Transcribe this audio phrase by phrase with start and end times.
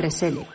[0.00, 0.46] Resele.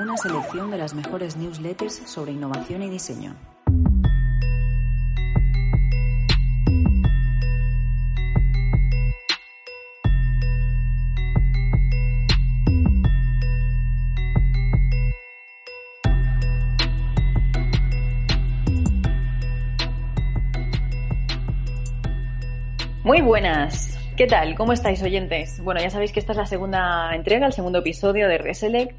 [0.00, 3.36] Una selección de las mejores newsletters sobre innovación y diseño.
[23.04, 23.99] Muy buenas.
[24.20, 24.54] ¿Qué tal?
[24.54, 25.62] ¿Cómo estáis, oyentes?
[25.64, 28.94] Bueno, ya sabéis que esta es la segunda entrega, el segundo episodio de Reselect.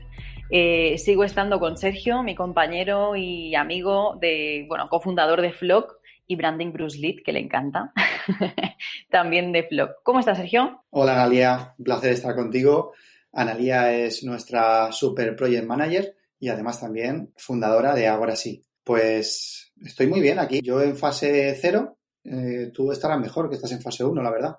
[0.50, 6.36] Eh, sigo estando con Sergio, mi compañero y amigo de, bueno, cofundador de Flock y
[6.38, 7.94] branding Bruce Lee, que le encanta,
[9.12, 9.98] también de Flock.
[10.02, 10.86] ¿Cómo estás, Sergio?
[10.90, 11.76] Hola, Analia.
[11.78, 12.94] Un placer estar contigo.
[13.32, 18.64] Analia es nuestra super project manager y además también fundadora de Ahora sí.
[18.84, 20.62] Pues estoy muy bien aquí.
[20.64, 24.56] Yo en fase cero, eh, tú estarás mejor que estás en fase 1, la verdad.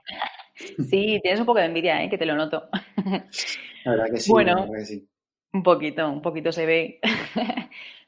[0.54, 2.10] Sí, tienes un poco de envidia, ¿eh?
[2.10, 2.68] que te lo noto.
[3.84, 4.30] La verdad que sí.
[4.30, 5.08] Bueno, la verdad que sí.
[5.52, 7.00] Un poquito, un poquito se ve.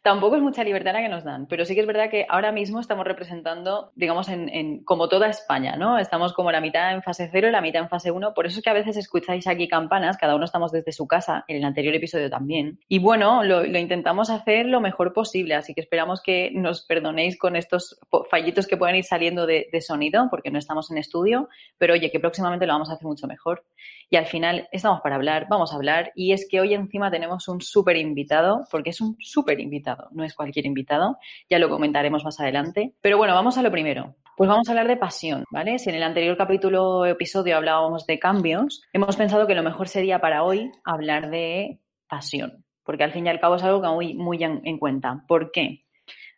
[0.04, 2.52] Tampoco es mucha libertad la que nos dan, pero sí que es verdad que ahora
[2.52, 5.98] mismo estamos representando, digamos, en, como toda España, ¿no?
[5.98, 8.34] Estamos como la mitad en fase cero y la mitad en fase uno.
[8.34, 11.46] Por eso es que a veces escucháis aquí campanas, cada uno estamos desde su casa,
[11.48, 12.80] en el anterior episodio también.
[12.86, 17.38] Y bueno, lo, lo intentamos hacer lo mejor posible, así que esperamos que nos perdonéis
[17.38, 17.98] con estos
[18.30, 22.10] fallitos que pueden ir saliendo de, de sonido, porque no estamos en estudio, pero oye,
[22.10, 23.64] que próximamente lo vamos a hacer mucho mejor.
[24.10, 27.48] Y al final estamos para hablar, vamos a hablar, y es que hoy encima tenemos
[27.48, 32.24] un súper invitado, porque es un súper invitado no es cualquier invitado, ya lo comentaremos
[32.24, 32.94] más adelante.
[33.00, 34.16] Pero bueno, vamos a lo primero.
[34.36, 35.78] Pues vamos a hablar de pasión, ¿vale?
[35.78, 40.20] Si en el anterior capítulo episodio hablábamos de cambios, hemos pensado que lo mejor sería
[40.20, 41.78] para hoy hablar de
[42.08, 45.24] pasión, porque al fin y al cabo es algo que muy, muy en, en cuenta.
[45.28, 45.84] ¿Por qué?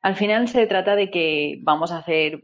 [0.02, 2.40] Al final se trata de que vamos a hacer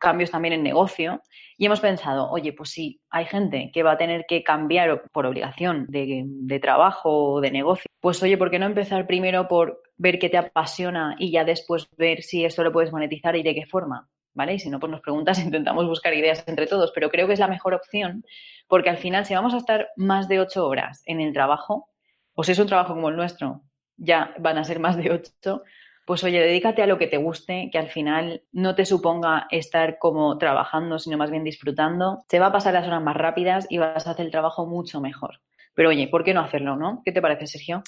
[0.00, 1.22] cambios también en negocio
[1.56, 5.26] y hemos pensado, oye, pues sí, hay gente que va a tener que cambiar por
[5.26, 10.18] obligación de trabajo o de negocio, pues oye, ¿por qué no empezar primero por ver
[10.18, 13.64] qué te apasiona y ya después ver si esto lo puedes monetizar y de qué
[13.64, 14.08] forma?
[14.34, 14.54] ¿Vale?
[14.54, 17.38] Y si no, pues nos preguntas, intentamos buscar ideas entre todos, pero creo que es
[17.38, 18.24] la mejor opción
[18.66, 21.90] porque al final si vamos a estar más de ocho horas en el trabajo,
[22.34, 23.62] o si es un trabajo como el nuestro,
[23.96, 25.62] ya van a ser más de ocho,
[26.04, 29.98] pues oye, dedícate a lo que te guste, que al final no te suponga estar
[29.98, 32.24] como trabajando, sino más bien disfrutando.
[32.28, 35.00] Te va a pasar las horas más rápidas y vas a hacer el trabajo mucho
[35.00, 35.40] mejor.
[35.74, 37.02] Pero oye, ¿por qué no hacerlo, no?
[37.04, 37.82] ¿Qué te parece, Sergio?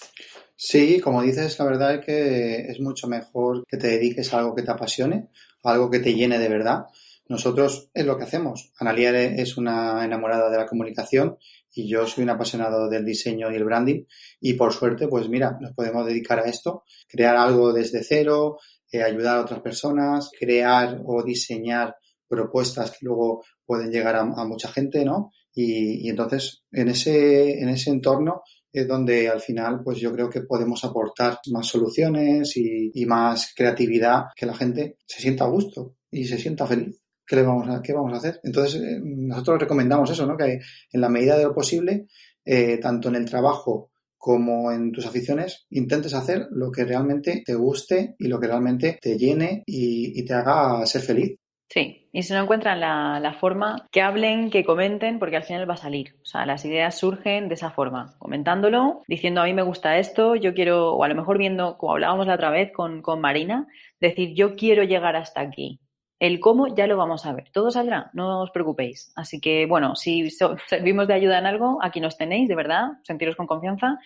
[0.57, 4.55] Sí, como dices, la verdad es que es mucho mejor que te dediques a algo
[4.55, 5.29] que te apasione,
[5.63, 6.87] algo que te llene de verdad.
[7.29, 8.73] Nosotros es lo que hacemos.
[8.79, 11.39] Analia es una enamorada de la comunicación
[11.73, 14.05] y yo soy un apasionado del diseño y el branding
[14.41, 18.59] y por suerte, pues mira, nos podemos dedicar a esto, crear algo desde cero,
[18.93, 21.97] eh, ayudar a otras personas, crear o diseñar
[22.29, 25.31] propuestas que luego pueden llegar a mucha gente, ¿no?
[25.55, 28.43] Y, y, entonces en ese, en ese entorno
[28.73, 33.53] es donde al final pues yo creo que podemos aportar más soluciones y, y más
[33.55, 37.05] creatividad, que la gente se sienta a gusto y se sienta feliz.
[37.27, 38.41] ¿qué, le vamos a, qué vamos a hacer?
[38.43, 40.37] Entonces, eh, nosotros recomendamos eso, ¿no?
[40.37, 40.61] Que
[40.93, 42.07] en la medida de lo posible,
[42.45, 47.55] eh, tanto en el trabajo como en tus aficiones, intentes hacer lo que realmente te
[47.55, 51.39] guste y lo que realmente te llene y, y te haga ser feliz.
[51.69, 55.69] Sí, y si no encuentran la, la, forma, que hablen, que comenten, porque al final
[55.69, 56.15] va a salir.
[56.23, 60.37] O sea, las ideas surgen de esa forma, comentándolo, diciendo a mí me gusta esto,
[60.37, 63.67] yo quiero, o a lo mejor viendo, como hablábamos la otra vez con, con Marina,
[63.99, 65.81] decir yo quiero llegar hasta aquí.
[66.21, 67.51] El cómo ya lo vamos a ver.
[67.53, 69.13] Todo saldrá, no os preocupéis.
[69.17, 70.31] Así que, bueno, si
[70.69, 73.99] servimos de ayuda en algo, aquí nos tenéis, de verdad, sentiros con confianza.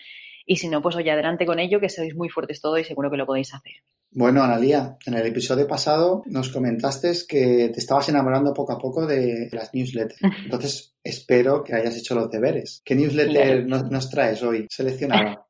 [0.45, 3.11] Y si no, pues oye, adelante con ello, que sois muy fuertes todo y seguro
[3.11, 3.83] que lo podéis hacer.
[4.11, 9.05] Bueno, Analia, en el episodio pasado nos comentaste que te estabas enamorando poco a poco
[9.05, 10.19] de las newsletters.
[10.45, 12.81] Entonces, espero que hayas hecho los deberes.
[12.83, 15.45] ¿Qué newsletter nos, nos traes hoy seleccionada?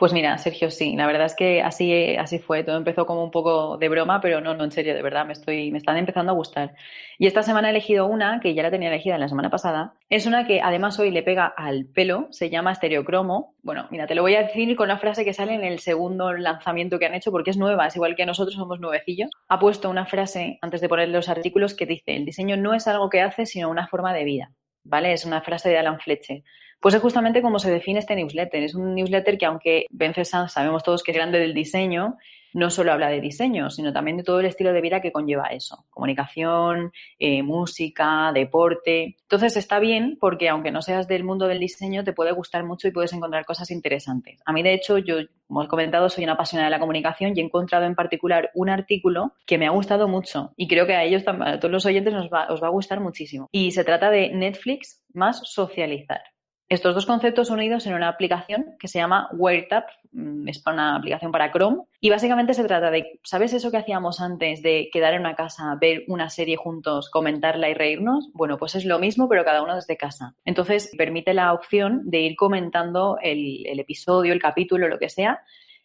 [0.00, 2.64] Pues mira, Sergio, sí, la verdad es que así, así fue.
[2.64, 5.34] Todo empezó como un poco de broma, pero no, no, en serio, de verdad, me
[5.34, 6.74] estoy, me están empezando a gustar.
[7.18, 9.92] Y esta semana he elegido una que ya la tenía elegida la semana pasada.
[10.08, 13.56] Es una que además hoy le pega al pelo, se llama estereocromo.
[13.62, 16.32] Bueno, mira, te lo voy a decir con la frase que sale en el segundo
[16.32, 19.28] lanzamiento que han hecho, porque es nueva, es igual que nosotros somos nuevecillos.
[19.48, 22.88] Ha puesto una frase antes de poner los artículos que dice: el diseño no es
[22.88, 24.50] algo que hace, sino una forma de vida.
[24.82, 25.12] ¿Vale?
[25.12, 26.42] Es una frase de Alan Fletcher.
[26.80, 28.62] Pues es justamente como se define este newsletter.
[28.62, 32.16] Es un newsletter que, aunque Bencesan sabemos todos que es grande del diseño,
[32.52, 35.48] no solo habla de diseño, sino también de todo el estilo de vida que conlleva
[35.48, 35.84] eso.
[35.90, 39.16] Comunicación, eh, música, deporte.
[39.22, 42.88] Entonces está bien porque aunque no seas del mundo del diseño, te puede gustar mucho
[42.88, 44.40] y puedes encontrar cosas interesantes.
[44.44, 45.16] A mí, de hecho, yo,
[45.46, 48.70] como he comentado, soy una apasionada de la comunicación y he encontrado en particular un
[48.70, 52.12] artículo que me ha gustado mucho y creo que a ellos, a todos los oyentes,
[52.12, 53.48] nos os va a gustar muchísimo.
[53.52, 56.20] Y se trata de Netflix más socializar.
[56.70, 61.32] Estos dos conceptos unidos en una aplicación que se llama WireTap, mm, es una aplicación
[61.32, 65.20] para Chrome, y básicamente se trata de, ¿sabes eso que hacíamos antes de quedar en
[65.22, 68.30] una casa, ver una serie juntos, comentarla y reírnos?
[68.34, 70.36] Bueno, pues es lo mismo, pero cada uno desde casa.
[70.44, 75.42] Entonces, permite la opción de ir comentando el, el episodio, el capítulo, lo que sea,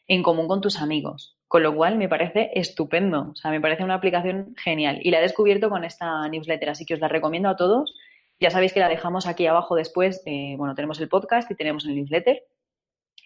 [0.08, 1.36] en común con tus amigos.
[1.48, 3.32] Con lo cual me parece estupendo.
[3.32, 5.00] O sea, me parece una aplicación genial.
[5.02, 7.96] Y la he descubierto con esta newsletter, así que os la recomiendo a todos.
[8.40, 10.22] Ya sabéis que la dejamos aquí abajo después.
[10.26, 12.44] Eh, bueno, tenemos el podcast y tenemos el newsletter.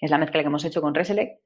[0.01, 1.41] Es la mezcla que hemos hecho con Reselect.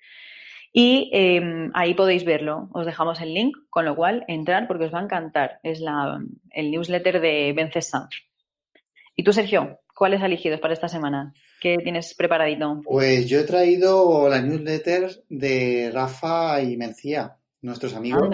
[0.72, 2.70] Y em, ahí podéis verlo.
[2.74, 5.60] Os dejamos el link, con lo cual entrar porque os va a encantar.
[5.62, 6.20] Es la,
[6.50, 7.92] el newsletter de Vences
[9.16, 9.80] ¿Y tú, Sergio?
[9.96, 11.34] ¿Cuáles elegidos para esta semana?
[11.62, 12.82] ¿Qué tienes preparadito?
[12.84, 18.28] Pues yo he traído la newsletter de Rafa y Mencía, nuestros amigos.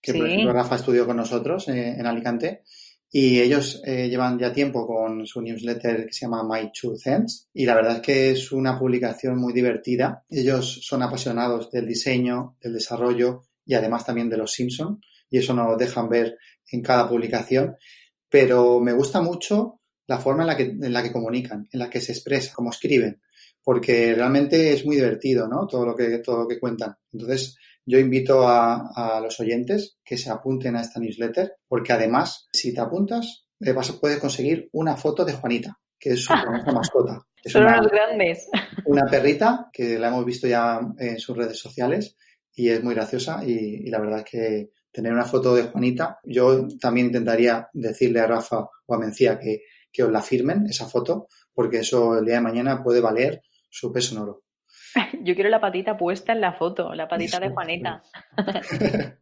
[0.00, 2.62] que por ejemplo Rafa estudió con nosotros eh, en Alicante.
[3.14, 7.46] Y ellos eh, llevan ya tiempo con su newsletter que se llama My Two Cents
[7.52, 10.24] y la verdad es que es una publicación muy divertida.
[10.30, 14.98] Ellos son apasionados del diseño, del desarrollo y además también de los Simpson
[15.28, 16.38] y eso nos dejan ver
[16.70, 17.76] en cada publicación.
[18.30, 21.90] Pero me gusta mucho la forma en la que, en la que comunican, en la
[21.90, 23.20] que se expresan, cómo escriben,
[23.62, 25.66] porque realmente es muy divertido, ¿no?
[25.66, 26.96] Todo lo que, todo lo que cuentan.
[27.12, 32.72] Entonces, yo invito a, los oyentes que se apunten a esta newsletter, porque además, si
[32.74, 36.32] te apuntas, eh, vas a poder conseguir una foto de Juanita, que es su
[36.74, 37.20] mascota.
[37.44, 38.48] Son unos grandes.
[38.86, 42.16] Una perrita que la hemos visto ya en sus redes sociales
[42.54, 46.20] y es muy graciosa y, y la verdad es que tener una foto de Juanita,
[46.22, 49.62] yo también intentaría decirle a Rafa o a Mencía que
[49.92, 53.92] que os la firmen, esa foto, porque eso el día de mañana puede valer su
[53.92, 54.42] peso en oro.
[55.22, 58.02] Yo quiero la patita puesta en la foto, la patita de Juanita.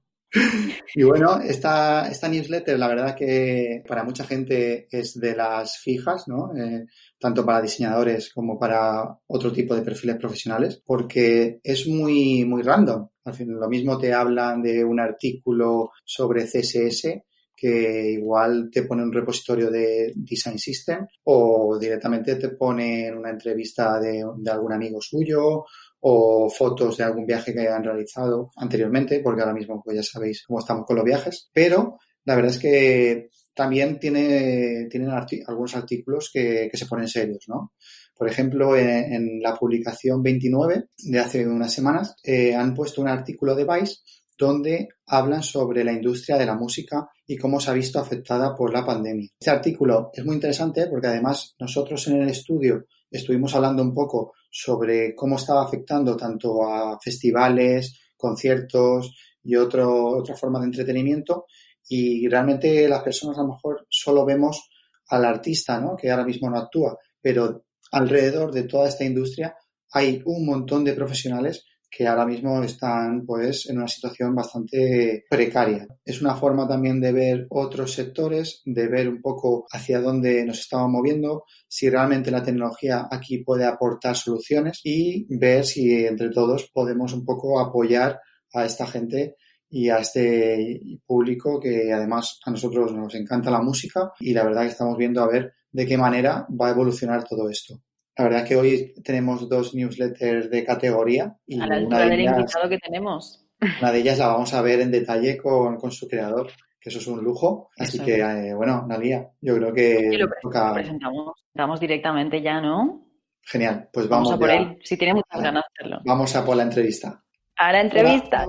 [0.94, 6.28] y bueno, esta, esta newsletter, la verdad que para mucha gente es de las fijas,
[6.28, 6.56] ¿no?
[6.56, 6.86] Eh,
[7.18, 13.08] tanto para diseñadores como para otro tipo de perfiles profesionales, porque es muy, muy random.
[13.24, 17.22] Al fin, lo mismo te hablan de un artículo sobre CSS
[17.60, 24.00] que igual te pone un repositorio de Design System o directamente te pone una entrevista
[24.00, 25.66] de, algún amigo suyo
[26.00, 30.42] o fotos de algún viaje que han realizado anteriormente, porque ahora mismo pues ya sabéis
[30.46, 36.30] cómo estamos con los viajes, pero la verdad es que también tiene, tienen algunos artículos
[36.32, 37.74] que, se ponen serios, ¿no?
[38.16, 43.54] Por ejemplo, en, la publicación 29 de hace unas semanas eh, han puesto un artículo
[43.54, 43.96] de Vice
[44.38, 48.72] donde hablan sobre la industria de la música y cómo se ha visto afectada por
[48.72, 49.28] la pandemia.
[49.38, 54.32] Este artículo es muy interesante porque además nosotros en el estudio estuvimos hablando un poco
[54.50, 59.86] sobre cómo estaba afectando tanto a festivales, conciertos y otra
[60.34, 61.46] forma de entretenimiento
[61.88, 64.68] y realmente las personas a lo mejor solo vemos
[65.06, 65.96] al artista, ¿no?
[65.96, 67.62] Que ahora mismo no actúa, pero
[67.92, 69.54] alrededor de toda esta industria
[69.92, 75.88] hay un montón de profesionales que ahora mismo están pues en una situación bastante precaria.
[76.04, 80.60] Es una forma también de ver otros sectores, de ver un poco hacia dónde nos
[80.60, 86.70] estamos moviendo, si realmente la tecnología aquí puede aportar soluciones y ver si entre todos
[86.72, 88.20] podemos un poco apoyar
[88.54, 89.36] a esta gente
[89.68, 94.62] y a este público que además a nosotros nos encanta la música y la verdad
[94.62, 97.80] que estamos viendo a ver de qué manera va a evolucionar todo esto.
[98.20, 101.34] La verdad que hoy tenemos dos newsletters de categoría.
[101.46, 103.46] Y a la altura del invitado que tenemos.
[103.80, 106.48] Una de ellas la vamos a ver en detalle con, con su creador,
[106.78, 107.70] que eso es un lujo.
[107.78, 110.18] Así que, eh, bueno, Nadia, yo creo que...
[110.18, 110.28] lo
[110.74, 113.06] presentamos, directamente ya, ¿no?
[113.40, 116.02] Genial, pues vamos, vamos a por él, si tiene muchas ganas de hacerlo.
[116.04, 117.24] Vamos a por la entrevista.
[117.56, 118.46] A la entrevista.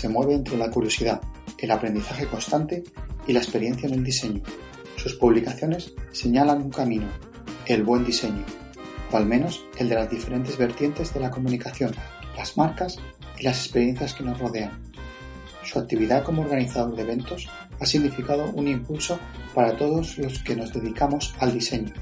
[0.00, 1.20] Se mueve entre la curiosidad,
[1.58, 2.82] el aprendizaje constante
[3.26, 4.42] y la experiencia en el diseño.
[4.96, 7.06] Sus publicaciones señalan un camino,
[7.66, 8.42] el buen diseño,
[9.12, 11.92] o al menos el de las diferentes vertientes de la comunicación,
[12.34, 12.98] las marcas
[13.38, 14.70] y las experiencias que nos rodean.
[15.64, 19.20] Su actividad como organizador de eventos ha significado un impulso
[19.54, 21.92] para todos los que nos dedicamos al diseño.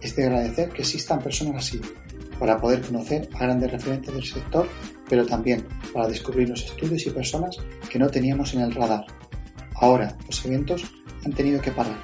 [0.00, 1.82] Es de agradecer que existan personas así,
[2.38, 4.66] para poder conocer a grandes referentes del sector
[5.08, 7.56] pero también para descubrir los estudios y personas
[7.90, 9.04] que no teníamos en el radar.
[9.74, 10.84] Ahora los eventos
[11.24, 11.96] han tenido que parar,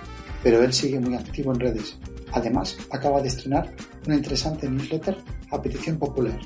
[0.43, 1.99] pero él sigue muy activo en redes.
[2.33, 3.71] Además, acaba de estrenar
[4.07, 5.17] una interesante newsletter
[5.51, 6.39] a petición popular.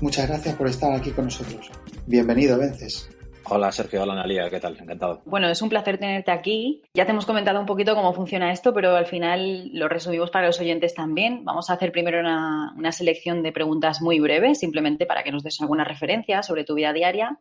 [0.00, 1.70] Muchas gracias por estar aquí con nosotros.
[2.06, 3.08] Bienvenido, Vences.
[3.52, 4.76] Hola Sergio, hola Analia, ¿qué tal?
[4.80, 5.22] Encantado.
[5.24, 6.82] Bueno, es un placer tenerte aquí.
[6.94, 10.46] Ya te hemos comentado un poquito cómo funciona esto, pero al final lo resumimos para
[10.46, 11.44] los oyentes también.
[11.44, 15.60] Vamos a hacer primero una, selección de preguntas muy breves, simplemente para que nos des
[15.60, 17.40] alguna referencia sobre tu vida diaria.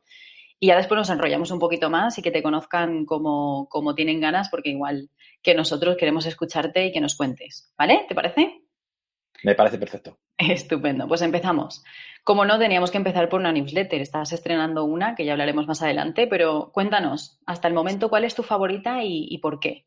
[0.60, 4.20] Y ya después nos enrollamos un poquito más y que te conozcan como, como tienen
[4.20, 5.12] ganas, porque igual
[5.44, 7.72] que nosotros queremos escucharte y que nos cuentes.
[7.78, 8.06] ¿Vale?
[8.10, 8.64] ¿Te parece?
[9.44, 10.18] Me parece perfecto.
[10.38, 11.08] Estupendo.
[11.08, 11.84] Pues empezamos.
[12.24, 14.02] Como no, teníamos que empezar por una newsletter.
[14.02, 18.36] Estás estrenando una, que ya hablaremos más adelante, pero cuéntanos, hasta el momento, ¿cuál es
[18.36, 19.86] tu favorita y, por qué?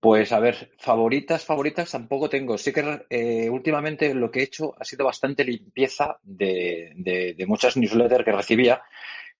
[0.00, 2.58] Pues a ver, favoritas, favoritas tampoco tengo.
[2.58, 7.76] Sí que eh, últimamente lo que he hecho ha sido bastante limpieza de, de, muchas
[7.76, 8.82] newsletters que recibía,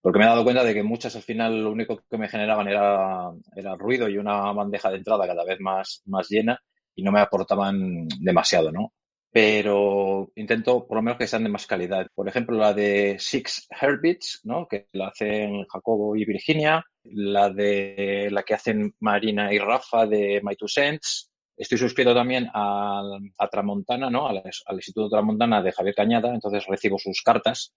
[0.00, 2.68] porque me he dado cuenta de que muchas al final lo único que me generaban
[2.68, 6.60] era, era ruido y una bandeja de entrada cada vez más, más llena
[6.96, 8.92] y no me aportaban demasiado, ¿no?
[9.36, 12.06] Pero intento por lo menos que sean de más calidad.
[12.14, 14.66] Por ejemplo, la de Six Herbits, ¿no?
[14.66, 20.40] que la hacen Jacobo y Virginia, la de la que hacen Marina y Rafa de
[20.42, 21.30] My Two Cents.
[21.54, 23.02] Estoy suscrito también a,
[23.50, 24.26] Tramontana, ¿no?
[24.26, 24.42] Al,
[24.76, 27.74] Instituto Tramontana de Javier Cañada, entonces recibo sus cartas,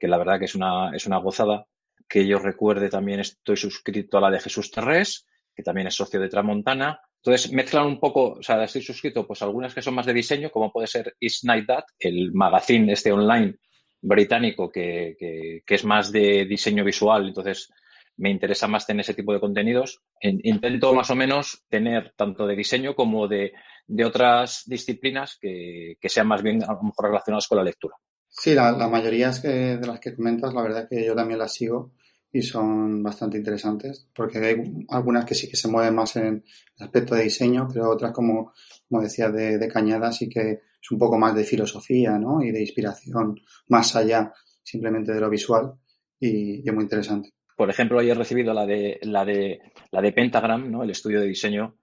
[0.00, 1.66] que la verdad que es una, es una gozada.
[2.08, 6.18] Que yo recuerde también estoy suscrito a la de Jesús Terrés, que también es socio
[6.18, 7.00] de Tramontana.
[7.22, 10.50] Entonces mezclan un poco, o sea, estoy suscrito pues algunas que son más de diseño,
[10.50, 13.56] como puede ser Is Night That, el magazine este online
[14.00, 17.72] británico que, que, es más de diseño visual, entonces
[18.18, 20.00] me interesa más tener ese tipo de contenidos.
[20.20, 23.52] Intento más o menos tener tanto de diseño como de,
[23.86, 27.96] de otras disciplinas que, que, sean más bien a lo mejor relacionadas con la lectura.
[28.28, 31.92] Sí, la, mayoría de las que comentas, la verdad que yo también las sigo
[32.36, 34.56] y son bastante interesantes porque hay
[34.90, 36.44] algunas que sí que se mueven más en
[36.76, 38.52] el aspecto de diseño, pero otras como,
[38.88, 40.50] como decía de, de Cañada sí que
[40.82, 42.42] es un poco más de filosofía ¿no?
[42.42, 45.72] y de inspiración más allá simplemente de lo visual
[46.20, 47.30] y, es muy interesante.
[47.56, 50.82] Por ejemplo, hoy he recibido la de, la de, la de Pentagram, ¿no?
[50.82, 51.78] el estudio de diseño,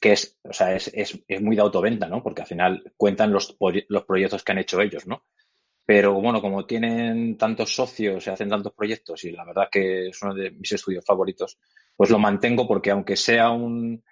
[0.00, 2.24] que es, o sea, es, es, es muy de autoventa, ¿no?
[2.24, 3.56] porque al final cuentan los,
[3.88, 5.22] los proyectos que han hecho ellos, ¿no?
[5.94, 10.22] Pero bueno, como tienen tantos socios y hacen tantos proyectos, y la verdad que es
[10.22, 11.58] uno de mis estudios favoritos,
[11.94, 14.02] pues lo mantengo porque aunque sea un,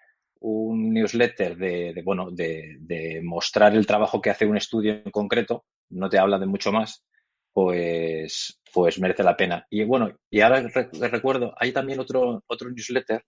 [0.40, 6.10] un newsletter de, bueno, de, mostrar el trabajo que hace un estudio en concreto, no
[6.10, 7.02] te habla de mucho más,
[7.50, 9.66] pues, pues merece la pena.
[9.70, 10.62] Y bueno, y ahora
[11.10, 13.24] recuerdo, hay también otro, otro newsletter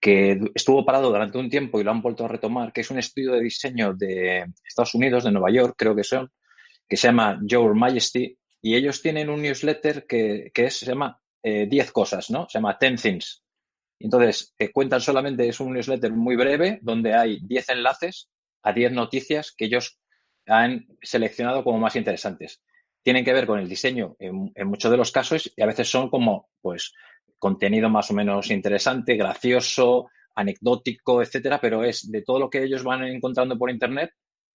[0.00, 2.98] que estuvo parado durante un tiempo y lo han vuelto a retomar, que es un
[2.98, 6.30] estudio de diseño de Estados Unidos, de Nueva York, creo que son,
[6.88, 11.72] que se llama Your Majesty y ellos tienen un newsletter que, que se llama 10
[11.72, 12.46] eh, cosas, ¿no?
[12.48, 13.42] Se llama 10 Things.
[13.98, 18.28] Entonces, eh, cuentan solamente, es un newsletter muy breve donde hay 10 enlaces
[18.62, 19.98] a 10 noticias que ellos
[20.46, 22.62] han seleccionado como más interesantes.
[23.02, 25.88] Tienen que ver con el diseño en, en muchos de los casos y a veces
[25.88, 26.92] son como, pues,
[27.38, 32.82] contenido más o menos interesante, gracioso, anecdótico, etcétera, pero es de todo lo que ellos
[32.82, 34.10] van encontrando por internet,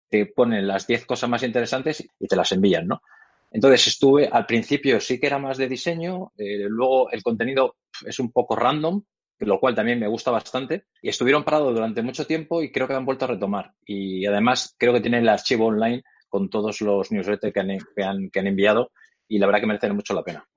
[0.10, 3.02] te ponen las 10 cosas más interesantes y te las envían, ¿no?
[3.52, 8.20] Entonces estuve, al principio sí que era más de diseño, eh, luego el contenido es
[8.20, 9.02] un poco random,
[9.40, 12.94] lo cual también me gusta bastante, y estuvieron parados durante mucho tiempo y creo que
[12.94, 13.74] han vuelto a retomar.
[13.86, 17.78] Y además creo que tienen el archivo online con todos los newsletters que han,
[18.32, 18.92] que han, enviado
[19.28, 20.48] y la verdad que merecen mucho la pena.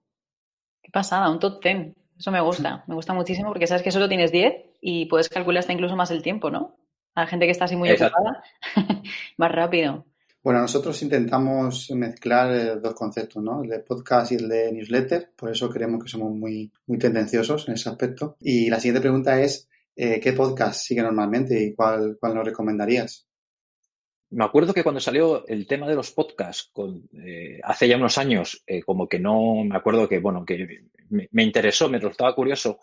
[0.82, 1.94] Qué pasada, un top 10.
[2.18, 5.60] Eso me gusta, me gusta muchísimo porque sabes que solo tienes 10 y puedes calcular
[5.60, 6.76] hasta incluso más el tiempo, ¿no?
[7.14, 8.42] A la gente que está así muy ocupada,
[9.36, 10.06] más rápido.
[10.42, 13.62] Bueno, nosotros intentamos mezclar eh, dos conceptos, ¿no?
[13.62, 17.68] El de podcast y el de newsletter, por eso creemos que somos muy, muy tendenciosos
[17.68, 18.36] en ese aspecto.
[18.40, 23.28] Y la siguiente pregunta es, eh, ¿qué podcast sigue normalmente y cuál, cuál nos recomendarías?
[24.30, 28.18] Me acuerdo que cuando salió el tema de los podcasts, con, eh, hace ya unos
[28.18, 30.66] años, como que no, me acuerdo que, bueno, que
[31.10, 32.80] me, me interesó, me resultaba curioso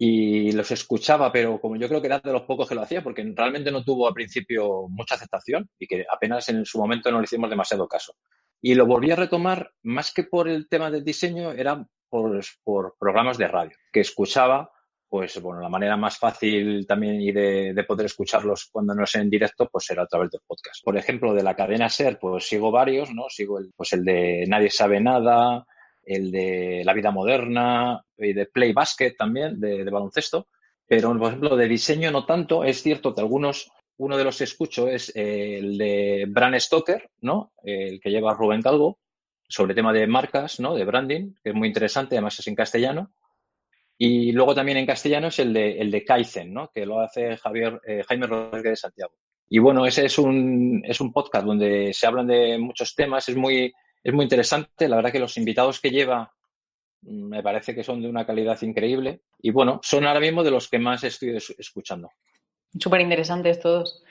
[0.00, 3.02] y los escuchaba, pero como yo creo que era de los pocos que lo hacía,
[3.02, 7.18] porque realmente no tuvo al principio mucha aceptación y que apenas en su momento no
[7.18, 8.14] le hicimos demasiado caso.
[8.62, 12.94] Y lo volví a retomar más que por el tema del diseño, era por, por
[12.98, 14.70] programas de radio, que escuchaba,
[15.08, 19.14] pues bueno, la manera más fácil también y de, de, poder escucharlos cuando no es
[19.16, 20.84] en directo, pues era a través del podcast.
[20.84, 23.24] Por ejemplo, de la cadena SER, pues sigo varios, ¿no?
[23.28, 25.64] Sigo pues el de Nadie sabe nada,
[26.08, 30.48] el de la vida moderna y de play basket también, de, baloncesto.
[30.86, 32.64] Pero, por ejemplo, de diseño no tanto.
[32.64, 37.52] Es cierto que algunos, uno de los que escucho es el de Bran Stoker, ¿no?
[37.62, 38.98] El que lleva Rubén Calvo,
[39.46, 40.74] sobre tema de marcas, ¿no?
[40.74, 43.12] De branding, que es muy interesante, además es en castellano.
[43.98, 46.70] Y luego también en castellano es el de, el de Kaizen, ¿no?
[46.72, 49.12] Que lo hace Javier, eh, Jaime Rodríguez de Santiago.
[49.50, 53.36] Y bueno, ese es un, es un podcast donde se hablan de muchos temas, es
[53.36, 54.88] muy, es muy interesante.
[54.88, 56.32] La verdad que los invitados que lleva
[57.02, 59.22] mm, me parece que son de una calidad increíble.
[59.40, 62.10] Y bueno, son ahora mismo de los que más estoy escuchando.
[62.78, 64.02] Súper interesantes todos.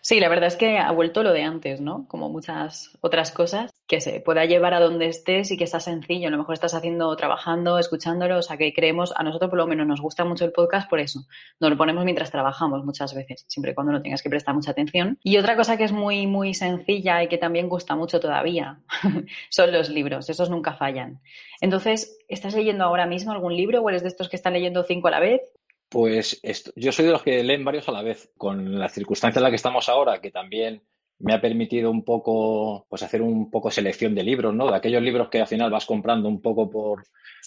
[0.00, 2.06] Sí, la verdad es que ha vuelto lo de antes, ¿no?
[2.08, 6.28] Como muchas otras cosas, que se pueda llevar a donde estés y que está sencillo.
[6.28, 9.66] A lo mejor estás haciendo, trabajando, escuchándolo, o sea, que creemos, a nosotros por lo
[9.66, 11.20] menos nos gusta mucho el podcast por eso.
[11.60, 14.72] Nos lo ponemos mientras trabajamos muchas veces, siempre y cuando no tengas que prestar mucha
[14.72, 15.18] atención.
[15.22, 18.80] Y otra cosa que es muy, muy sencilla y que también gusta mucho todavía
[19.50, 20.28] son los libros.
[20.28, 21.20] Esos nunca fallan.
[21.60, 25.08] Entonces, ¿estás leyendo ahora mismo algún libro o eres de estos que están leyendo cinco
[25.08, 25.40] a la vez?
[25.88, 26.40] Pues
[26.74, 28.30] yo soy de los que leen varios a la vez.
[28.36, 30.82] Con la circunstancia en la que estamos ahora, que también
[31.18, 34.70] me ha permitido un poco, pues hacer un poco selección de libros, ¿no?
[34.70, 37.04] De aquellos libros que al final vas comprando un poco por,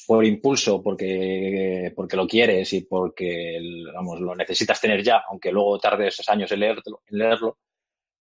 [0.07, 3.59] por impulso, porque, porque lo quieres y porque,
[3.93, 7.57] vamos, lo necesitas tener ya, aunque luego tardes años en leerlo, en leerlo.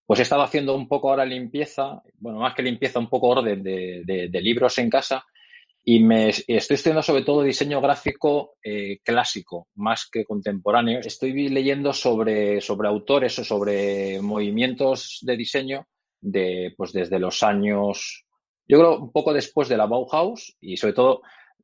[0.05, 3.63] Pues he estado haciendo un poco ahora limpieza, bueno, más que limpieza, un poco orden
[3.63, 5.25] de, de libros en casa
[5.91, 11.01] y me estoy estudiando sobre todo diseño gráfico eh, clásico, más que contemporáneo.
[11.01, 15.89] Estoy leyendo sobre, sobre autores o sobre movimientos de diseño
[16.21, 18.27] de, pues desde los años,
[18.67, 21.23] yo creo, un poco después de la Bauhaus y sobre todo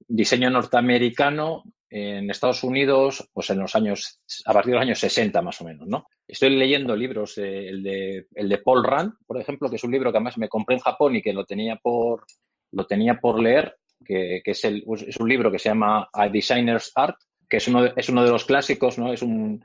[0.08, 5.42] diseño norteamericano en Estados Unidos, pues en los años, a partir de los años 60
[5.42, 6.06] más o menos, ¿no?
[6.26, 10.10] Estoy leyendo libros, el, de, el de Paul Rand, por ejemplo, que es un libro
[10.10, 12.24] que además me compré en Japón y que lo tenía por,
[12.72, 16.92] lo tenía por leer que, es, el, es, un libro que se llama A Designer's
[16.94, 17.16] Art,
[17.48, 19.12] que es uno, de, es uno de los clásicos, ¿no?
[19.12, 19.64] Es un,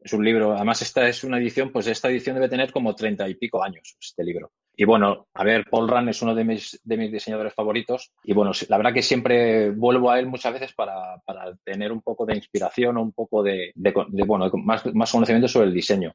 [0.00, 3.28] es un libro, además esta es una edición, pues esta edición debe tener como treinta
[3.28, 4.52] y pico años, este libro.
[4.74, 8.32] Y bueno, a ver, Paul Rand es uno de mis, de mis diseñadores favoritos y
[8.32, 12.24] bueno, la verdad que siempre vuelvo a él muchas veces para, para tener un poco
[12.24, 16.14] de inspiración o un poco de, de, bueno, más, más conocimiento sobre el diseño.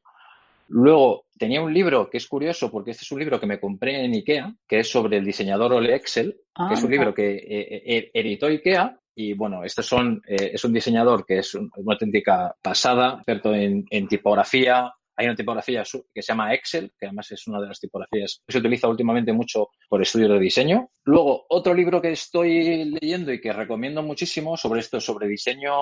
[0.68, 4.04] Luego, tenía un libro que es curioso porque este es un libro que me compré
[4.04, 6.36] en IKEA, que es sobre el diseñador Ole Excel,
[6.68, 8.98] que es un ah, libro que eh, eh, editó IKEA.
[9.14, 13.84] Y bueno, este son, eh, es un diseñador que es una auténtica pasada, experto en,
[13.90, 15.82] en tipografía, hay una tipografía
[16.14, 19.32] que se llama Excel, que además es una de las tipografías que se utiliza últimamente
[19.32, 20.90] mucho por estudios de diseño.
[21.04, 25.72] Luego, otro libro que estoy leyendo y que recomiendo muchísimo sobre esto, sobre diseño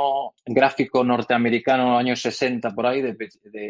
[0.46, 3.14] gráfico norteamericano, años 60 por ahí, de,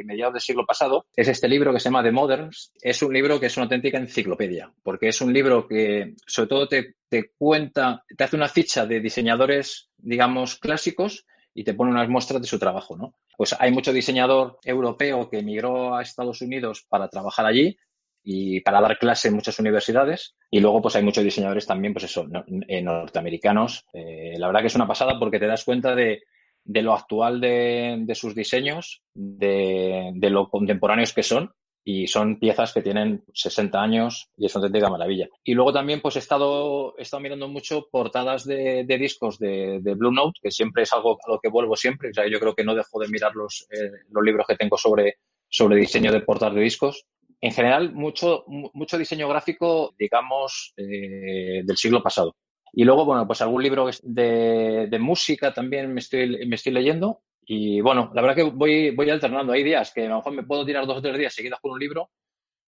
[0.05, 2.73] mediados del siglo pasado, es este libro que se llama The Moderns.
[2.81, 6.69] Es un libro que es una auténtica enciclopedia, porque es un libro que sobre todo
[6.69, 11.27] te, te cuenta, te hace una ficha de diseñadores, digamos, clásicos
[11.57, 13.15] y te pone unas muestras de su trabajo, ¿no?
[13.35, 17.79] Pues hay mucho diseñador europeo que emigró a Estados Unidos para trabajar allí
[18.23, 20.37] y para dar clase en muchas universidades.
[20.51, 22.27] Y luego, pues hay muchos diseñadores también, pues eso,
[22.69, 23.87] eh, norteamericanos.
[23.95, 26.25] Eh, la verdad que es una pasada porque te das cuenta de,
[26.63, 31.55] de lo actual de, de sus diseños, de, de, lo contemporáneos que son
[31.89, 35.29] y son piezas que tienen 60 años y es una auténtica maravilla.
[35.45, 39.79] Y luego también pues he estado, he estado mirando mucho portadas de, de discos de,
[39.81, 42.11] de, Blue Note, que siempre es algo a lo que vuelvo siempre.
[42.11, 44.77] O sea, yo creo que no dejo de mirar los, eh, los libros que tengo
[44.77, 45.19] sobre,
[45.49, 47.07] sobre diseño de portadas de discos.
[47.41, 52.35] En general, mucho, mucho diseño gráfico, digamos, eh, del siglo pasado.
[52.73, 57.21] Y luego, bueno, pues algún libro de, de música también me estoy, me estoy leyendo
[57.47, 59.53] y bueno, la verdad que voy, voy alternando.
[59.53, 61.73] Hay días que a lo mejor me puedo tirar dos o tres días seguidas con
[61.73, 62.11] un libro,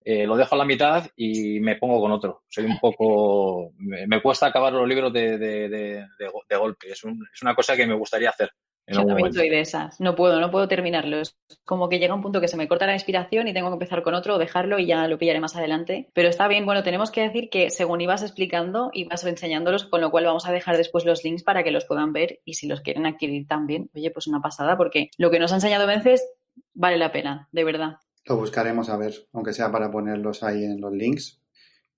[0.04, 2.44] eh, lo dejo a la mitad y me pongo con otro.
[2.48, 3.72] Soy un poco.
[3.78, 6.06] Me, cuesta acabar los libros de, de, de,
[6.48, 6.92] de golpe.
[6.92, 8.50] Es, un, es una cosa que me gustaría hacer.
[8.90, 10.00] Yo también soy de esas.
[10.00, 11.20] No puedo, no puedo terminarlo.
[11.20, 13.74] Es como que llega un punto que se me corta la inspiración y tengo que
[13.74, 16.08] empezar con otro o dejarlo y ya lo pillaré más adelante.
[16.14, 20.10] Pero está bien, bueno, tenemos que decir que según ibas explicando, ibas enseñándolos, con lo
[20.10, 22.80] cual vamos a dejar después los links para que los puedan ver y si los
[22.80, 26.26] quieren adquirir también, oye, pues una pasada, porque lo que nos ha enseñado Vences
[26.72, 27.96] vale la pena, de verdad.
[28.24, 31.40] Lo buscaremos a ver, aunque sea para ponerlos ahí en los links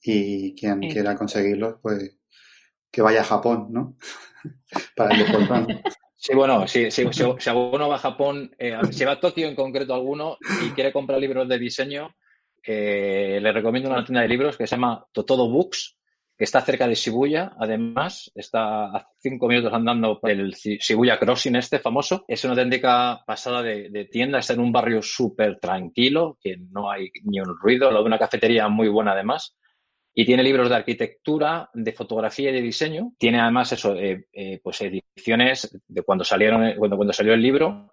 [0.03, 2.16] y quien quiera conseguirlos, pues
[2.90, 3.96] que vaya a Japón, ¿no?
[4.96, 5.83] para el
[6.22, 7.02] Sí, bueno, si, si,
[7.48, 11.18] alguno va a Japón, eh, si va a Tokio en concreto alguno y quiere comprar
[11.18, 12.14] libros de diseño,
[12.62, 15.96] eh, le recomiendo una tienda de libros que se llama Totodo Books,
[16.37, 21.56] que está cerca de Shibuya, además, está a cinco minutos andando por el Shibuya Crossing
[21.56, 22.26] este famoso.
[22.28, 26.90] Es una auténtica pasada de, de tienda, está en un barrio súper tranquilo, que no
[26.90, 29.56] hay ni un ruido, lo de una cafetería muy buena además.
[30.14, 33.12] Y tiene libros de arquitectura, de fotografía y de diseño.
[33.16, 37.92] Tiene además eso, eh, eh, pues ediciones de cuando salieron, cuando, cuando salió el libro.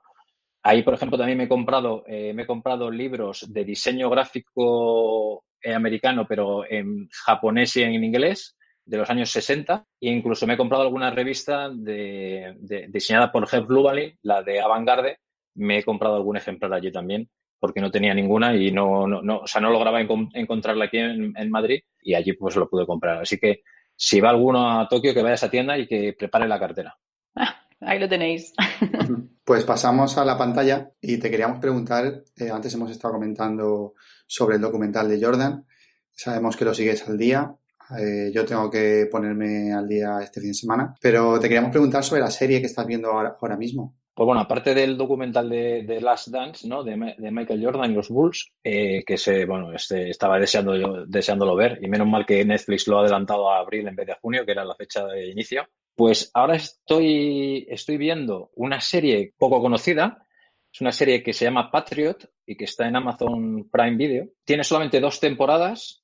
[0.63, 5.45] Ahí, por ejemplo, también me he comprado, eh, me he comprado libros de diseño gráfico
[5.63, 9.85] americano, pero en japonés y en inglés, de los años 60.
[10.01, 12.55] E incluso me he comprado alguna revista de,
[12.89, 15.19] diseñada por Herb Lubalin, la de Avantgarde.
[15.55, 19.39] Me he comprado algún ejemplar allí también porque no tenía ninguna y no, no, no
[19.39, 23.21] o sea, no lograba encontrarla aquí en, en, Madrid y allí pues lo pude comprar.
[23.21, 23.61] Así que
[23.95, 26.97] si va alguno a Tokio, que vaya a esa tienda y que prepare la cartera.
[27.81, 28.53] ahí lo tenéis.
[29.47, 33.93] Pues pasamos a la pantalla y te queríamos preguntar, eh, antes hemos estado comentando
[34.27, 35.65] sobre el documental de Jordan,
[36.11, 37.55] sabemos que lo sigues al día,
[37.97, 42.03] eh, yo tengo que ponerme al día este fin de semana, pero te queríamos preguntar
[42.03, 43.95] sobre la serie que estás viendo ahora, ahora mismo.
[44.17, 46.83] Pues bueno, aparte del documental de, Last Dance, ¿no?
[46.83, 51.77] De, Michael Jordan y los Bulls, eh, que se, bueno, este, estaba deseando, deseándolo ver,
[51.83, 54.43] y menos mal que Netflix lo ha adelantado a abril en vez de a junio,
[54.43, 55.67] que era la fecha de inicio.
[55.93, 60.25] Pues ahora estoy, estoy viendo una serie poco conocida,
[60.73, 64.29] es una serie que se llama Patriot y que está en Amazon Prime Video.
[64.43, 66.03] Tiene solamente dos temporadas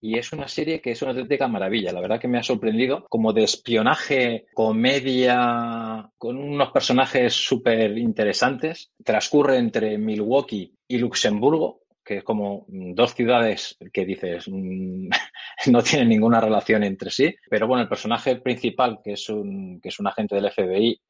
[0.00, 1.92] y es una serie que es una auténtica maravilla.
[1.92, 8.92] La verdad que me ha sorprendido como de espionaje, comedia, con unos personajes súper interesantes.
[9.04, 15.08] Transcurre entre Milwaukee y Luxemburgo, que es como dos ciudades que dices mm,
[15.70, 17.34] no tienen ninguna relación entre sí.
[17.48, 21.00] Pero bueno, el personaje principal, que es un, que es un agente del FBI,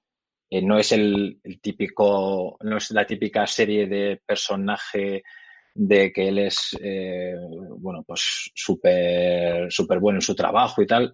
[0.50, 5.22] eh, no es el, el, típico, no es la típica serie de personaje
[5.74, 7.34] de que él es, eh,
[7.78, 11.12] bueno, pues súper súper bueno en su trabajo y tal.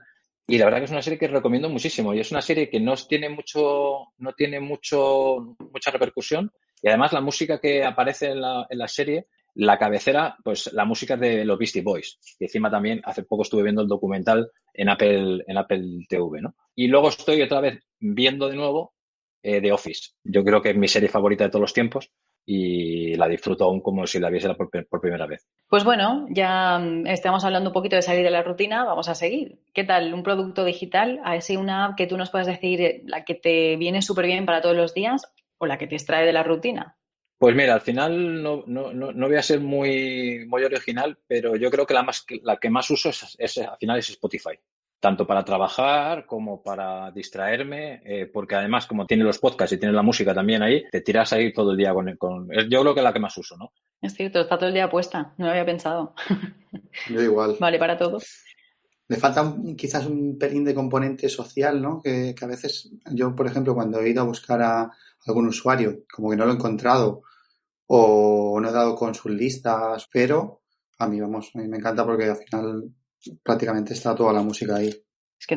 [0.49, 2.79] Y la verdad que es una serie que recomiendo muchísimo y es una serie que
[2.79, 8.41] no tiene mucho, no tiene mucho, mucha repercusión y además la música que aparece en
[8.41, 12.19] la, en la serie, la cabecera, pues la música de los Beastie Boys.
[12.39, 16.55] Y encima también hace poco estuve viendo el documental en Apple, en Apple TV, ¿no?
[16.75, 18.95] Y luego estoy otra vez viendo de nuevo
[19.43, 20.11] eh, The Office.
[20.23, 22.13] Yo creo que es mi serie favorita de todos los tiempos
[22.49, 25.45] y la disfruto aún como si la viese por, primera vez.
[25.69, 29.17] Pues bueno, ya mm, estamos hablando un poquito de salir de la rutina, vamos a
[29.17, 29.59] seguir.
[29.75, 30.15] ¿Qué tal?
[30.15, 31.21] ¿Un producto digital?
[31.25, 34.47] ¿Así una app que tú nos puedas decir eh, la que te viene súper bien
[34.47, 35.27] para todos los días
[35.59, 36.97] o la que te extrae de la rutina?
[37.39, 41.71] Pues mira, al final no, no, no, voy a ser muy, muy original, pero yo
[41.71, 44.59] creo que la, más, la que más uso es, es, al final es Spotify
[45.01, 49.95] tanto para trabajar como para distraerme, eh, porque además como tiene los podcasts y tiene
[49.95, 52.49] la música también ahí, te tiras ahí todo el día con, con...
[52.71, 53.73] Yo creo que es la que más uso, ¿no?
[54.01, 56.15] Es cierto, está todo el día puesta, no lo había pensado.
[57.11, 57.57] Yo igual.
[57.61, 58.19] Vale, para todo.
[59.09, 62.03] Le falta quizás un pelín de componente social, ¿no?
[62.03, 64.91] Que, que, a veces yo, por ejemplo, cuando he ido a buscar a
[65.27, 67.23] algún usuario, como que no lo he encontrado
[67.87, 70.63] o no he dado con sus listas, pero
[70.99, 72.91] a mí, vamos, a mí me encanta porque al final
[73.43, 74.91] prácticamente está toda la música ahí.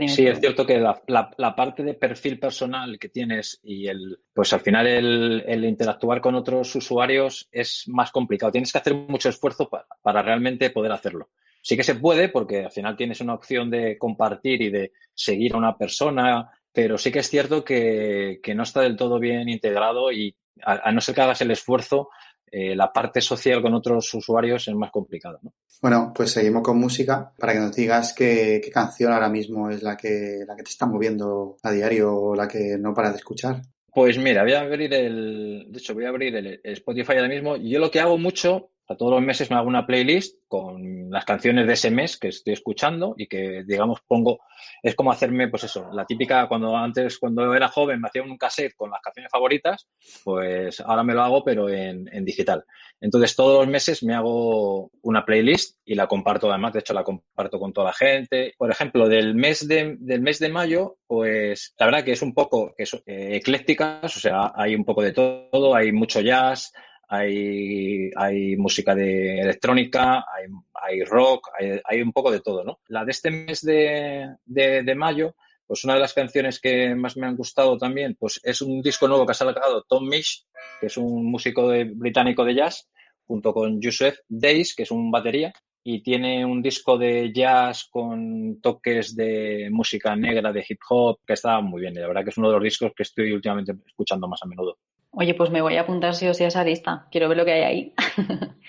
[0.07, 4.61] sí, es cierto que la, parte de perfil personal que tienes y el, pues al
[4.61, 8.51] final el, interactuar con otros usuarios es más complicado.
[8.51, 11.29] Tienes que hacer mucho esfuerzo para, realmente poder hacerlo.
[11.61, 15.53] Sí que se puede porque al final tienes una opción de compartir y de seguir
[15.53, 20.11] a una persona, pero sí que es cierto que, no está del todo bien integrado
[20.11, 22.09] y a, no ser que hagas el esfuerzo,
[22.51, 25.39] eh, la parte social con otros usuarios es más complicada.
[25.41, 25.53] ¿no?
[25.81, 29.97] Bueno, pues seguimos con música para que nos digas qué, canción ahora mismo es la
[29.97, 33.61] que, la que te está moviendo a diario o la que no paras de escuchar.
[33.91, 37.57] Pues mira, voy a abrir el, de hecho voy a abrir el Spotify ahora mismo.
[37.57, 41.23] Yo lo que hago mucho a todos los meses me hago una playlist con las
[41.23, 44.39] canciones de ese mes que estoy escuchando y que, digamos, pongo,
[44.81, 48.35] es como hacerme, pues eso, la típica, cuando antes, cuando era joven, me hacía un
[48.35, 49.87] cassette con las canciones favoritas,
[50.23, 52.65] pues ahora me lo hago, pero en, en digital.
[52.99, 57.03] Entonces, todos los meses me hago una playlist y la comparto además, de hecho, la
[57.03, 58.55] comparto con toda la gente.
[58.57, 62.33] Por ejemplo, del mes de, del mes de mayo, pues la verdad que es un
[62.33, 66.73] poco que eh, eclécticas, o sea, hay un poco de todo, hay mucho jazz,
[67.09, 72.79] hay, hay música de electrónica, hay, hay rock, hay, hay, un poco de todo, ¿no?
[72.87, 77.17] La de este mes de, de, de, mayo, pues una de las canciones que más
[77.17, 80.45] me han gustado también, pues es un disco nuevo que ha sacado Tom Misch,
[80.79, 82.87] que es un músico británico de jazz,
[83.25, 85.51] junto con Joseph Days, que es un batería,
[85.83, 91.33] y tiene un disco de jazz con toques de música negra, de hip hop, que
[91.33, 91.95] está muy bien.
[91.95, 94.77] La verdad que es uno de los discos que estoy últimamente escuchando más a menudo.
[95.11, 97.07] Oye, pues me voy a apuntar sí o sí a esa lista.
[97.11, 97.93] Quiero ver lo que hay ahí.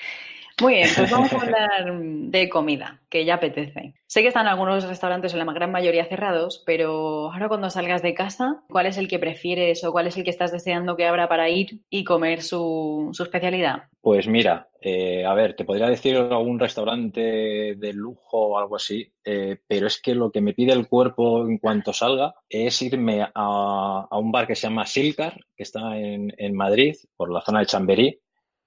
[0.60, 3.94] Muy bien, pues vamos a hablar de comida, que ya apetece.
[4.06, 8.12] Sé que están algunos restaurantes, o la gran mayoría cerrados, pero ahora cuando salgas de
[8.12, 11.28] casa, ¿cuál es el que prefieres o cuál es el que estás deseando que abra
[11.28, 13.84] para ir y comer su, especialidad?
[14.02, 19.12] Pues mira, eh, a ver, te podría decir algún restaurante de lujo o algo así,
[19.24, 23.26] eh, pero es que lo que me pide el cuerpo en cuanto salga es irme
[23.34, 27.60] a, un bar que se llama Silcar, que está en, en Madrid, por la zona
[27.60, 28.20] de Chamberí,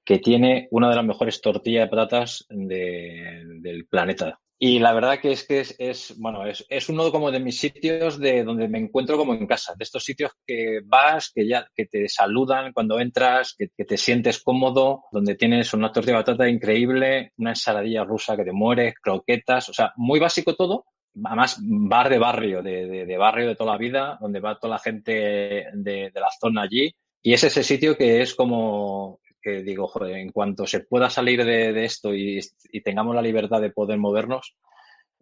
[0.06, 4.40] que tiene una de las mejores tortillas de patatas del planeta.
[4.66, 8.18] Y la verdad que es que es, bueno, es, es, uno como de mis sitios
[8.18, 11.86] de donde me encuentro como en casa, de estos sitios que vas, que ya, que
[11.86, 17.34] te saludan cuando entras, que, te sientes cómodo, donde tienes una tortilla de batata increíble,
[17.36, 20.86] una ensaladilla rusa que te muere, croquetas, o sea, muy básico todo,
[21.26, 24.80] además bar de barrio, de, de, barrio de toda la vida, donde va toda la
[24.80, 26.90] gente de, de, la zona allí.
[27.22, 31.44] Y es ese sitio que es como, que digo, joder, en cuanto se pueda salir
[31.44, 32.40] de, esto y,
[32.84, 34.56] tengamos la libertad de poder movernos,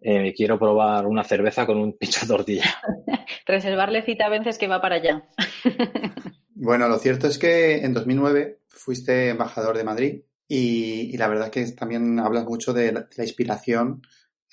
[0.00, 2.74] eh, quiero probar una cerveza con un pincho de tortilla.
[3.46, 5.28] Reservarle cita a veces que va para allá.
[6.54, 11.50] bueno, lo cierto es que en 2009 fuiste embajador de Madrid y, la verdad es
[11.50, 14.02] que también hablas mucho de la, inspiración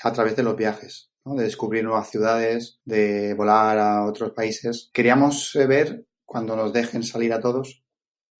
[0.01, 4.89] a través de los viajes, de descubrir nuevas ciudades, de volar a otros países.
[4.93, 7.83] Queríamos eh, ver, cuando nos dejen salir a todos,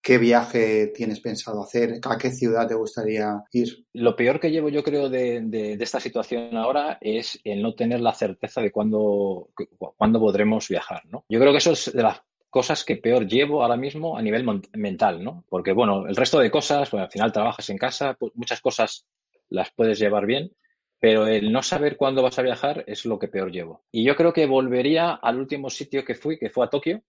[0.02, 2.00] ¿Qué viaje tienes pensado hacer?
[2.04, 3.84] ¿A qué ciudad te gustaría ir?
[3.92, 8.14] Lo peor que llevo yo creo de, esta situación ahora es el no tener la
[8.14, 9.50] certeza de cuándo,
[9.96, 11.24] cuándo podremos viajar, ¿no?
[11.28, 14.44] Yo creo que eso es de las cosas que peor llevo ahora mismo a nivel
[14.72, 15.44] mental, ¿no?
[15.48, 19.06] Porque, bueno, el resto de cosas, pues al final trabajas en casa, pues muchas cosas
[19.50, 20.50] las puedes llevar bien,
[20.98, 23.84] pero el no saber cuándo vas a viajar es lo que peor llevo.
[23.92, 27.02] Y yo creo que volvería al último sitio que fui, que fue a Tokio,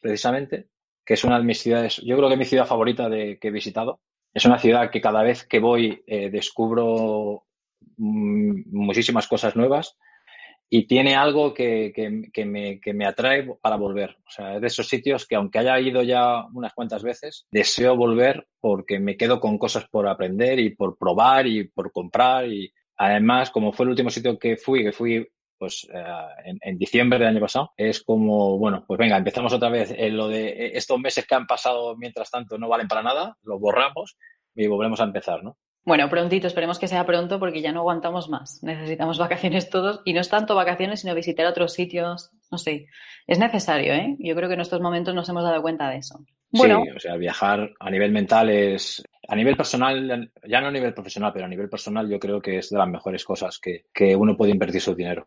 [0.00, 0.68] precisamente,
[1.04, 3.48] que es una de mis ciudades, yo creo que es mi ciudad favorita de, que
[3.48, 4.00] he visitado.
[4.32, 7.44] Es una ciudad que cada vez que voy eh, descubro
[7.96, 9.96] mm, muchísimas cosas nuevas
[10.68, 14.16] y tiene algo que, que, me, que, me, atrae para volver.
[14.26, 17.96] O sea, es de esos sitios que aunque haya ido ya unas cuantas veces, deseo
[17.96, 22.48] volver porque me quedo con cosas por aprender y por probar y por comprar.
[22.48, 25.28] Y además, como fue el último sitio que fui, que fui
[25.64, 29.92] pues eh, en, diciembre del año pasado, es como, bueno, pues venga, empezamos otra vez.
[29.92, 33.02] En eh, lo de eh, estos meses que han pasado mientras tanto no valen para
[33.02, 34.18] nada, los borramos
[34.54, 35.56] y volvemos a empezar, ¿no?
[35.86, 38.62] Bueno, prontito, esperemos que sea pronto porque ya no aguantamos más.
[38.62, 42.30] Necesitamos vacaciones todos y no es tanto vacaciones, sino visitar otros sitios.
[42.50, 42.88] No sé,
[43.26, 44.16] es necesario, ¿eh?
[44.18, 46.20] Yo creo que en estos momentos nos hemos dado cuenta de eso.
[46.50, 50.70] Bueno, sí, o sea, viajar a nivel mental es, a nivel personal, ya no a
[50.70, 53.86] nivel profesional, pero a nivel personal yo creo que es de las mejores cosas que,
[53.92, 55.26] que uno puede invertir su dinero.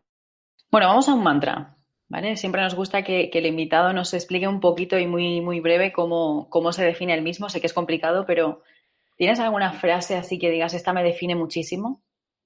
[0.70, 1.74] Bueno, vamos a un mantra.
[2.10, 2.36] ¿Vale?
[2.36, 6.48] Siempre nos gusta que, el invitado nos explique un poquito y muy, muy breve cómo,
[6.48, 7.50] cómo se define el mismo.
[7.50, 8.62] Sé que es complicado, pero
[9.16, 12.00] ¿tienes alguna frase así que digas, esta me define muchísimo?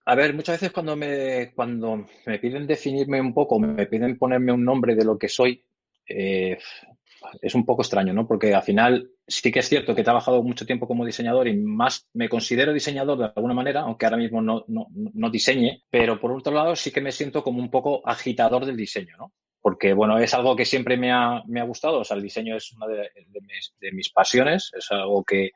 [0.05, 4.51] A ver, muchas veces cuando me, cuando me piden definirme un poco, me piden ponerme
[4.51, 5.63] un nombre de lo que soy,
[6.09, 6.59] eh,
[7.41, 8.27] es un poco extraño, ¿no?
[8.27, 11.57] Porque al final sí que es cierto que he trabajado mucho tiempo como diseñador y
[11.57, 16.21] más me considero diseñador de alguna manera, aunque ahora mismo no, no, no diseñe, pero
[16.21, 19.33] por otro lado sí que me siento como un poco agitador del diseño, ¿no?
[19.61, 22.57] Porque, bueno, es algo que siempre me ha, me ha gustado, o sea, el diseño
[22.57, 23.11] es una de,
[23.43, 25.53] mis, de mis, pasiones, es algo que,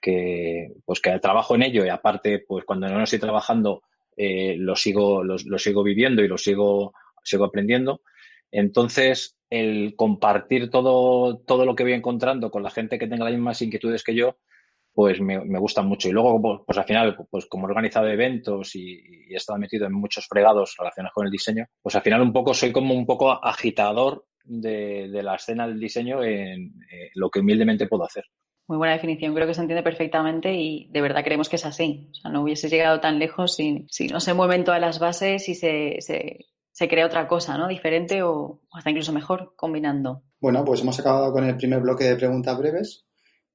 [0.00, 3.82] que, pues que trabajo en ello y aparte, pues cuando no estoy trabajando,
[4.16, 8.02] eh, lo, sigo, lo, sigo viviendo y lo sigo, sigo aprendiendo.
[8.52, 13.34] Entonces, el compartir todo, todo lo que voy encontrando con la gente que tenga las
[13.34, 14.36] mismas inquietudes que yo,
[14.94, 16.08] pues me, gusta mucho.
[16.08, 19.86] Y luego, pues, pues al final, pues como he organizado eventos y, he estado metido
[19.86, 23.06] en muchos fregados relacionados con el diseño, pues al final un poco soy como un
[23.06, 28.24] poco agitador de, la escena del diseño en eh, lo que humildemente puedo hacer.
[28.66, 32.08] Muy buena definición, creo que se entiende perfectamente y de verdad creemos que es así.
[32.12, 35.48] O sea, no hubiese llegado tan lejos si, si no se mueven todas las bases
[35.48, 35.98] y se
[36.72, 37.68] se crea otra cosa, ¿no?
[37.68, 40.22] Diferente o hasta incluso mejor combinando.
[40.40, 43.04] Bueno, pues hemos acabado con el primer bloque de preguntas breves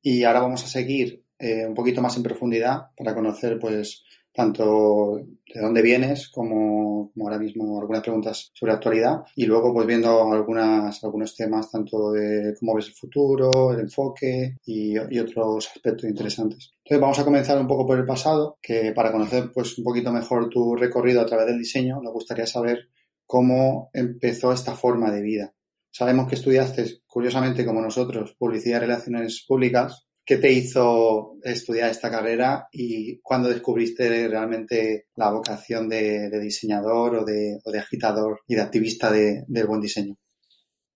[0.02, 4.04] y ahora vamos a seguir eh, un poquito más en profundidad para conocer, pues,
[4.36, 10.32] tanto de dónde vienes como, ahora mismo algunas preguntas sobre actualidad y luego pues viendo
[10.32, 16.10] algunas, algunos temas tanto de cómo ves el futuro, el enfoque y, y, otros aspectos
[16.10, 16.74] interesantes.
[16.84, 20.12] Entonces vamos a comenzar un poco por el pasado, que para conocer pues un poquito
[20.12, 22.90] mejor tu recorrido a través del diseño, nos gustaría saber
[23.26, 25.54] cómo empezó esta forma de vida.
[25.92, 30.08] Sabemos que estudiaste, curiosamente como nosotros, publicidad y relaciones públicas.
[30.26, 37.26] ¿Qué te hizo estudiar esta carrera y cuándo descubriste realmente la vocación de, diseñador o
[37.26, 40.18] de, agitador y de activista del buen diseño?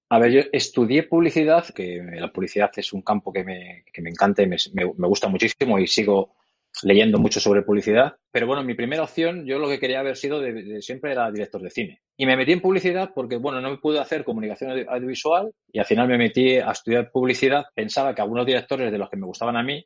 [0.09, 4.47] A ver, yo estudié publicidad, que la publicidad es un campo que me, encanta y
[4.47, 6.38] me gusta muchísimo y sigo
[6.83, 8.15] leyendo mucho sobre publicidad.
[8.31, 11.61] Pero bueno, mi primera opción, yo lo que quería haber sido de, siempre era director
[11.61, 12.01] de cine.
[12.15, 15.85] Y me metí en publicidad porque, bueno, no me pude hacer comunicación audiovisual y al
[15.85, 17.65] final me metí a estudiar publicidad.
[17.73, 19.85] Pensaba que algunos directores de los que me gustaban a mí,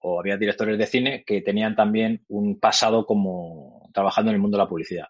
[0.00, 4.56] o había directores de cine que tenían también un pasado como trabajando en el mundo
[4.56, 5.06] de la publicidad.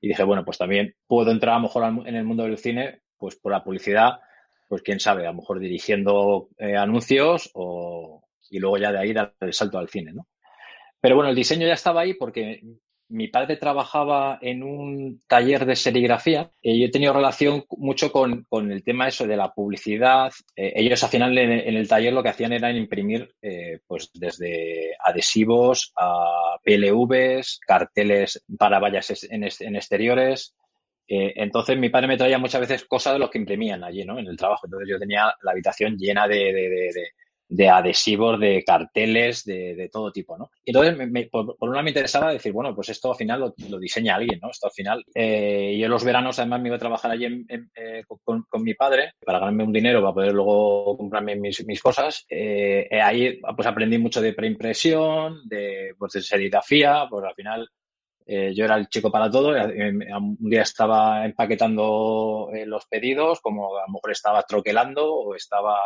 [0.00, 3.00] Y dije, bueno, pues también puedo entrar a lo mejor en el mundo del cine,
[3.18, 4.20] pues por la publicidad,
[4.68, 9.12] pues quién sabe, a lo mejor dirigiendo eh, anuncios o, y luego ya de ahí
[9.12, 10.26] dar el salto al cine, ¿no?
[11.00, 12.62] Pero bueno, el diseño ya estaba ahí porque
[13.08, 18.46] mi padre trabajaba en un taller de serigrafía y yo he tenido relación mucho con,
[18.70, 20.32] el tema eso de la publicidad.
[20.56, 24.96] Eh, ellos al final en, el taller lo que hacían era imprimir eh, pues desde
[24.98, 30.54] adhesivos a PLVs, carteles para vallas en, exteriores.
[31.08, 34.18] Eh, entonces mi padre me traía muchas veces cosas de los que imprimían allí, ¿no?
[34.18, 34.66] En el trabajo.
[34.66, 36.90] Entonces yo tenía la habitación llena de
[37.70, 40.50] adhesivos, de carteles, de, todo tipo, ¿no?
[40.64, 44.40] Y entonces, por, una me interesaba decir, bueno, pues esto al final lo, diseña alguien,
[44.42, 44.50] ¿no?
[44.50, 48.44] Esto al final, eh, yo los veranos además me iba a trabajar allí eh, con,
[48.62, 52.24] mi padre para ganarme un dinero para poder luego comprarme mis, cosas.
[52.28, 57.68] Eh, ahí pues aprendí mucho de preimpresión, de, pues, de serigrafía, pues al final
[58.28, 59.50] yo era el chico para todo.
[59.50, 65.78] Un día estaba empaquetando los pedidos, como a lo mejor estaba troquelando o estaba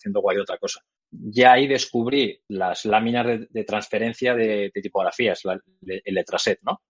[0.00, 0.80] haciendo cualquier otra cosa.
[1.10, 6.80] Ya ahí descubrí las láminas de, transferencia de, tipografías, el letraset, ¿no?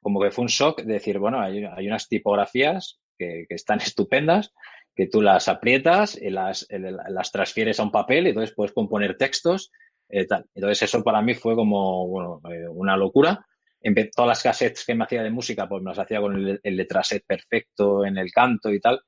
[0.00, 4.52] Como que fue un shock de decir, bueno, hay, unas tipografías que, están estupendas,
[4.94, 9.16] que tú las aprietas, y las, las transfieres a un papel y entonces puedes componer
[9.16, 9.70] textos.
[10.08, 10.46] Eh, tal.
[10.54, 13.44] Entonces eso para mí fue como bueno, eh, una locura.
[13.80, 16.60] En todas las cassettes que me hacía de música, pues me las hacía con el,
[16.62, 19.00] el letraset perfecto en el canto y tal.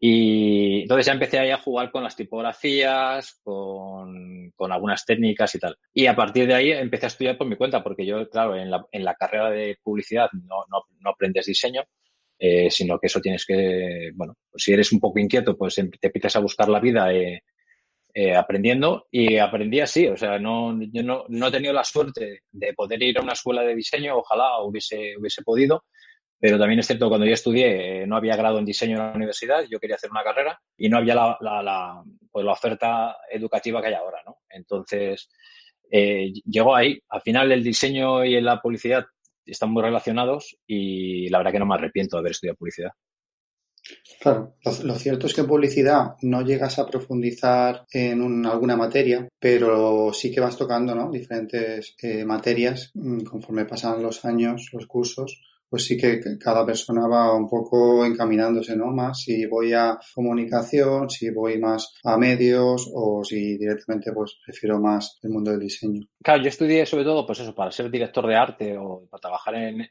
[0.00, 5.58] Y entonces ya empecé ahí a jugar con las tipografías, con, con, algunas técnicas y
[5.58, 5.76] tal.
[5.92, 8.70] Y a partir de ahí empecé a estudiar por mi cuenta, porque yo, claro, en
[8.70, 11.82] la, en la carrera de publicidad no, no, no aprendes diseño,
[12.38, 15.90] eh, sino que eso tienes que, bueno, pues si eres un poco inquieto, pues em,
[15.90, 17.42] te empiezas a buscar la vida eh,
[18.14, 22.42] eh, aprendiendo y aprendí así, o sea, no, yo no, no he tenido la suerte
[22.52, 25.84] de poder ir a una escuela de diseño, ojalá hubiese, hubiese podido,
[26.40, 29.12] pero también es cierto, cuando yo estudié, eh, no había grado en diseño en la
[29.12, 33.80] universidad, yo quería hacer una carrera y no había la, la, pues la oferta educativa
[33.80, 34.38] que hay ahora, ¿no?
[34.48, 35.28] Entonces,
[35.90, 37.00] eh, llegó ahí.
[37.08, 39.06] Al final, el diseño y la publicidad
[39.44, 42.90] están muy relacionados y la verdad que no me arrepiento de haber estudiado publicidad.
[44.20, 50.12] Claro, lo, cierto es que en publicidad no llegas a profundizar en alguna materia, pero
[50.12, 51.10] sí que vas tocando ¿no?
[51.10, 57.06] diferentes eh, materias mm, conforme pasan los años, los cursos pues sí que cada persona
[57.06, 58.86] va un poco encaminándose, ¿no?
[58.86, 64.80] Más si voy a comunicación, si voy más a medios o si directamente pues prefiero
[64.80, 66.00] más el mundo del diseño.
[66.22, 69.54] Claro, yo estudié sobre todo pues eso, para ser director de arte o para trabajar
[69.56, 69.88] en,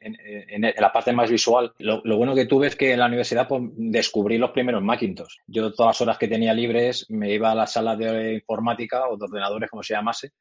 [0.78, 1.74] la parte más visual.
[1.80, 5.38] Lo, bueno que tuve es que en la universidad pues, descubrí los primeros Macintosh.
[5.48, 9.18] Yo todas las horas que tenía libres me iba a la sala de informática o
[9.18, 10.32] de ordenadores, como se llamase,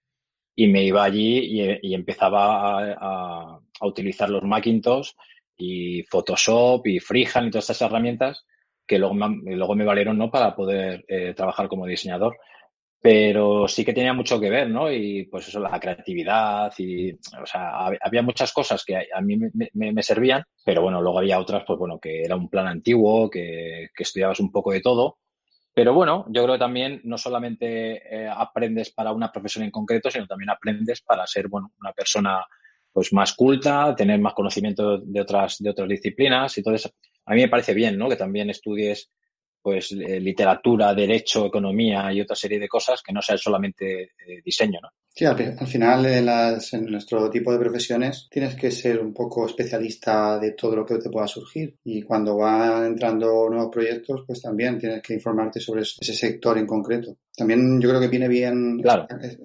[0.57, 5.11] y me iba allí y, empezaba a, utilizar los Macintosh
[5.59, 8.47] y Photoshop y Freehand y todas estas herramientas
[8.87, 10.31] que luego me, luego me valieron ¿no?
[10.31, 12.39] para poder eh, trabajar como diseñador.
[12.99, 14.91] Pero sí que tenía mucho que ver, ¿no?
[14.91, 19.39] Y pues eso, la creatividad y, o sea, había muchas cosas que a mí
[19.75, 23.91] me, servían, pero bueno, luego había otras, pues bueno, que era un plan antiguo, que,
[23.95, 25.19] que estudiabas un poco de todo
[25.77, 30.11] pero bueno, yo creo que también no solamente eh, aprendes para una profesión en concreto,
[30.11, 32.43] sino también aprendes para ser bueno, una persona
[32.91, 36.57] pues más culta, tener más conocimiento de otras, de otras disciplinas.
[36.57, 36.91] Entonces,
[37.27, 38.09] a mí me parece bien, ¿no?
[38.09, 39.11] Que también estudies
[39.67, 44.41] pues eh, literatura, derecho, economía y otra serie de cosas que no sea solamente eh,
[44.45, 44.91] diseño, ¿no?
[45.13, 50.39] Sí, al, final en, en, nuestro tipo de profesiones tienes que ser un poco especialista
[50.39, 54.79] de todo lo que te pueda surgir y cuando van entrando nuevos proyectos pues también
[54.79, 57.17] tienes que informarte sobre ese sector en concreto.
[57.37, 58.81] También yo creo que viene bien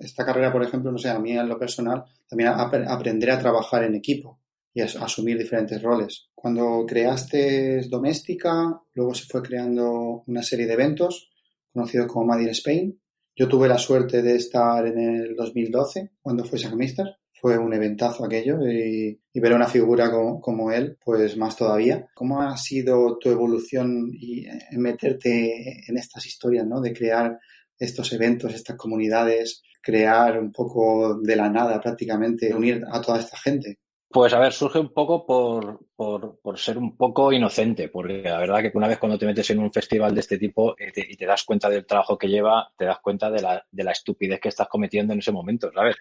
[0.02, 3.86] esta, carrera, por ejemplo, no sé, a mí en lo personal, también aprender a trabajar
[3.86, 4.38] en equipo
[4.74, 6.30] y asumir diferentes roles.
[6.34, 11.30] Cuando creaste Doméstica, luego se fue creando una serie de eventos
[11.72, 13.02] conocidos como Made in Spain.
[13.36, 17.08] Yo tuve la suerte de estar en el 2012 cuando fue Mister.
[17.34, 22.08] Fue un eventazo aquello y, ver una figura como, él, pues más todavía.
[22.14, 26.82] ¿Cómo ha sido tu evolución y en meterte en estas historias, ¿no?
[26.82, 27.40] De crear
[27.80, 33.38] estos eventos, estas comunidades, crear un poco de la nada prácticamente, unir a toda esta
[33.38, 33.80] gente.
[34.12, 38.40] Pues a ver, surge un poco por, por, por, ser un poco inocente, porque la
[38.40, 41.16] verdad que una vez cuando te metes en un festival de este tipo eh, y
[41.16, 44.42] te das cuenta del trabajo que lleva, te das cuenta de la, de la estupidez
[44.42, 45.96] que estás cometiendo en ese momento, ¿sabes?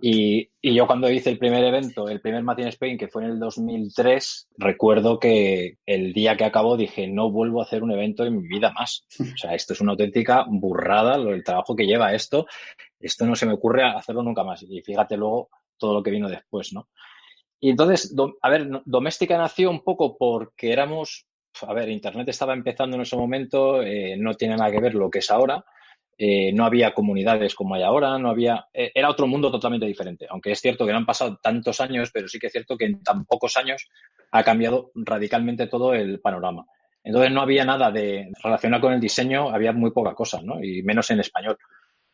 [0.00, 3.30] Y, y, yo cuando hice el primer evento, el primer Martin Spain, que fue en
[3.30, 8.24] el 2003, recuerdo que el día que acabó dije, no vuelvo a hacer un evento
[8.24, 9.04] en mi vida más.
[9.20, 12.46] O sea, esto es una auténtica burrada, el trabajo que lleva esto.
[13.00, 14.62] Esto no se me ocurre hacerlo nunca más.
[14.62, 16.88] Y fíjate luego todo lo que vino después, ¿no?
[17.60, 21.26] Y entonces, a ver, Doméstica nació un poco porque éramos,
[21.62, 25.10] a ver, Internet estaba empezando en ese momento, eh, no tiene nada que ver lo
[25.10, 25.64] que es ahora.
[26.20, 30.26] eh, no había comunidades como hay ahora, no había, eh, era otro mundo totalmente diferente.
[30.30, 32.86] Aunque es cierto que no han pasado tantos años, pero sí que es cierto que
[32.86, 33.86] en tan pocos años
[34.32, 36.64] ha cambiado radicalmente todo el panorama.
[37.04, 40.62] Entonces no había nada de relacionado con el diseño, había muy poca cosa, ¿no?
[40.62, 41.56] Y menos en español.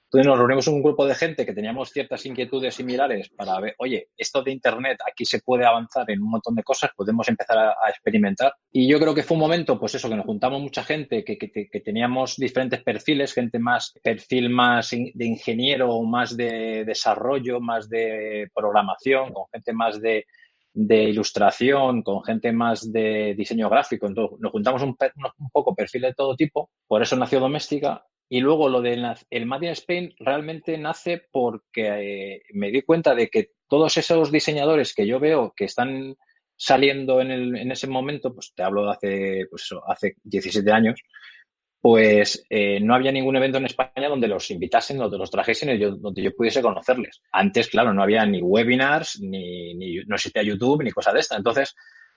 [0.04, 4.10] Entonces nos reunimos un grupo de gente que teníamos ciertas inquietudes similares para ver, oye,
[4.16, 7.74] esto de Internet, aquí se puede avanzar en un montón de cosas, podemos empezar a,
[7.88, 8.54] experimentar.
[8.70, 11.36] Y yo creo que fue un momento, pues eso, que nos juntamos mucha gente, que,
[11.36, 18.48] que, teníamos diferentes perfiles, gente más, perfil más de ingeniero, más de desarrollo, más de
[18.54, 20.26] programación, con gente más de,
[20.74, 24.06] de ilustración, con gente más de diseño gráfico.
[24.06, 24.96] Entonces, nos juntamos un,
[25.38, 26.70] un, poco perfil de todo tipo.
[26.86, 32.34] Por eso nació Doméstica y luego lo del el Made in Spain realmente nace porque
[32.34, 36.16] eh, me di cuenta de que todos esos diseñadores que yo veo que están
[36.56, 41.00] saliendo en, el, en ese momento, pues te hablo de hace, pues hace 17 años,
[41.80, 45.78] pues eh, no había ningún evento en España donde los invitasen, donde los trajesen y
[45.78, 47.20] yo, donde yo pudiese conocerles.
[47.30, 51.36] Antes, claro, no había ni webinars, ni, ni no existía YouTube, ni cosa de esta.
[51.36, 51.74] Entonces,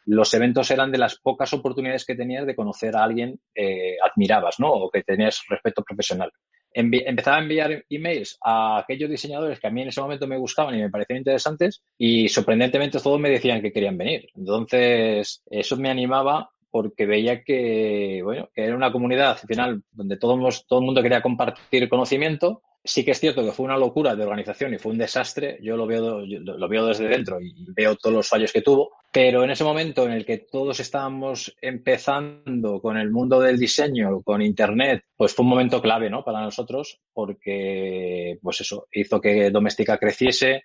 [0.08, 4.55] los eventos eran de las pocas oportunidades que tenías de conocer a alguien eh, admirabas,
[4.58, 4.72] ¿no?
[4.72, 6.32] O que tenías respeto profesional.
[6.74, 10.76] empezaba a enviar emails a aquellos diseñadores que a mí en ese momento me gustaban
[10.76, 14.30] y me parecían interesantes y sorprendentemente todos me decían que querían venir.
[14.34, 20.18] Entonces, eso me animaba porque veía que, bueno, que era una comunidad al final donde
[20.18, 20.38] todo,
[20.70, 24.24] todo el mundo quería compartir conocimiento sí que es cierto que fue una locura de
[24.24, 25.60] organización y fue un desastre.
[25.62, 28.92] Yo lo veo, lo veo desde dentro y veo todos los fallos que tuvo.
[29.12, 34.22] Pero en ese momento en el que todos estábamos empezando con el mundo del diseño,
[34.22, 36.24] con Internet, pues fue un momento clave, ¿no?
[36.24, 40.64] Para nosotros, porque, pues eso, hizo que Doméstica creciese,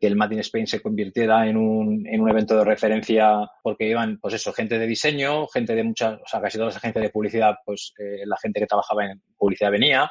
[0.00, 3.88] que el Made in Spain se convirtiera en un, en un evento de referencia porque
[3.88, 7.00] iban, pues eso, gente de diseño, gente de muchas, o sea, casi toda esa gente
[7.00, 10.10] de publicidad, pues eh, la gente que trabajaba en publicidad venía,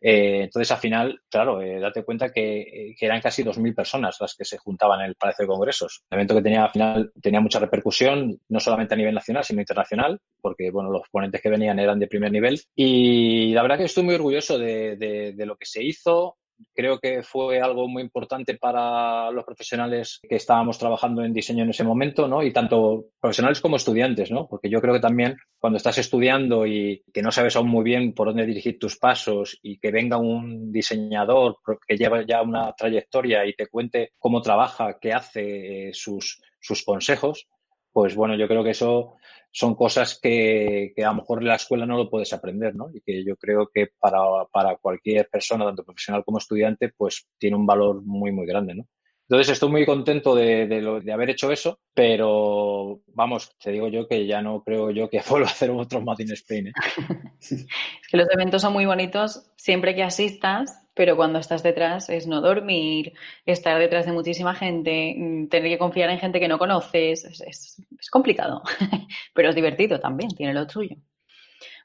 [0.00, 4.44] eh, entonces, al final, claro, eh, date cuenta que, eran casi 2.000 personas las que
[4.44, 6.04] se juntaban en el Palacio de Congresos.
[6.10, 9.60] Un evento que tenía, al final, tenía mucha repercusión, no solamente a nivel nacional, sino
[9.60, 12.60] internacional, porque, bueno, los ponentes que venían eran de primer nivel.
[12.74, 16.36] Y la verdad que estoy muy orgulloso de, de lo que se hizo,
[16.74, 21.70] creo que fue algo muy importante para los profesionales que estábamos trabajando en diseño en
[21.70, 22.42] ese momento, ¿no?
[22.42, 24.46] Y tanto profesionales como estudiantes, ¿no?
[24.48, 28.14] Porque yo creo que también cuando estás estudiando y que no sabes aún muy bien
[28.14, 33.46] por dónde dirigir tus pasos y que venga un diseñador que lleva ya una trayectoria
[33.46, 37.48] y te cuente cómo trabaja, qué hace, eh, sus, sus consejos,
[37.92, 39.14] pues bueno, yo creo que eso
[39.52, 42.88] son cosas que, que, a lo mejor en la escuela no lo puedes aprender, ¿no?
[42.92, 44.20] Y que yo creo que para,
[44.52, 48.86] para cualquier persona, tanto profesional como estudiante, pues tiene un valor muy, muy grande, ¿no?
[49.30, 54.08] Entonces estoy muy contento de, de, de, haber hecho eso, pero vamos, te digo yo
[54.08, 56.66] que ya no creo yo que vuelva a hacer otro Made in Spain.
[56.66, 56.72] ¿eh?
[57.40, 57.66] es
[58.10, 62.42] que los eventos son muy bonitos siempre que asistas, pero cuando estás detrás es no
[62.42, 63.14] dormir,
[63.46, 67.82] estar detrás de muchísima gente, mm, tener que confiar en gente que no conoces, es,
[68.10, 68.60] complicado,
[69.34, 70.96] pero es divertido también, tiene lo suyo.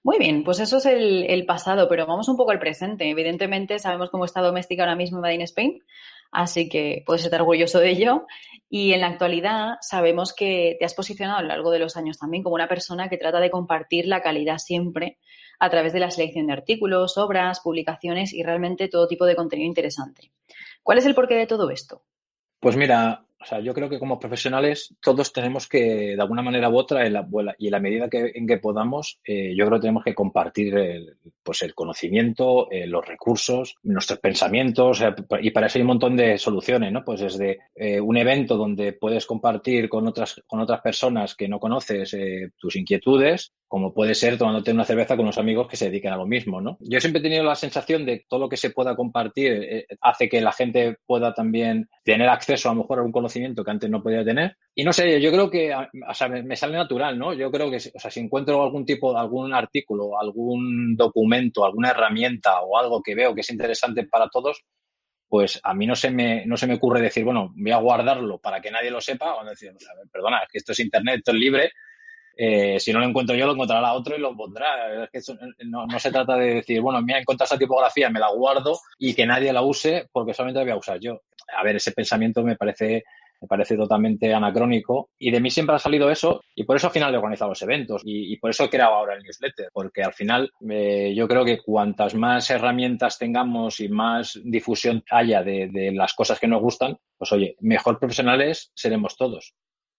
[0.03, 3.09] Muy bien, pues eso es el, el, pasado, pero vamos un poco al presente.
[3.09, 5.79] Evidentemente sabemos cómo está doméstica ahora mismo Made in Spain,
[6.33, 8.25] así que puedes estar orgulloso de ello.
[8.69, 12.17] Y en la actualidad sabemos que te has posicionado a lo largo de los años
[12.17, 15.19] también como una persona que trata de compartir la calidad siempre
[15.59, 19.67] a través de la selección de artículos, obras, publicaciones y realmente todo tipo de contenido
[19.67, 20.31] interesante.
[20.83, 22.03] ¿Cuál es el porqué de todo esto?
[22.59, 26.67] Pues mira, o sea, yo creo que como profesionales todos tenemos que, de alguna manera
[26.67, 27.27] u otra, en la,
[27.59, 31.17] y en la medida en que podamos, eh, yo creo que tenemos que compartir el,
[31.43, 35.03] pues el conocimiento, eh, los recursos, nuestros pensamientos,
[35.41, 37.05] y para eso hay un montón de soluciones, ¿no?
[37.05, 41.59] Pues desde eh, un evento donde puedes compartir con otras, con otras personas que no
[41.59, 42.17] conoces
[42.57, 46.15] tus inquietudes, como puede ser tomándote una cerveza con unos amigos que se dediquen a
[46.15, 46.77] lo mismo, ¿no?
[46.79, 50.29] Yo siempre he tenido la sensación de que todo lo que se pueda compartir hace
[50.29, 53.89] que la gente pueda también tener acceso a lo mejor a un conocimiento que antes
[53.89, 54.55] no podía tener.
[54.73, 57.33] Y no sé, yo creo que, o sea, me, sale natural, ¿no?
[57.33, 62.61] Yo creo que, o sea, si encuentro algún tipo, algún artículo, algún documento, alguna herramienta
[62.61, 64.63] o algo que veo que es interesante para todos,
[65.27, 68.39] pues a mí no se me, no se me ocurre decir, bueno, voy a guardarlo
[68.39, 69.73] para que nadie lo sepa, o decir,
[70.13, 71.71] perdona, es que esto es internet, esto es libre,
[72.37, 75.05] eh, si no lo encuentro yo, lo encontrará otro y lo pondrá.
[75.13, 75.33] Es que
[75.65, 79.13] no, no, se trata de decir, bueno, mira, encuentro esa tipografía, me la guardo y
[79.13, 81.21] que nadie la use porque solamente la voy a usar yo.
[81.57, 83.03] A ver, ese pensamiento me parece
[83.41, 86.93] me parece totalmente anacrónico y de mí siempre ha salido eso y por eso al
[86.93, 90.13] final he organizado los eventos y, por eso he creado ahora el newsletter, porque al
[90.13, 96.13] final eh, yo creo que cuantas más herramientas tengamos y más difusión haya de las
[96.13, 99.53] cosas que nos gustan, pues oye, mejor profesionales seremos todos.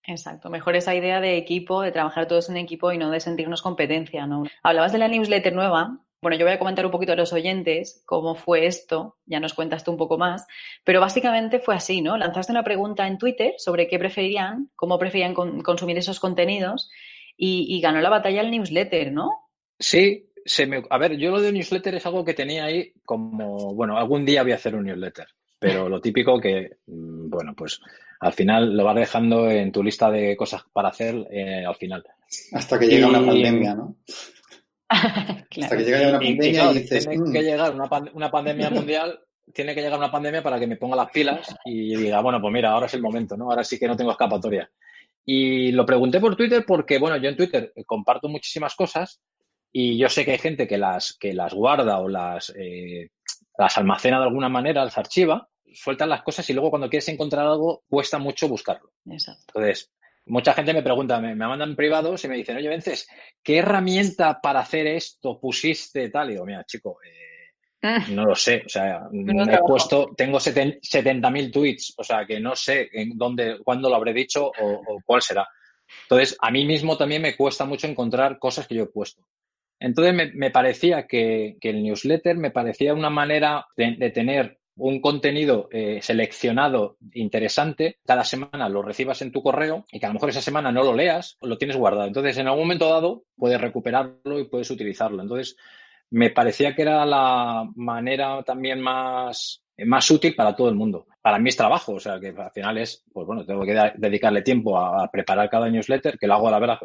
[0.06, 3.60] Exacto, mejor esa idea de equipo, de trabajar todos en equipo y no de sentirnos
[3.60, 4.44] competencia, ¿no?
[4.62, 5.98] Hablabas de la newsletter nueva.
[6.22, 9.52] Bueno, yo voy a comentar un poquito a los oyentes cómo fue esto, ya nos
[9.52, 10.46] cuentas tú un poco más,
[10.84, 12.16] pero básicamente fue así, ¿no?
[12.16, 16.88] Lanzaste una pregunta en Twitter sobre qué preferían, cómo preferían consumir esos contenidos
[17.36, 19.30] y, ganó la batalla el newsletter, ¿no?
[19.78, 23.74] Sí, se me, a ver, yo lo de newsletter es algo que tenía ahí como,
[23.74, 25.26] bueno, algún día voy a hacer un newsletter,
[25.58, 27.80] pero lo típico que, mm, bueno, pues
[28.20, 32.04] al final lo vas dejando en tu lista de cosas para hacer eh, al final.
[32.52, 33.96] Hasta que llega una pandemia, ¿no?
[34.88, 37.06] Hasta que llega una pandemia y, dices...
[37.08, 37.32] Tiene mm".
[37.32, 39.20] que llegar una, pandemia mundial
[39.52, 42.52] tiene que llegar una pandemia para que me ponga las pilas y diga, bueno, pues
[42.52, 43.50] mira, ahora es el momento, ¿no?
[43.50, 44.68] Ahora sí que no tengo escapatoria.
[45.24, 49.20] Y lo pregunté por Twitter porque, bueno, yo en Twitter comparto muchísimas cosas
[49.72, 53.10] y yo sé que hay gente que las, que las guarda o las, eh,
[53.58, 57.46] las almacena de alguna manera, las archiva, sueltan las cosas y luego cuando quieres encontrar
[57.46, 58.92] algo cuesta mucho buscarlo.
[59.10, 59.44] Exacto.
[59.48, 59.92] Entonces,
[60.26, 63.08] mucha gente me pregunta, me, me mandan privados y me dicen, oye, Vences,
[63.42, 66.28] ¿qué herramienta para hacer esto pusiste tal?
[66.28, 67.36] Y digo, mira, chico, eh,
[68.10, 68.62] no lo sé.
[68.64, 73.58] O sea, me he puesto, tengo 70.000 tweets, o sea, que no sé en dónde,
[73.62, 75.46] cuándo lo habré dicho o, cuál será.
[76.02, 79.22] Entonces, a mí mismo también me cuesta mucho encontrar cosas que yo he puesto.
[79.78, 86.00] Entonces, me, parecía que, el newsletter me parecía una manera de tener un contenido eh,
[86.02, 90.42] seleccionado interesante, cada semana lo recibas en tu correo y que a lo mejor esa
[90.42, 92.06] semana no lo leas, lo tienes guardado.
[92.06, 95.22] Entonces, en algún momento dado, puedes recuperarlo y puedes utilizarlo.
[95.22, 95.56] Entonces,
[96.10, 101.06] me parecía que era la manera también más, más útil para todo el mundo.
[101.22, 104.42] Para mí es trabajo, o sea, que al final es, pues bueno, tengo que dedicarle
[104.42, 106.78] tiempo a, preparar cada newsletter, que lo hago a la verdad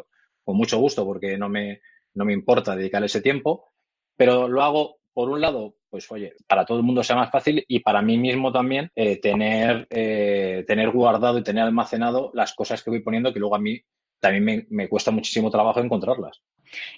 [0.44, 1.80] con mucho gusto porque no me,
[2.14, 3.72] no me importa dedicarle ese tiempo,
[4.16, 7.64] pero lo hago, por un lado, pues oye, para todo el mundo sea más fácil
[7.68, 12.82] y para mí mismo también eh, tener, eh, tener guardado y tener almacenado las cosas
[12.82, 13.80] que voy poniendo que luego a mí
[14.20, 16.42] también me, cuesta muchísimo trabajo encontrarlas.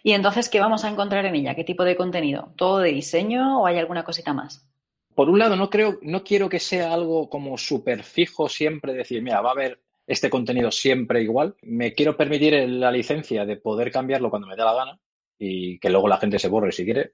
[0.03, 1.55] Y entonces, ¿qué vamos a encontrar en ella?
[1.55, 2.53] ¿Qué tipo de contenido?
[2.57, 4.69] ¿Todo de diseño o hay alguna cosita más?
[5.15, 9.23] Por un lado, no creo, no quiero que sea algo como súper fijo siempre, decir,
[9.23, 11.57] mira, va a haber este contenido siempre igual.
[11.63, 15.01] Me quiero permitir la licencia de poder cambiarlo cuando me dé la gana
[15.39, 17.13] y que luego la gente se borre si quiere.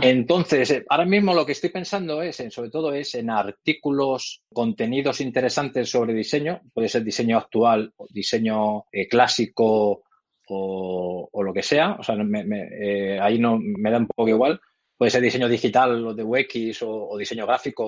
[0.00, 4.42] Entonces, eh, ahora mismo lo que estoy pensando es, en, sobre todo, es en artículos,
[4.52, 10.02] contenidos interesantes sobre diseño, puede ser diseño actual, diseño eh, clásico
[10.48, 14.60] o, lo que sea, o sea, eh, ahí no me da un poco igual,
[15.04, 17.84] puede ser diseño digital o de UX o, diseño gráfico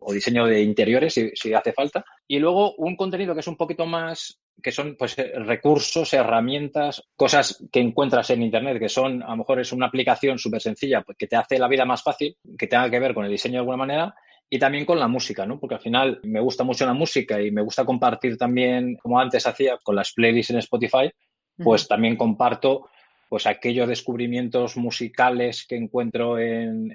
[0.00, 2.04] o, diseño de interiores si, hace falta.
[2.28, 7.02] Y luego un contenido que es un poquito más, que son pues eh, recursos, herramientas,
[7.16, 11.02] cosas que encuentras en Internet, que son, a lo mejor es una aplicación súper sencilla
[11.02, 13.54] pues, que te hace la vida más fácil, que tenga que ver con el diseño
[13.54, 14.14] de alguna manera.
[14.48, 15.58] Y también con la música, ¿no?
[15.58, 19.48] Porque al final me gusta mucho la música y me gusta compartir también, como antes
[19.48, 21.10] hacía con las playlists en Spotify,
[21.56, 22.88] pues también comparto
[23.32, 26.92] pues aquellos descubrimientos musicales que encuentro en,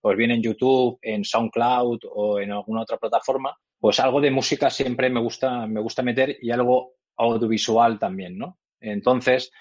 [0.00, 4.70] pues bien en YouTube, en SoundCloud o en alguna otra plataforma, pues algo de música
[4.70, 8.58] siempre me gusta, me gusta meter y algo audiovisual también, ¿no?
[8.80, 9.52] Entonces,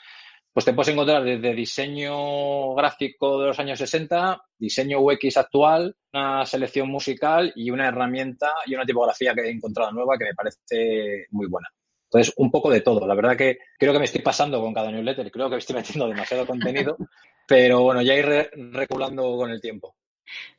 [0.53, 6.45] pues te puedes encontrar desde diseño gráfico de los años 60, diseño UX actual, una
[6.45, 11.26] selección musical y una herramienta y una tipografía que he encontrado nueva que me parece
[11.32, 11.68] muy buena.
[12.16, 13.05] Entonces, un poco de todo.
[13.05, 16.07] La verdad que creo que me estoy pasando con cada newsletter, creo que estoy metiendo
[16.07, 16.97] demasiado contenido,
[17.45, 19.95] pero bueno, ya ir reculando con el tiempo.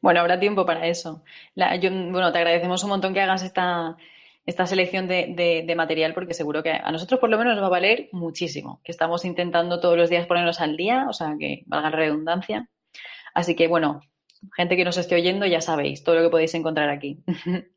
[0.03, 1.25] Bueno, habrá tiempo para eso.
[1.55, 3.97] bueno, te agradecemos un montón que hagas esta,
[4.45, 7.69] esta selección de, de, material porque seguro que a nosotros por lo menos nos va
[7.69, 11.63] a valer muchísimo, que estamos intentando todos los días ponernos al día, o sea, que
[11.67, 12.69] valga la redundancia.
[13.33, 14.03] Así que, bueno,
[14.55, 17.25] gente que nos esté oyendo, ya sabéis todo lo que podéis encontrar aquí.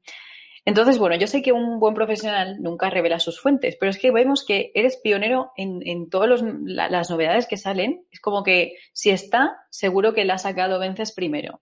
[0.69, 4.11] Entonces, bueno, yo sé que un buen profesional nunca revela sus fuentes, pero es que
[4.11, 8.05] vemos que eres pionero en, todas las novedades que salen.
[8.11, 11.61] Es como que si está, seguro que la ha sacado Vences primero.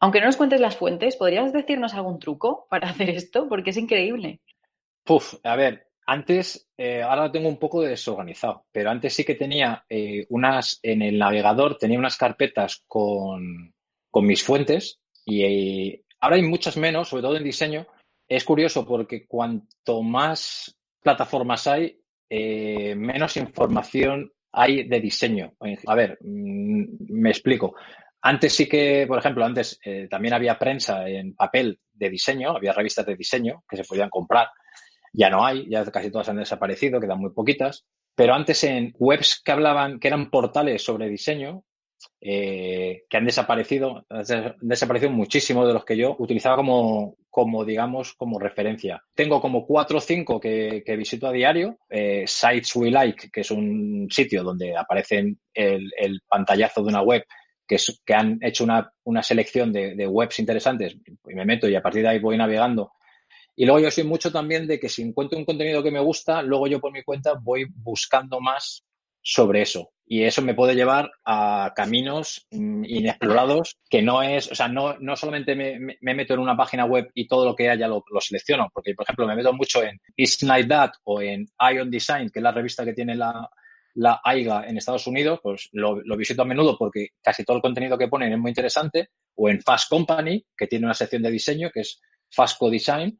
[0.00, 3.46] Aunque no nos cuentes las fuentes, ¿podrías decirnos algún truco para hacer esto?
[3.46, 4.40] Porque es increíble.
[5.04, 9.34] Puf, a ver, antes, eh, ahora lo tengo un poco desorganizado, pero antes sí que
[9.34, 13.74] tenía eh, unas, en el navegador tenía unas carpetas con,
[14.14, 17.86] mis fuentes y eh, ahora hay muchas menos, sobre todo en diseño,
[18.28, 25.54] es curioso porque cuanto más plataformas hay, eh, menos información hay de diseño.
[25.86, 27.74] A ver, mm, me explico.
[28.20, 32.72] Antes sí que, por ejemplo, antes eh, también había prensa en papel de diseño, había
[32.72, 34.48] revistas de diseño que se podían comprar.
[35.12, 37.86] Ya no hay, ya casi todas han desaparecido, quedan muy poquitas.
[38.14, 41.64] Pero antes en webs que hablaban, que eran portales sobre diseño,
[42.20, 48.14] eh, que han desaparecido, han desaparecido muchísimo de los que yo utilizaba como, como digamos,
[48.14, 49.02] como referencia.
[49.14, 51.78] Tengo como cuatro o cinco que, visito a diario.
[51.88, 57.24] Eh, Sites We Like, que es un sitio donde aparece el, pantallazo de una web
[57.66, 57.78] que,
[58.14, 62.02] han hecho una, una selección de, de, webs interesantes y me meto y a partir
[62.02, 62.92] de ahí voy navegando.
[63.54, 66.42] Y luego yo soy mucho también de que si encuentro un contenido que me gusta,
[66.42, 68.84] luego yo por mi cuenta voy buscando más
[69.22, 69.90] sobre eso.
[70.06, 74.98] Y eso me puede llevar a caminos mm, inexplorados que no es, o sea, no,
[74.98, 78.02] no solamente me, me, meto en una página web y todo lo que haya lo,
[78.10, 81.90] lo, selecciono, porque, por ejemplo, me meto mucho en It's Like That o en Ion
[81.90, 83.50] Design, que es la revista que tiene la,
[83.94, 87.62] la AIGA en Estados Unidos, pues lo, lo, visito a menudo porque casi todo el
[87.62, 91.30] contenido que ponen es muy interesante, o en Fast Company, que tiene una sección de
[91.30, 92.00] diseño que es
[92.30, 93.18] Fastco Design,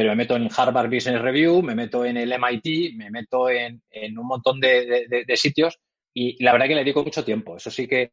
[0.00, 3.82] pero me meto en Harvard Business Review, me meto en el MIT, me meto en,
[3.90, 5.78] en un montón de, de, sitios
[6.14, 7.58] y la verdad que le dedico mucho tiempo.
[7.58, 8.10] Eso sí que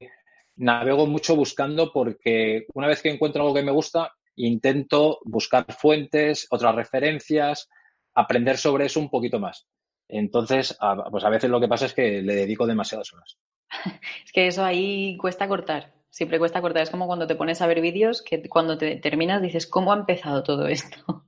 [0.57, 6.45] navego mucho buscando porque una vez que encuentro algo que me gusta, intento buscar fuentes,
[6.49, 7.69] otras referencias,
[8.13, 9.65] aprender sobre eso un poquito más.
[10.09, 13.37] Entonces, a, pues a veces lo que pasa es que le dedico demasiadas horas.
[14.25, 15.93] Es que eso ahí cuesta cortar.
[16.09, 16.83] Siempre cuesta cortar.
[16.83, 19.95] Es como cuando te pones a ver vídeos que cuando te terminas dices, ¿cómo ha
[19.95, 21.23] empezado todo esto?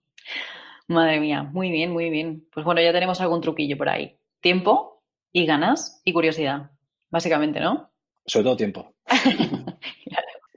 [0.88, 2.48] Madre mía, muy bien, muy bien.
[2.52, 4.18] Pues bueno, ya tenemos algún truquillo por ahí.
[4.42, 6.72] Tiempo y ganas y curiosidad,
[7.10, 7.92] básicamente, ¿no?
[8.26, 8.94] Sobre todo tiempo.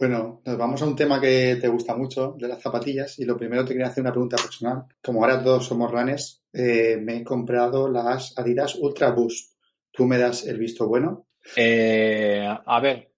[0.02, 3.36] Bueno, nos vamos a un tema que te gusta mucho, de las zapatillas, y lo
[3.36, 4.86] primero te quería hacer una pregunta personal.
[5.00, 9.52] Como ahora todos somos runners, eh, me he comprado las Adidas Ultra Boost.
[9.92, 11.28] ¿Tú me das el visto bueno?
[11.54, 13.12] Eh, a ver,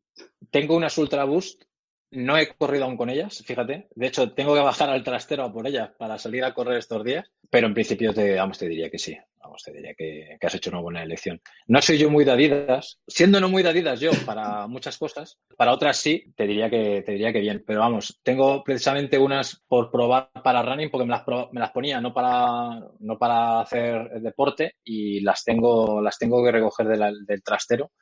[0.50, 1.62] tengo unas Ultra Boost
[2.10, 3.88] no he corrido aún con ellas, fíjate.
[3.94, 7.30] De hecho, tengo que bajar al trastero por ellas para salir a correr estos días.
[7.50, 9.16] Pero en principio te, vamos, te diría que sí.
[9.38, 11.40] Vamos, te diría que, has hecho una buena elección.
[11.66, 12.80] No soy yo muy de.
[13.06, 17.12] Siendo no muy de yo para muchas cosas, para otras sí, te diría que, te
[17.12, 17.62] diría que bien.
[17.66, 22.00] Pero vamos, tengo precisamente unas por probar para running porque me las, me las ponía
[22.00, 27.42] no para, no para hacer deporte y las tengo, las tengo que recoger de del
[27.42, 27.92] trastero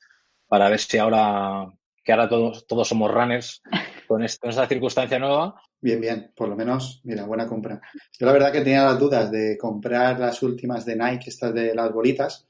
[0.47, 1.67] para ver si ahora
[2.05, 3.63] que ahora todos, todos somos runners
[4.13, 5.55] con, esta, circunstancia nueva.
[5.81, 7.81] Bien, bien, por lo menos, mira, buena compra.
[8.19, 11.75] Yo la verdad que tenía las dudas de comprar las últimas de Nike, estas de
[11.75, 12.47] las bolitas,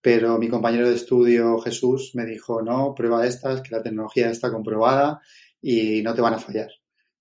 [0.00, 4.50] pero mi compañero de estudio Jesús me dijo, no, prueba estas, que la tecnología está
[4.50, 5.20] comprobada
[5.60, 6.70] y no te van a fallar.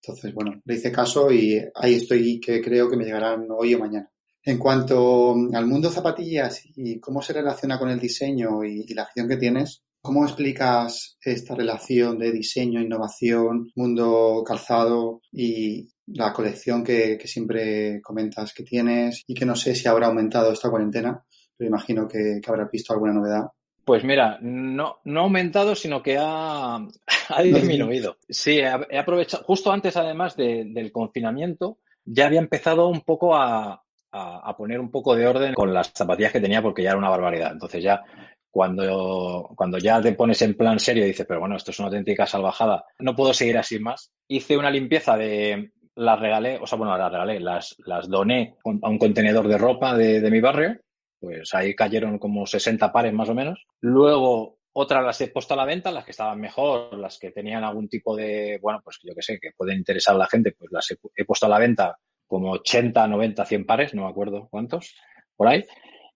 [0.01, 3.79] Entonces, bueno, le hice caso y ahí estoy que creo que me llegarán hoy o
[3.79, 4.09] mañana.
[4.43, 9.03] En cuanto al mundo zapatillas y cómo se relaciona con el diseño y, y la
[9.03, 16.83] acción que tienes, ¿Cómo explicas esta relación de diseño, innovación, mundo calzado y la colección
[16.83, 21.23] que, que, siempre comentas que tienes y que no sé si habrá aumentado esta cuarentena,
[21.55, 23.45] pero imagino que, que habrás visto alguna novedad?
[23.85, 26.75] Pues mira, no, no ha aumentado, sino que ha,
[27.29, 28.17] ha disminuido.
[28.27, 33.83] Sí, he, aprovechado, justo antes además de, del confinamiento, ya había empezado un poco a,
[34.11, 36.99] a, a, poner un poco de orden con las zapatillas que tenía porque ya era
[36.99, 37.51] una barbaridad.
[37.51, 38.03] Entonces ya
[38.51, 41.87] cuando, cuando ya te pones en plan serio y dices, pero bueno, esto es una
[41.87, 44.11] auténtica salvajada, no puedo seguir así más.
[44.27, 48.89] Hice una limpieza de, las regalé, o sea, bueno, las regalé, las, las doné a
[48.89, 50.79] un contenedor de ropa de, de mi barrio,
[51.19, 53.65] pues ahí cayeron como 60 pares más o menos.
[53.79, 57.63] Luego otras las he puesto a la venta, las que estaban mejor, las que tenían
[57.63, 60.71] algún tipo de, bueno, pues yo que sé, que pueden interesar a la gente, pues
[60.71, 64.47] las he, he puesto a la venta como 80, 90, 100 pares, no me acuerdo
[64.49, 64.95] cuántos,
[65.35, 65.65] por ahí.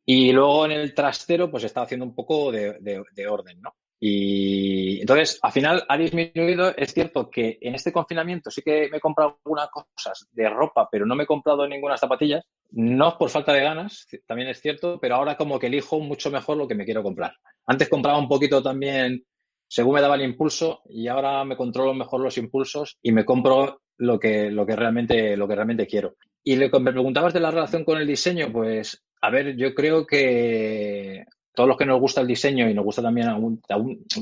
[0.05, 3.75] Y luego en el trastero, pues está haciendo un poco de, de, de, orden, ¿no?
[3.99, 6.75] Y entonces, al final ha disminuido.
[6.75, 10.87] Es cierto que en este confinamiento sí que me he comprado algunas cosas de ropa,
[10.91, 12.45] pero no me he comprado ninguna zapatillas.
[12.71, 16.57] No por falta de ganas, también es cierto, pero ahora como que elijo mucho mejor
[16.57, 17.33] lo que me quiero comprar.
[17.65, 19.25] Antes compraba un poquito también
[19.67, 23.81] según me daba el impulso y ahora me controlo mejor los impulsos y me compro
[23.97, 26.15] lo que, lo que realmente, lo que realmente quiero.
[26.43, 29.73] Y lo que me preguntabas de la relación con el diseño, pues a ver, yo
[29.73, 33.73] creo que todos los que nos gusta el diseño y nos gusta también algún, de,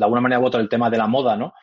[0.02, 1.54] alguna manera u otra el tema de la moda, ¿no?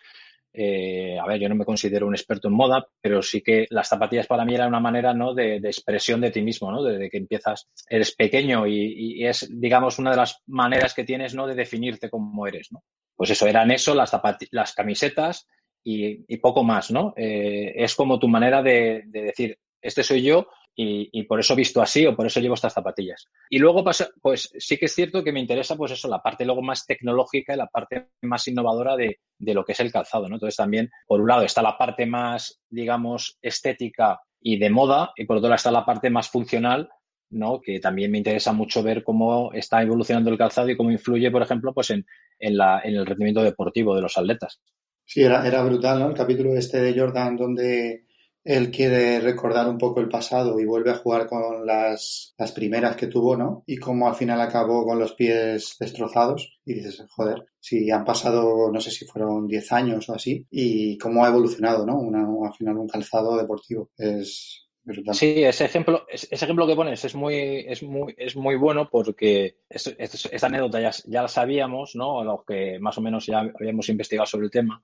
[0.53, 3.89] Eh, a ver, yo no me considero un experto en moda, pero sí que las
[3.89, 5.33] zapatillas para mí eran una manera, ¿no?
[5.33, 6.83] De, expresión de ti mismo, ¿no?
[6.83, 11.47] Desde que empiezas, eres pequeño y, es, digamos, una de las maneras que tienes, ¿no?
[11.47, 12.83] De definirte como eres, ¿no?
[13.17, 14.13] Pues eso, eran eso, las,
[14.51, 15.47] las camisetas
[15.83, 17.15] y, poco más, ¿no?
[17.17, 21.83] Eh, es como tu manera de decir, este soy yo y, y, por eso visto
[21.83, 23.27] así o por eso llevo estas zapatillas.
[23.51, 26.45] Y luego pasa, pues sí que es cierto que me interesa pues eso, la parte
[26.45, 30.29] luego más tecnológica y la parte más innovadora de, de lo que es el calzado,
[30.29, 30.37] ¿no?
[30.37, 35.27] Entonces también, por un lado, está la parte más, digamos, estética y de moda y
[35.27, 36.89] por otro lado está la parte más funcional
[37.31, 37.61] ¿no?
[37.61, 41.43] que también me interesa mucho ver cómo está evolucionando el calzado y cómo influye, por
[41.43, 42.05] ejemplo, pues en,
[42.39, 44.61] en, la, en el rendimiento deportivo de los atletas.
[45.05, 46.09] Sí, era, era brutal, ¿no?
[46.09, 48.05] El capítulo este de Jordan donde
[48.45, 52.97] él quiere recordar un poco el pasado y vuelve a jugar con las, las primeras
[52.97, 53.63] que tuvo, ¿no?
[53.67, 58.71] Y cómo al final acabó con los pies destrozados y dices, joder, si han pasado,
[58.73, 61.99] no sé si fueron 10 años o así, y cómo ha evolucionado, ¿no?
[61.99, 63.91] Una, al final un calzado deportivo.
[63.97, 64.67] Es,
[65.13, 69.59] Sí, ese ejemplo, ese ejemplo que pones es muy, es muy, es muy bueno porque
[69.69, 72.25] esta anécdota ya, ya la sabíamos, ¿no?
[72.25, 74.83] Los que más o menos ya habíamos investigado sobre el tema.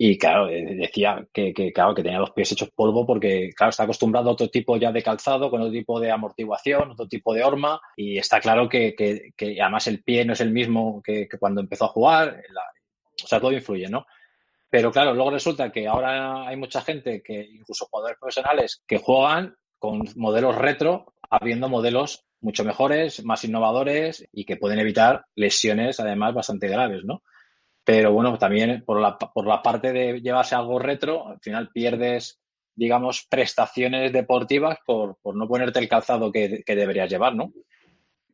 [0.00, 3.82] Y claro, decía que, que, claro, que tenía los pies hechos polvo porque, claro, está
[3.82, 7.42] acostumbrado a otro tipo ya de calzado, con otro tipo de amortiguación, otro tipo de
[7.42, 7.80] horma.
[7.96, 11.86] Y está claro que, que además el pie no es el mismo que, cuando empezó
[11.86, 12.40] a jugar.
[13.24, 14.06] o sea, todo influye, ¿no?
[14.70, 19.56] Pero claro, luego resulta que ahora hay mucha gente que, incluso jugadores profesionales, que juegan
[19.80, 26.34] con modelos retro, habiendo modelos mucho mejores, más innovadores y que pueden evitar lesiones además
[26.34, 27.22] bastante graves, ¿no?
[27.88, 32.38] Pero bueno, también por la, por la parte de llevarse algo retro, al final pierdes,
[32.74, 37.50] digamos, prestaciones deportivas por, por no ponerte el calzado que, que deberías llevar, ¿no?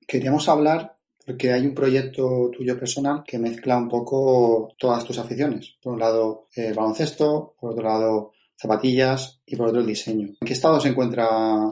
[0.08, 5.76] Queríamos hablar porque hay un proyecto tuyo personal que mezcla un poco todas tus aficiones.
[5.80, 10.30] Por un lado, el eh, baloncesto, por otro lado, zapatillas y por otro el diseño.
[10.40, 11.28] ¿En qué estado se encuentra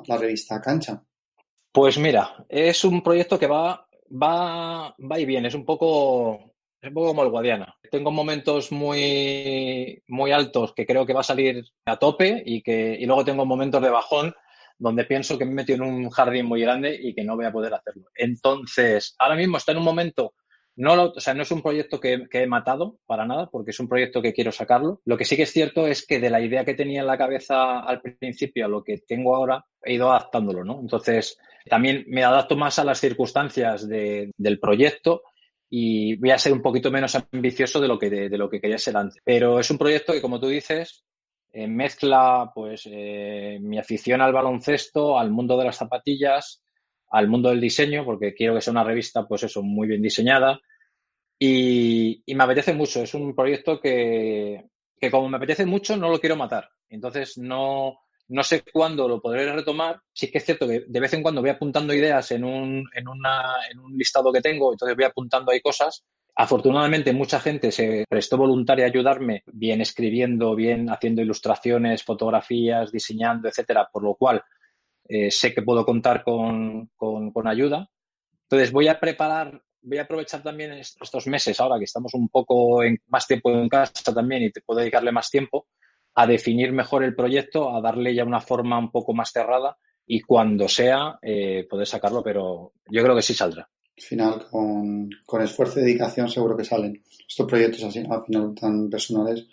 [0.07, 1.03] la revista Cancha?
[1.72, 6.51] Pues mira, es un proyecto que va, va, va y viene, es un poco,
[6.83, 7.76] es un poco como el Guadiana.
[7.91, 12.97] Tengo momentos muy, muy altos que creo que va a salir a tope y que,
[12.99, 14.35] y luego tengo momentos de bajón
[14.78, 17.45] donde pienso que me he metido en un jardín muy grande y que no voy
[17.45, 18.07] a poder hacerlo.
[18.16, 20.35] Entonces, ahora mismo está en un momento,
[20.74, 23.78] no lo, o sea, no es un proyecto que, he matado para nada, porque es
[23.78, 25.01] un proyecto que quiero sacarlo.
[25.05, 27.18] Lo que sí que es cierto es que de la idea que tenía en la
[27.18, 30.80] cabeza al principio a lo que tengo ahora, he ido adaptándolo, ¿no?
[30.80, 31.39] Entonces,
[31.70, 35.22] también me adapto más a las circunstancias del proyecto
[35.75, 38.77] y voy a ser un poquito menos ambicioso de lo que, de lo que quería
[38.77, 39.23] ser antes.
[39.25, 41.03] Pero es un proyecto que, como tú dices,
[41.51, 46.62] eh, mezcla pues eh, mi afición al baloncesto, al mundo de las zapatillas,
[47.11, 50.61] al mundo del diseño, porque quiero que sea una revista, pues eso, muy bien diseñada.
[51.39, 53.03] Y, me apetece mucho.
[53.03, 54.66] Es un proyecto que,
[55.01, 56.68] que, como me apetece mucho, no lo quiero matar.
[56.91, 57.99] Entonces, no,
[58.29, 60.01] no sé cuándo lo podré retomar.
[60.12, 63.09] Sí que es cierto que de vez en cuando voy apuntando ideas en un, en,
[63.09, 66.05] una, en un listado que tengo, entonces voy apuntando ahí cosas
[66.35, 73.49] Afortunadamente, mucha gente se prestó voluntaria a ayudarme, bien escribiendo, bien haciendo ilustraciones, fotografías, diseñando,
[73.49, 74.43] etcétera, por lo cual
[75.09, 76.91] eh, sé que puedo contar con,
[77.45, 77.87] ayuda.
[78.45, 82.81] Entonces, voy a preparar, voy a aprovechar también estos meses, ahora que estamos un poco
[83.09, 85.66] más tiempo en casa también y te puedo dedicarle más tiempo,
[86.14, 90.20] a definir mejor el proyecto, a darle ya una forma un poco más cerrada y
[90.20, 95.42] cuando sea, eh, poder sacarlo, pero yo creo que sí saldrá al final con, con,
[95.42, 97.02] esfuerzo y dedicación seguro que salen.
[97.28, 99.46] Estos proyectos así, al final tan personales,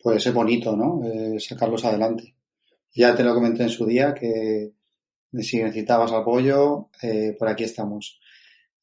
[0.00, 1.00] pues es bonito, ¿no?
[1.04, 2.34] Eh, sacarlos adelante.
[2.94, 4.72] Ya te lo comenté en su día que
[5.40, 8.20] si necesitabas apoyo, eh, por aquí estamos.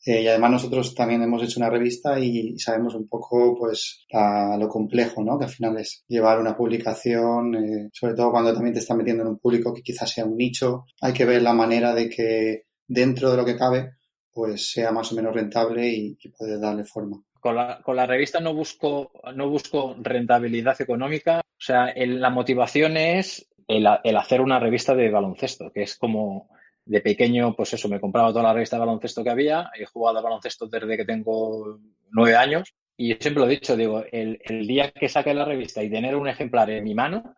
[0.06, 4.70] Eh, y además nosotros también hemos hecho una revista y sabemos un poco pues lo
[4.70, 5.38] complejo, ¿no?
[5.39, 9.24] Que al final es llevar una publicación, eh, sobre todo cuando también te estás metiendo
[9.24, 10.86] en un público que quizás sea un nicho.
[11.01, 13.93] Hay que ver la manera de que dentro de lo que cabe
[14.32, 17.24] pues sea más o menos rentable y, y poder darle forma.
[17.39, 22.97] Con la, con la, revista no busco, no busco rentabilidad económica, o sea, la motivación
[22.97, 26.49] es el, el, hacer una revista de baloncesto, que es como
[26.86, 30.20] de pequeño, pues eso, me compraba toda la revista de baloncesto que había, he jugado
[30.20, 31.80] a baloncesto desde que tengo
[32.12, 35.84] nueve años y siempre lo he dicho, digo, el, el día que saque la revista
[35.84, 37.36] y tener un ejemplar en mi mano,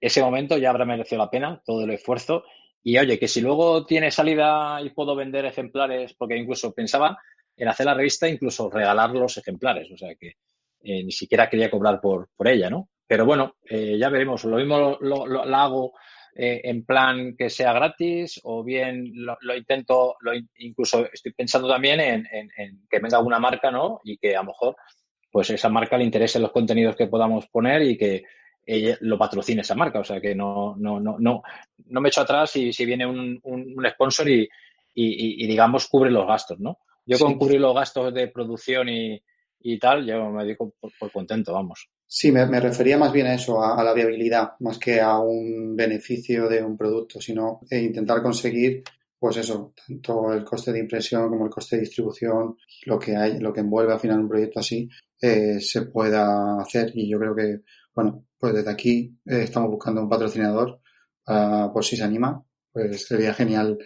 [0.00, 2.44] ese momento ya habrá merecido la pena todo el esfuerzo
[2.82, 7.18] y oye, que si luego tiene salida y puedo vender ejemplares, porque incluso pensaba
[7.56, 10.36] en hacer la revista, incluso regalar los ejemplares, o sea que
[10.82, 12.88] eh, ni siquiera quería cobrar por, por ella, ¿no?
[13.06, 15.92] Pero bueno, eh, ya veremos, lo mismo lo, lo, hago
[16.34, 22.00] eh, en plan que sea gratis o bien lo, intento, lo, incluso estoy pensando también
[22.00, 24.00] en, en, que venga alguna marca, ¿no?
[24.04, 24.76] Y que a lo mejor
[25.30, 28.24] pues esa marca le interese los contenidos que podamos poner y que
[28.66, 30.00] ella lo patrocine esa marca.
[30.00, 31.42] O sea que no, no, no, no,
[31.86, 34.48] no me echo atrás si, si viene un, un, sponsor y,
[34.94, 36.78] y, digamos, cubre los gastos, ¿no?
[37.06, 39.20] Yo con cubrir los gastos de producción y,
[39.60, 41.88] y tal, yo me digo por, contento, vamos.
[42.06, 46.48] Sí, me, refería más bien a eso, a, la viabilidad, más que a un beneficio
[46.48, 48.82] de un producto, sino intentar conseguir,
[49.18, 52.56] pues eso, tanto el coste de impresión como el coste de distribución,
[52.86, 54.88] lo que hay, lo que envuelve al final un proyecto así,
[55.20, 56.90] eh, se pueda hacer.
[56.94, 57.60] Y yo creo que
[57.94, 60.80] bueno, pues desde aquí eh, estamos buscando un patrocinador
[61.72, 62.42] por si se anima,
[62.72, 63.78] pues sería genial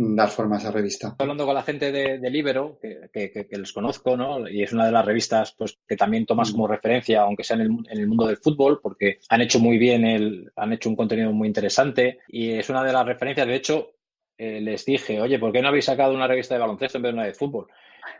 [0.00, 1.08] dar forma a esa revista.
[1.08, 4.48] Estoy hablando con la gente de, Libero, que, que, les conozco, ¿no?
[4.48, 6.52] Y es una de las revistas pues, que también tomas mm.
[6.52, 9.78] como referencia, aunque sea en el, en el, mundo del fútbol, porque han hecho muy
[9.78, 13.46] bien, el, han hecho un contenido muy interesante y es una de las referencias.
[13.46, 13.90] De hecho,
[14.38, 17.12] eh, les dije, oye, ¿por qué no habéis sacado una revista de baloncesto en vez
[17.12, 17.66] de una de fútbol?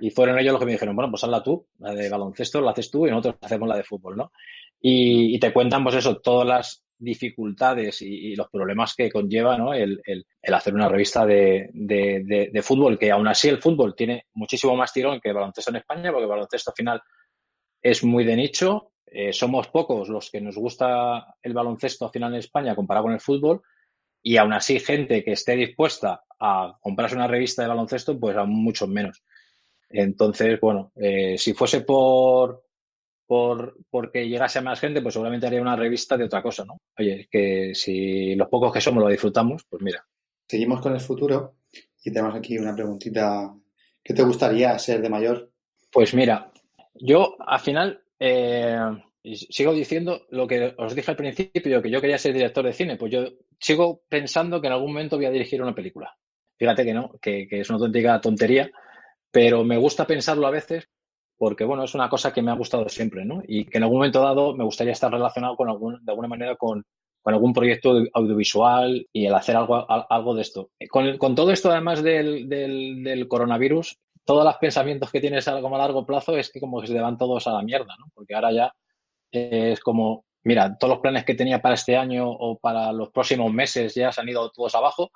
[0.00, 2.72] Y fueron ellos los que me dijeron, bueno, pues hazla tú, la de baloncesto la
[2.72, 4.32] haces tú y nosotros hacemos la de fútbol, ¿no?
[4.80, 9.74] Y, y te cuentan, pues eso, todas las dificultades y, los problemas que conlleva ¿no?
[9.74, 10.00] el,
[10.52, 15.20] hacer una revista de, de, fútbol, que aún así el fútbol tiene muchísimo más tirón
[15.20, 17.02] que el baloncesto en España, porque el baloncesto al final
[17.82, 18.92] es muy de nicho.
[19.06, 23.14] Eh, somos pocos los que nos gusta el baloncesto al final en España comparado con
[23.14, 23.62] el fútbol,
[24.22, 28.62] y aún así gente que esté dispuesta a comprarse una revista de baloncesto, pues aún
[28.62, 29.24] mucho menos.
[29.88, 32.62] Entonces, bueno, eh, si fuese por,
[33.30, 36.78] por porque llegase a más gente, pues seguramente haría una revista de otra cosa, ¿no?
[36.98, 40.04] Oye, que si los pocos que somos lo disfrutamos, pues mira.
[40.48, 41.54] Seguimos con el futuro
[42.02, 43.54] y tenemos aquí una preguntita.
[44.02, 45.52] ¿Qué te gustaría ser de mayor?
[45.92, 46.50] Pues mira,
[46.94, 48.80] yo al final eh,
[49.22, 52.96] sigo diciendo lo que os dije al principio, que yo quería ser director de cine,
[52.96, 53.28] pues yo
[53.60, 56.16] sigo pensando que en algún momento voy a dirigir una película.
[56.58, 58.72] Fíjate que no, que, que es una auténtica tontería,
[59.30, 60.88] pero me gusta pensarlo a veces
[61.40, 63.42] porque bueno, es una cosa que me ha gustado siempre, ¿no?
[63.48, 66.54] Y que en algún momento dado me gustaría estar relacionado con algún, de alguna manera
[66.56, 66.84] con,
[67.22, 70.70] con algún proyecto audiovisual y el hacer algo, algo de esto.
[70.90, 75.76] Con, con todo esto, además del, del, coronavirus, todos los pensamientos que tienes a, como
[75.76, 78.10] a largo plazo es que como que se te van todos a la mierda, ¿no?
[78.12, 78.74] Porque ahora ya
[79.32, 83.50] es como, mira, todos los planes que tenía para este año o para los próximos
[83.50, 85.10] meses ya se han ido todos abajo.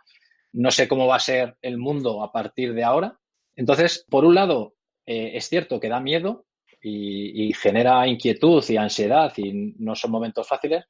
[0.54, 3.18] No sé cómo va a ser el mundo a partir de ahora.
[3.56, 4.73] Entonces, por un lado,
[5.06, 6.46] eh, es cierto que da miedo
[6.80, 10.84] y, genera inquietud y ansiedad y no son momentos fáciles,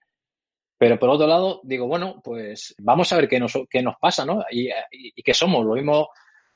[0.77, 4.25] pero por otro lado digo, bueno, pues vamos a ver qué nos, qué nos pasa,
[4.25, 4.45] ¿no?
[4.51, 4.71] Y,
[5.23, 5.65] qué somos.
[5.65, 6.09] Lo mismo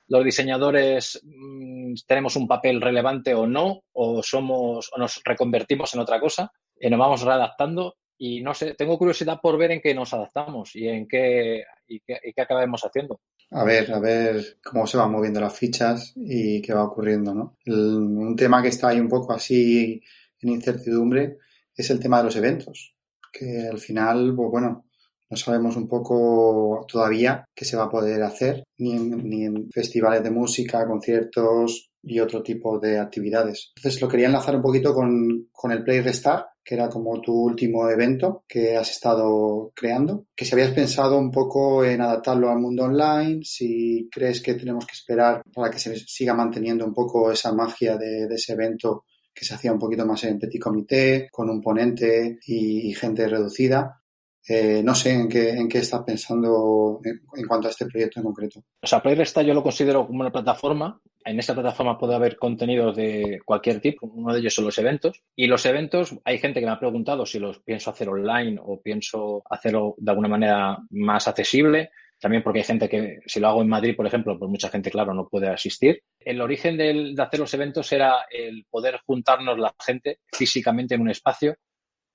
[0.09, 6.01] los diseñadores mm, tenemos un papel relevante o no, o somos, o nos reconvertimos en
[6.01, 6.51] otra cosa,
[6.81, 10.75] y nos vamos readaptando y no sé, tengo curiosidad por ver en qué nos adaptamos
[10.75, 13.21] y en qué, y qué, y qué acabemos haciendo.
[13.51, 17.57] A ver, a ver cómo se van moviendo las fichas y qué va ocurriendo, ¿no?
[17.67, 20.03] un tema que está ahí un poco así
[20.41, 21.39] en incertidumbre
[21.75, 22.95] es el tema de los eventos,
[23.33, 24.87] que al final, pues bueno,
[25.31, 29.71] no sabemos un poco todavía qué se va a poder hacer, ni en, ni en
[29.71, 33.73] festivales de música, conciertos y otro tipo de actividades.
[33.77, 37.33] Entonces lo quería enlazar un poquito con, con el Play Restart, que era como tu
[37.33, 42.59] último evento que has estado creando, que si habías pensado un poco en adaptarlo al
[42.59, 47.33] mundo online, si crees que tenemos que esperar para que se siga manteniendo un poco
[47.33, 51.49] esa magia de, ese evento que se hacía un poquito más en petit comité, con
[51.49, 54.03] un ponente y gente reducida,
[54.51, 58.25] eh, no sé en qué, en qué estás pensando en, cuanto a este proyecto en
[58.25, 58.61] concreto.
[58.83, 60.99] O sea, PlayResta yo lo considero como una plataforma.
[61.29, 64.07] En esta plataforma puede haber contenidos de cualquier tipo.
[64.07, 65.23] Uno de ellos son los eventos.
[65.37, 68.81] Y los eventos, hay gente que me ha preguntado si los pienso hacer online o
[68.81, 71.91] pienso hacerlo de alguna manera más accesible.
[72.19, 74.91] También porque hay gente que, si lo hago en Madrid, por ejemplo, pues mucha gente,
[74.91, 76.01] claro, no puede asistir.
[76.19, 81.11] El origen de hacer los eventos era el poder juntarnos la gente físicamente en un
[81.11, 81.57] espacio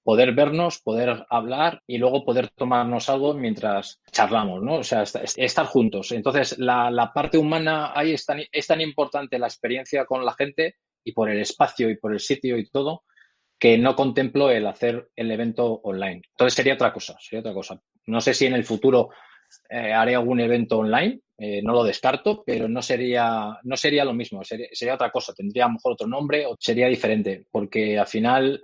[0.03, 4.75] poder vernos, poder hablar y luego poder tomarnos algo mientras charlamos, ¿no?
[4.75, 6.11] O sea, estar juntos.
[6.11, 10.75] Entonces, la, parte humana ahí es tan, es tan importante la experiencia con la gente
[11.03, 13.03] y por el espacio y por el sitio y todo,
[13.57, 16.21] que no contemplo el hacer el evento online.
[16.31, 17.79] Entonces sería otra cosa, sería otra cosa.
[18.07, 19.09] No sé si en el futuro
[19.69, 24.13] eh, haré algún evento online, eh, no lo descarto, pero no sería, no sería lo
[24.13, 27.97] mismo, sería, sería, otra cosa, tendría a lo mejor otro nombre o sería diferente, porque
[27.97, 28.61] al final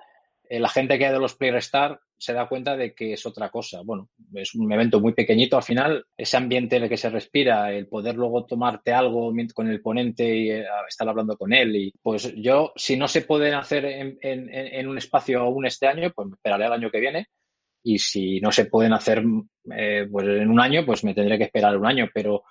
[0.50, 3.50] la gente que ha de los Play Restart se da cuenta de que es otra
[3.50, 3.82] cosa.
[3.84, 7.72] Bueno, es un evento muy pequeñito al final, ese ambiente en el que se respira,
[7.72, 11.76] el poder luego tomarte algo con el ponente y eh, estar hablando con él.
[11.76, 16.28] Y pues yo, si no se pueden hacer en, un espacio aún este año, pues
[16.28, 17.28] me esperaré al año que viene.
[17.84, 19.24] Y si no se pueden hacer
[19.74, 22.10] eh, pues en un año, pues me tendré que esperar un año.
[22.14, 22.43] Pero,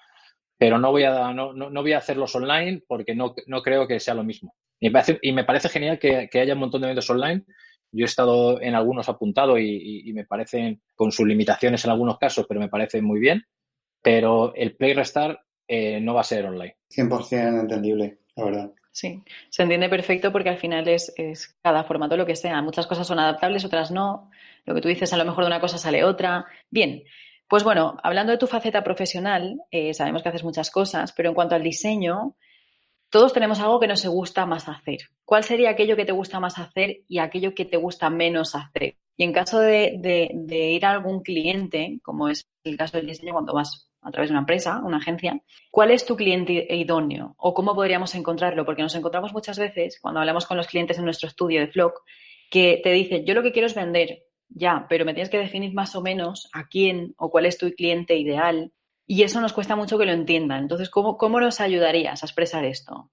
[0.57, 3.99] pero no voy a no, no, voy a hacerlos online porque no, no creo que
[3.99, 4.55] sea lo mismo.
[4.81, 7.45] Y me parece, y me parece genial que, que haya un montón de eventos online
[7.93, 12.47] yo he estado en algunos apuntado y, me parecen, con sus limitaciones en algunos casos,
[12.49, 13.45] pero me parece muy bien.
[14.03, 16.77] Pero el Play Restart eh, no va a ser online.
[16.91, 18.73] 100% entendible, la verdad.
[18.91, 21.15] Sí, se entiende perfecto porque al final es,
[21.63, 22.61] cada formato lo que sea.
[22.63, 24.31] Muchas cosas son adaptables, otras no.
[24.65, 26.47] Lo que tú dices, a lo mejor de una cosa sale otra.
[26.71, 27.05] Bien,
[27.49, 31.35] pues bueno, hablando de tu faceta profesional, eh, sabemos que haces muchas cosas, pero en
[31.35, 32.37] cuanto al diseño,
[33.11, 34.99] todos tenemos algo que nos gusta más hacer.
[35.25, 38.97] ¿Cuál sería aquello que te gusta más hacer y aquello que te gusta menos hacer?
[39.17, 39.99] Y en caso de,
[40.49, 44.35] ir a algún cliente, como es el caso del diseño, cuando vas a través de
[44.35, 45.41] una empresa, una agencia,
[45.71, 48.65] ¿cuál es tu cliente idóneo o cómo podríamos encontrarlo?
[48.65, 52.01] Porque nos encontramos muchas veces cuando hablamos con los clientes en nuestro estudio de Flock
[52.51, 55.75] que te dicen, yo lo que quiero es vender, ya, pero me tienes que definir
[55.75, 58.73] más o menos a quién o cuál es tu cliente ideal.
[59.11, 60.61] Y eso nos cuesta mucho que lo entiendan.
[60.61, 63.11] Entonces, ¿cómo, cómo nos ayudarías a expresar esto?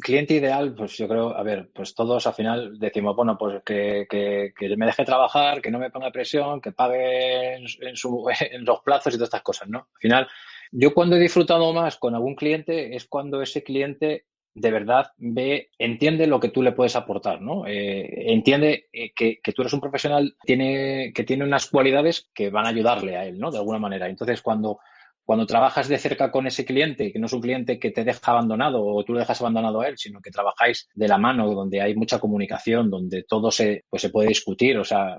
[0.00, 4.06] cliente ideal, pues yo creo, a ver, pues todos al final decimos, bueno, pues que,
[4.08, 9.12] que, me deje trabajar, que no me ponga presión, que pague en, en, los plazos
[9.12, 9.78] y todas estas cosas, ¿no?
[9.78, 10.28] Al final,
[10.70, 15.70] yo cuando he disfrutado más con algún cliente es cuando ese cliente de verdad ve,
[15.78, 17.66] entiende lo que tú le puedes aportar, ¿no?
[17.66, 22.50] Eh, entiende eh, que, que, tú eres un profesional tiene, que tiene unas cualidades que
[22.50, 23.50] van a ayudarle a él, ¿no?
[23.50, 24.08] De alguna manera.
[24.08, 24.78] Entonces, cuando
[25.24, 28.32] cuando trabajas de cerca con ese cliente, que no es un cliente que te deja
[28.32, 31.80] abandonado o tú lo dejas abandonado a él, sino que trabajáis de la mano, donde
[31.80, 34.76] hay mucha comunicación, donde todo se, pues se puede discutir.
[34.78, 35.18] O sea,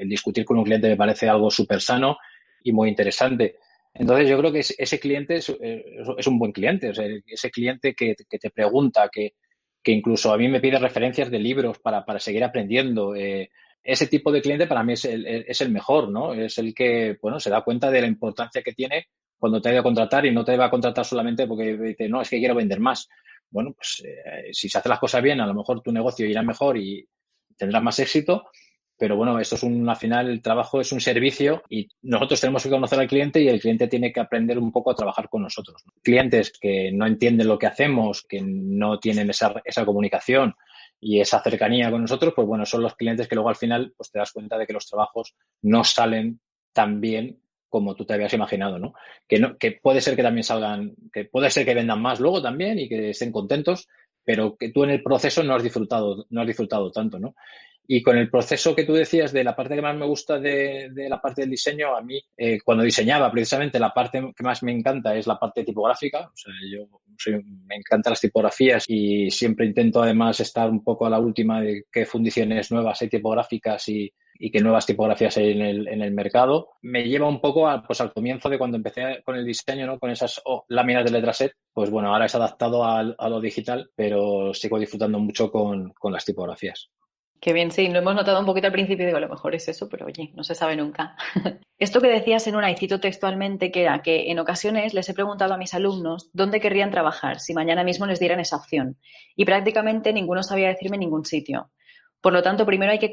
[0.00, 2.18] el discutir con un cliente me parece algo súper sano
[2.64, 3.56] y muy interesante.
[3.94, 6.92] Entonces, yo creo que ese cliente es, un buen cliente.
[7.26, 9.32] Ese cliente que, te pregunta, que,
[9.84, 13.14] incluso a mí me pide referencias de libros para, para seguir aprendiendo.
[13.14, 13.50] Eh,
[13.86, 16.34] ese tipo de cliente para mí es el, es el mejor, ¿no?
[16.34, 19.06] Es el que, bueno, se da cuenta de la importancia que tiene
[19.38, 22.20] cuando te va a contratar y no te va a contratar solamente porque dice, no,
[22.20, 23.08] es que quiero vender más.
[23.50, 26.42] Bueno, pues eh, si se hacen las cosas bien, a lo mejor tu negocio irá
[26.42, 27.06] mejor y
[27.56, 28.46] tendrás más éxito.
[28.98, 32.62] Pero bueno, esto es un, al final el trabajo es un servicio y nosotros tenemos
[32.62, 35.42] que conocer al cliente y el cliente tiene que aprender un poco a trabajar con
[35.42, 35.84] nosotros.
[36.02, 40.54] Clientes que no entienden lo que hacemos, que no tienen esa, esa comunicación,
[41.00, 44.10] y esa cercanía con nosotros, pues bueno, son los clientes que luego al final pues
[44.10, 46.40] te das cuenta de que los trabajos no salen
[46.72, 48.94] tan bien como tú te habías imaginado, ¿no?
[49.28, 52.40] Que, no, que puede ser que también salgan, que puede ser que vendan más luego
[52.40, 53.88] también y que estén contentos,
[54.24, 57.34] pero que tú en el proceso no has disfrutado, no has disfrutado tanto, ¿no?
[57.88, 60.90] Y con el proceso que tú decías de la parte que más me gusta de,
[61.08, 64.72] la parte del diseño, a mí, eh, cuando diseñaba precisamente la parte que más me
[64.72, 66.26] encanta es la parte tipográfica.
[66.26, 66.86] O sea, yo
[67.66, 71.84] me encantan las tipografías y siempre intento además estar un poco a la última de
[71.90, 74.12] qué fundiciones nuevas hay tipográficas y,
[74.52, 76.68] qué nuevas tipografías hay en el, mercado.
[76.82, 79.98] Me lleva un poco a, pues, al comienzo de cuando empecé con el diseño, ¿no?
[79.98, 81.52] con esas oh, láminas de letra set.
[81.72, 86.24] Pues bueno, ahora es adaptado a lo digital, pero sigo disfrutando mucho con, con las
[86.24, 86.90] tipografías.
[87.40, 89.68] Qué bien, sí, lo hemos notado un poquito al principio, digo, a lo mejor es
[89.68, 91.16] eso, pero oye, no se sabe nunca.
[91.78, 95.14] Esto que decías en una, y cito textualmente, que era que en ocasiones les he
[95.14, 98.96] preguntado a mis alumnos dónde querrían trabajar si mañana mismo les dieran esa opción.
[99.36, 101.70] Y prácticamente ninguno sabía decirme ningún sitio.
[102.22, 103.10] Por lo tanto, primero hay que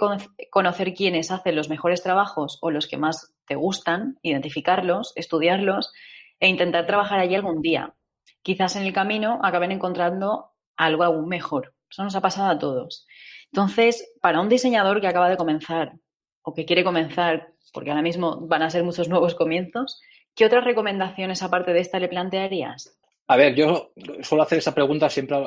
[0.50, 5.92] conocer quiénes hacen los mejores trabajos o los que más te gustan, identificarlos, estudiarlos
[6.40, 7.94] e intentar trabajar allí algún día.
[8.42, 11.76] Quizás en el camino acaben encontrando algo aún mejor.
[11.90, 13.06] Eso nos ha pasado a todos.
[13.54, 15.94] Entonces, para un diseñador que acaba de comenzar
[16.42, 20.02] o que quiere comenzar, porque ahora mismo van a ser muchos nuevos comienzos,
[20.34, 22.98] ¿qué otras recomendaciones aparte de esta le plantearías?
[23.28, 25.38] A ver, yo suelo hacer esa pregunta siempre,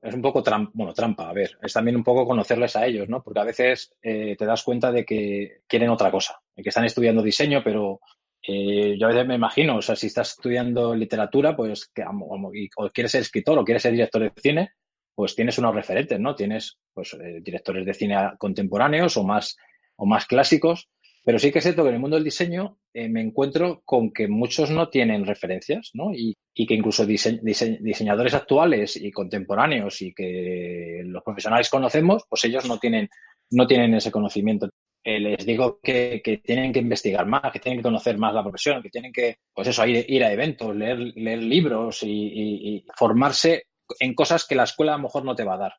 [0.00, 3.08] es un poco trampa, bueno, trampa, a ver, es también un poco conocerles a ellos,
[3.08, 3.20] ¿no?
[3.20, 7.20] Porque a veces eh, te das cuenta de que quieren otra cosa, que están estudiando
[7.20, 7.98] diseño, pero
[8.46, 12.90] eh, yo a veces me imagino, o sea, si estás estudiando literatura, pues, que, o
[12.90, 14.70] quieres ser escritor o quieres ser director de cine,
[15.16, 16.36] pues tienes unos referentes, ¿no?
[16.36, 19.56] Tienes pues eh, directores de cine contemporáneos o más,
[19.96, 20.90] o más clásicos,
[21.24, 24.12] pero sí que es cierto que en el mundo del diseño eh, me encuentro con
[24.12, 26.12] que muchos no tienen referencias, ¿no?
[26.14, 32.78] Y, que incluso diseñadores actuales y contemporáneos y que los profesionales conocemos, pues ellos no
[32.78, 33.08] tienen,
[33.50, 34.70] no tienen ese conocimiento.
[35.02, 38.82] Eh, les digo que, tienen que investigar más, que tienen que conocer más la profesión,
[38.82, 43.64] que tienen que, pues eso, ir, a eventos, leer, leer libros y, y formarse
[44.00, 45.74] en cosas que la escuela a lo mejor no te va a dar.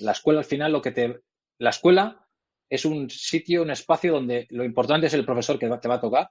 [0.00, 1.20] La escuela al final lo que te...
[1.58, 2.26] La escuela
[2.68, 6.00] es un sitio, un espacio donde lo importante es el profesor que te va a
[6.00, 6.30] tocar,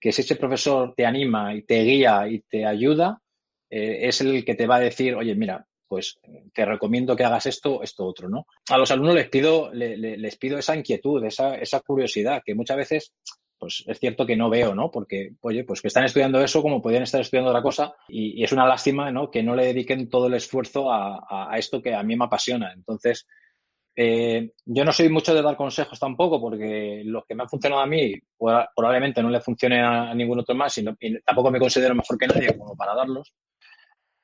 [0.00, 3.20] que si ese profesor te anima y te guía y te ayuda,
[3.70, 6.18] eh, es el que te va a decir, oye, mira, pues
[6.52, 8.46] te recomiendo que hagas esto, esto otro, ¿no?
[8.68, 13.14] A los alumnos les pido, les pido esa inquietud, esa, esa curiosidad, que muchas veces
[13.58, 14.90] pues es cierto que no veo, ¿no?
[14.90, 18.52] Porque, oye, pues que están estudiando eso como podrían estar estudiando otra cosa y, es
[18.52, 19.30] una lástima, ¿no?
[19.30, 22.72] Que no le dediquen todo el esfuerzo a, esto que a mí me apasiona.
[22.72, 23.26] Entonces,
[23.96, 27.82] eh, yo no soy mucho de dar consejos tampoco porque lo que me ha funcionado
[27.82, 30.84] a mí probablemente no le funcione a, ningún otro más y,
[31.24, 33.34] tampoco me considero mejor que nadie como para darlos.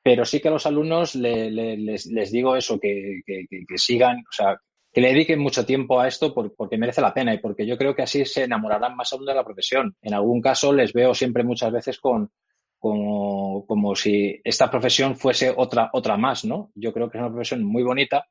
[0.01, 4.55] Pero sí que a los alumnos les, digo eso, que, que, que sigan, o sea,
[4.95, 7.93] que le dediquen mucho tiempo a esto porque merece la pena y porque yo creo
[7.93, 9.93] que así se enamorarán más aún de la profesión.
[10.01, 12.31] En algún caso les veo siempre muchas veces con
[12.79, 16.71] como, como si esta profesión fuese otra, otra más, ¿no?
[16.75, 18.29] Yo creo que es una profesión muy bonita,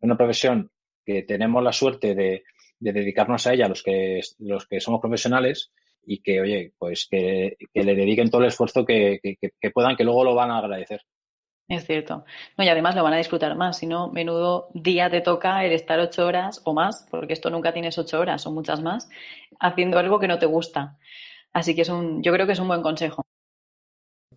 [0.00, 0.72] una profesión
[1.06, 2.42] que tenemos la suerte de,
[2.80, 5.70] de dedicarnos a ella los que, los que somos profesionales
[6.04, 9.20] y que, oye, pues que, le dediquen todo el esfuerzo que,
[9.72, 11.02] puedan, que luego lo van a agradecer.
[11.68, 12.24] Es cierto.
[12.58, 15.72] No, y además lo van a disfrutar más, si no, menudo día te toca el
[15.72, 19.08] estar ocho horas o más, porque esto nunca tienes ocho horas, son muchas más,
[19.58, 20.98] haciendo algo que no te gusta.
[21.52, 23.22] Así que es un, yo creo que es un buen consejo.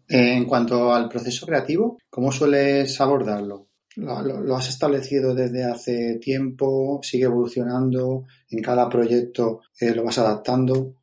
[0.08, 3.68] En cuanto al proceso creativo, ¿cómo sueles abordarlo?
[3.96, 7.00] ¿Lo, has establecido desde hace tiempo?
[7.02, 8.26] ¿Sigue evolucionando?
[8.50, 10.96] ¿En cada proyecto eh, lo vas adaptando?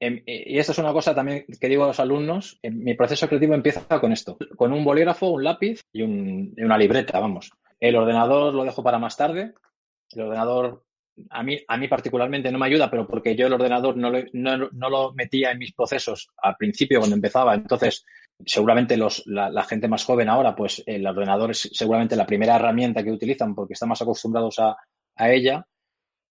[0.00, 2.58] Em, eh, y esto es una cosa también que digo a los alumnos.
[2.62, 7.50] mi proceso creativo empieza con esto, con un bolígrafo, un lápiz y, una libreta, vamos.
[7.80, 9.54] El ordenador lo dejo para más tarde.
[10.10, 10.84] El ordenador
[11.30, 15.12] a mí, a mí particularmente no me ayuda, pero porque yo el ordenador no lo,
[15.14, 17.54] metía en mis procesos al principio cuando empezaba.
[17.54, 18.04] Entonces,
[18.44, 23.02] seguramente los, la, gente más joven ahora, pues el ordenador es seguramente la primera herramienta
[23.02, 24.76] que utilizan porque están más acostumbrados a,
[25.16, 25.66] a ella.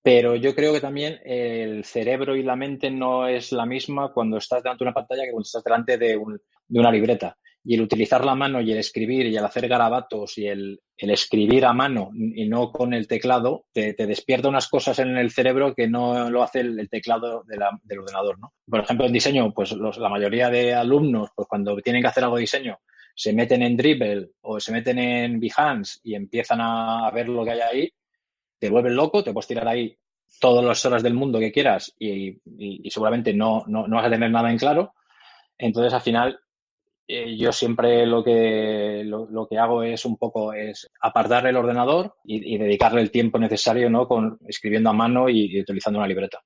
[0.02, 4.38] Pero yo creo que también el cerebro y la mente no es la misma cuando
[4.38, 7.38] estás delante de una pantalla que cuando estás delante de, un, de una libreta
[7.70, 11.66] y el utilizar la mano y el escribir y el hacer garabatos y el, escribir
[11.66, 15.86] a mano y no con el teclado, te, despierta unas cosas en el cerebro que
[15.86, 18.54] no lo hace el, teclado del ordenador, ¿no?
[18.66, 22.38] Por ejemplo, en diseño, pues la mayoría de alumnos, pues cuando tienen que hacer algo
[22.38, 22.80] de diseño,
[23.14, 27.52] se meten en Dribble o se meten en Behance y empiezan a ver lo que
[27.52, 27.92] hay ahí,
[28.60, 29.98] te vuelven loco, te puedes tirar ahí
[30.40, 32.40] todas las horas del mundo que quieras y,
[32.90, 34.94] seguramente no, no, no vas a tener nada en claro.
[35.58, 36.40] Entonces, al final,
[37.10, 42.16] eh, yo siempre lo que, lo, que hago es un poco es apartar el ordenador
[42.26, 44.08] y, dedicarle el tiempo necesario ¿no?
[44.08, 46.40] con escribiendo a mano y, utilizando una libreta.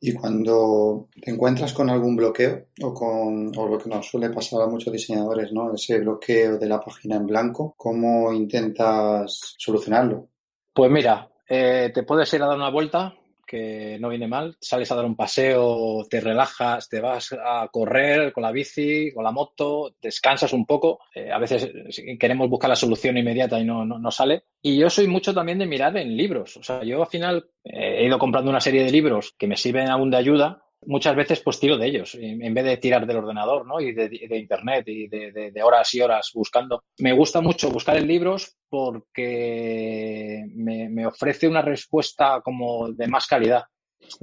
[0.00, 4.62] Y cuando te encuentras con algún bloqueo o con o lo que nos suele pasar
[4.62, 5.72] a muchos diseñadores, ¿no?
[5.72, 10.26] Ese bloqueo de la página en blanco, ¿cómo intentas solucionarlo?
[10.74, 13.14] Pues mira, eh, te puedes ir a dar una vuelta
[13.52, 14.56] que no viene mal.
[14.60, 19.24] Sales a dar un paseo, te relajas, te vas a correr con la bici, con
[19.24, 21.00] la moto, descansas un poco.
[21.14, 21.70] Eh, a veces
[22.18, 24.44] queremos buscar la solución inmediata y no, no, sale.
[24.62, 26.56] Y yo soy mucho también de mirar en libros.
[26.56, 29.58] O sea, yo al final eh, he ido comprando una serie de libros que me
[29.58, 33.18] sirven aún de ayuda muchas veces pues tiro de ellos en vez de tirar del
[33.18, 33.80] ordenador ¿no?
[33.80, 36.84] y de, internet y de, horas y horas buscando.
[36.98, 43.64] Me gusta mucho buscar en libros porque me, ofrece una respuesta como de más calidad.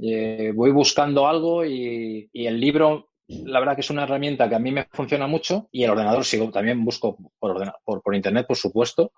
[0.02, 4.58] Eh, voy buscando algo y, el libro la verdad que es una herramienta que a
[4.58, 8.56] mí me funciona mucho y el ordenador sigo también busco por, por, por internet por
[8.56, 9.12] supuesto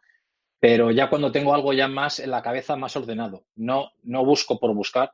[0.60, 4.60] pero ya cuando tengo algo ya más en la cabeza más ordenado no no busco
[4.60, 5.12] por buscar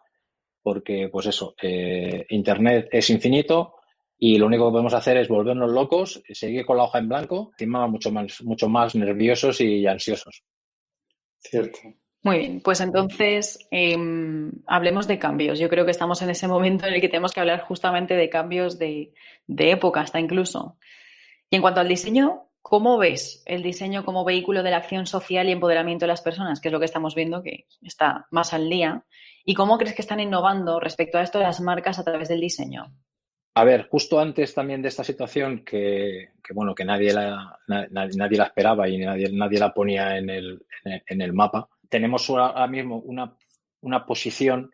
[0.69, 3.77] porque, pues eso, eh, Internet es infinito
[4.19, 7.53] y lo único que podemos hacer es volvernos locos, seguir con la hoja en blanco,
[7.53, 10.45] encima mucho más, mucho más nerviosos y ansiosos.
[11.39, 11.79] Cierto.
[12.23, 15.59] Muy bien, pues entonces em, hablemos de cambios.
[15.59, 18.29] Yo creo que estamos en ese momento en el que tenemos que hablar justamente de
[18.29, 19.15] cambios de,
[19.47, 20.77] de época, hasta incluso.
[21.49, 25.49] Y en cuanto al diseño, ¿Cómo ves el diseño como vehículo de la acción social
[25.49, 28.69] y empoderamiento de las personas, que es lo que estamos viendo que está más al
[28.69, 29.07] día?
[29.49, 32.93] ¿Y cómo crees que están innovando respecto a esto las marcas a través del diseño?
[33.55, 38.45] A ver, justo antes también de esta situación que, bueno, que nadie la, nadie la
[38.45, 43.39] esperaba y nadie, nadie la ponía en el, en el mapa, tenemos ahora mismo una,
[43.81, 44.71] una posición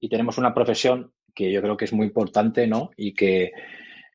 [0.00, 2.92] y tenemos una profesión que yo creo que es muy importante, ¿no?
[2.96, 3.52] Y que,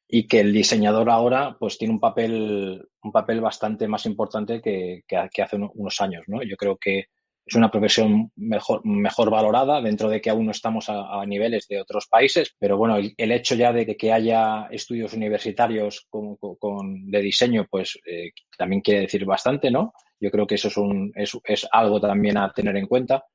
[0.08, 5.04] y que el diseñador ahora pues tiene un papel, un papel bastante más importante que,
[5.08, 6.42] que, hace unos años, ¿no?
[6.42, 7.06] Yo creo que
[7.46, 11.82] es una profesión mejor, mejor valorada dentro de que aún no estamos a, niveles de
[11.82, 17.22] otros países, pero bueno, el, hecho ya de que, haya estudios universitarios con, con, de
[17.22, 19.94] diseño, pues eh, también quiere decir bastante, ¿no?
[20.20, 23.26] Yo creo que eso es, un, es, es algo también a tener en cuenta.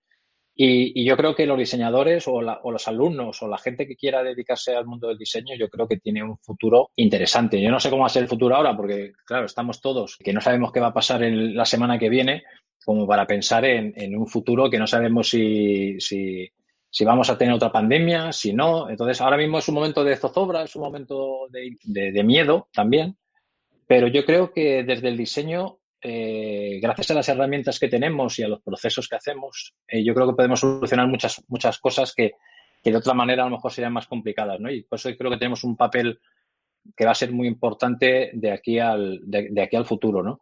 [0.59, 4.75] Y, yo creo que los diseñadores o, los alumnos o la gente que quiera dedicarse
[4.75, 7.61] al mundo del diseño, yo creo que tiene un futuro interesante.
[7.61, 10.33] Yo no sé cómo va a ser el futuro ahora, porque claro, estamos todos que
[10.33, 12.45] no sabemos qué va a pasar en la semana que viene,
[12.85, 16.49] como para pensar en, un futuro que no sabemos si, si,
[16.89, 18.89] si, vamos a tener otra pandemia, si no.
[18.89, 23.17] Entonces, ahora mismo es un momento de zozobra, es un momento de miedo también.
[23.87, 25.79] Pero yo creo que desde el diseño
[26.09, 30.15] eh, gracias a las herramientas que tenemos y a los procesos que hacemos, eh, yo
[30.15, 32.35] creo que podemos solucionar muchas, muchas cosas que,
[32.85, 34.71] de otra manera a lo mejor serían más complicadas, ¿no?
[34.71, 36.21] Y por eso creo que tenemos un papel
[36.97, 40.39] que va a ser muy importante de aquí al, de, aquí al futuro, ¿no?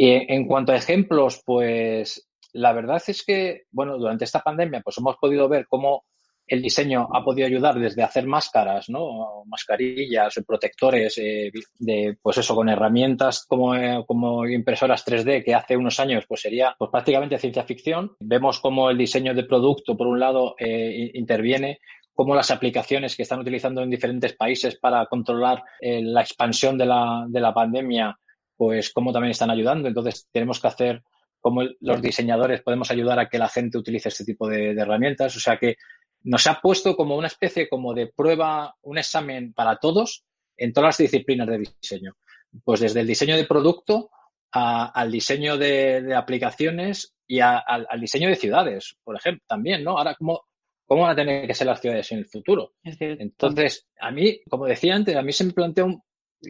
[0.00, 4.96] Y en cuanto a ejemplos, pues la verdad es que, bueno, durante esta pandemia, pues
[4.98, 6.04] hemos podido ver cómo
[6.46, 9.42] el diseño ha podido ayudar desde hacer máscaras, ¿no?
[9.46, 11.50] Mascarillas, protectores, eh,
[11.80, 16.42] de, pues eso, con herramientas como, eh, como impresoras 3D que hace unos años pues
[16.42, 18.12] sería pues prácticamente ciencia ficción.
[18.20, 21.80] Vemos cómo el diseño de producto, por un lado, eh, interviene
[22.18, 26.84] cómo las aplicaciones que están utilizando en diferentes países para controlar eh, la expansión de
[26.84, 28.18] la, de la pandemia,
[28.58, 29.88] pues cómo también están ayudando.
[29.88, 31.02] Entonces, tenemos que hacer
[31.40, 35.36] cómo los diseñadores podemos ayudar a que la gente utilice este tipo de, herramientas.
[35.36, 35.76] O sea que
[36.24, 40.24] nos ha puesto como una especie como de prueba, un examen para todos
[40.56, 42.16] en todas las disciplinas de diseño.
[42.64, 44.10] Pues desde el diseño de producto
[44.50, 49.98] al diseño de, aplicaciones y al, diseño de ciudades, por ejemplo, también, ¿no?
[49.98, 50.46] Ahora, ¿cómo,
[50.84, 52.72] ¿cómo van a tener que ser las ciudades en el futuro?
[52.82, 56.02] Entonces, a mí, como decía antes, a mí se me plantea un,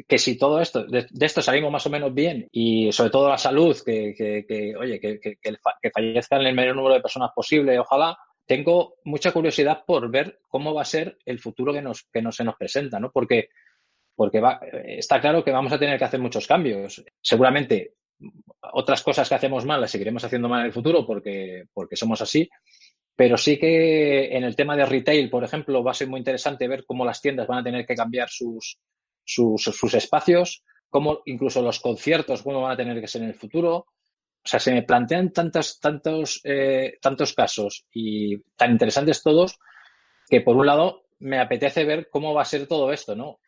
[0.07, 3.39] que si todo esto, de, esto salimos más o menos bien y sobre todo la
[3.39, 8.97] salud, que, que, oye, que, que, fallezcan el menor número de personas posible, ojalá, tengo
[9.05, 12.45] mucha curiosidad por ver cómo va a ser el futuro que nos, que no se
[12.45, 13.11] nos presenta, ¿no?
[13.11, 13.49] Porque,
[14.15, 17.05] porque va, está claro que vamos a tener que hacer muchos cambios.
[17.21, 17.95] Seguramente
[18.73, 22.21] otras cosas que hacemos mal las seguiremos haciendo mal en el futuro porque, porque somos
[22.21, 22.49] así,
[23.15, 26.69] pero sí que en el tema de retail, por ejemplo, va a ser muy interesante
[26.69, 28.79] ver cómo las tiendas van a tener que cambiar sus,
[29.29, 33.75] sus, espacios, cómo incluso los conciertos, cómo van a tener que ser en el futuro.
[33.77, 39.59] O sea, se me plantean tantos, tantos, eh, tantos casos y tan interesantes todos
[40.29, 43.41] que, por un lado, me apetece ver cómo va a ser todo esto, ¿no?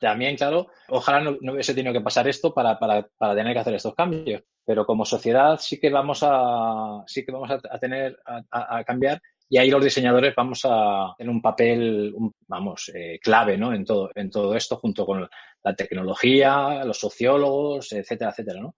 [0.00, 3.74] También, claro, ojalá no, hubiese tenido que pasar esto para, para, para, tener que hacer
[3.74, 8.84] estos cambios, pero como sociedad sí que vamos a, sí que vamos a, tener a,
[8.84, 12.14] cambiar y ahí los diseñadores vamos a tener un papel,
[12.48, 13.74] vamos, eh, clave, ¿no?
[13.74, 15.28] En todo, en todo esto, junto con
[15.62, 18.74] la tecnología, los sociólogos, etcétera, etcétera, ¿no?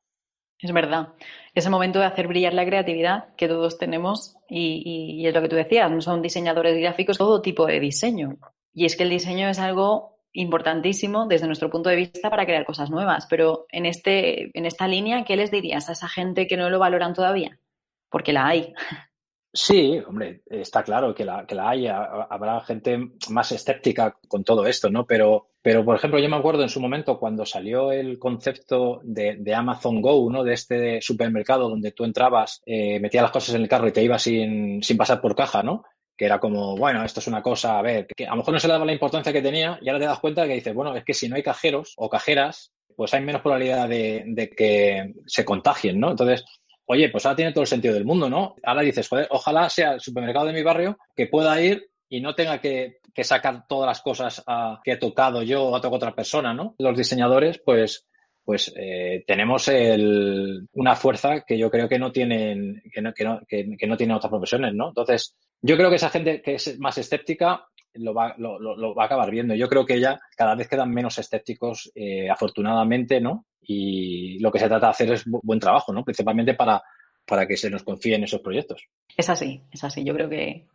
[0.59, 1.11] Es verdad.
[1.55, 5.49] Ese momento de hacer brillar la creatividad que todos tenemos y, y, es lo que
[5.49, 8.37] tú decías, no son diseñadores gráficos, todo tipo de diseño.
[8.73, 12.65] Y es que el diseño es algo importantísimo desde nuestro punto de vista para crear
[12.65, 13.29] cosas nuevas.
[13.31, 16.81] Pero en, este, en esta línea, ¿qué les dirías a esa gente que no lo
[16.81, 17.61] valoran todavía?
[18.11, 18.75] Porque la hay.
[19.57, 21.87] Sí, hombre, está claro que la, que la hay.
[21.87, 22.99] Habrá gente
[23.31, 25.07] más escéptica con todo esto, ¿no?
[25.07, 29.55] Pero, pero, por ejemplo, yo me acuerdo en su momento cuando salió el concepto de,
[29.55, 30.43] Amazon Go, ¿no?
[30.43, 34.03] De este supermercado donde tú entrabas, eh, metías las cosas en el carro y te
[34.03, 35.85] ibas sin, sin pasar por caja, ¿no?
[36.17, 38.61] que era como, bueno, esto es una cosa, a ver, que a lo mejor no
[38.61, 41.05] se daba la importancia que tenía y ahora te das cuenta que dices, bueno, es
[41.05, 45.45] que si no hay cajeros o cajeras, pues hay menos probabilidad de, de que se
[45.45, 46.11] contagien, ¿no?
[46.11, 46.45] Entonces,
[46.87, 48.57] oye, pues ahora tiene todo el sentido del mundo, ¿no?
[48.63, 52.35] Ahora dices, joder, ojalá sea el supermercado de mi barrio que pueda ir y no
[52.35, 54.45] tenga que, sacar todas las cosas
[54.83, 56.75] que he tocado yo o tocado otra persona, ¿no?
[56.79, 58.09] Los diseñadores, pues,
[58.45, 59.71] pues eh, tenemos
[60.73, 64.17] una fuerza que yo creo que no tienen, que no, que no, que, no tienen
[64.17, 64.89] otras profesiones, ¿no?
[64.89, 69.07] Entonces, yo creo que esa gente que es más escéptica lo va, lo, va a
[69.07, 69.55] acabar viendo.
[69.55, 73.47] Yo creo que ya cada vez quedan menos escépticos, eh, afortunadamente, ¿no?
[73.67, 76.05] Y lo que se trata de hacer es buen trabajo, ¿no?
[76.05, 76.83] Principalmente para,
[77.27, 78.87] para que se nos confíen esos proyectos.
[79.17, 80.05] Es así, es así.
[80.05, 80.67] Yo creo que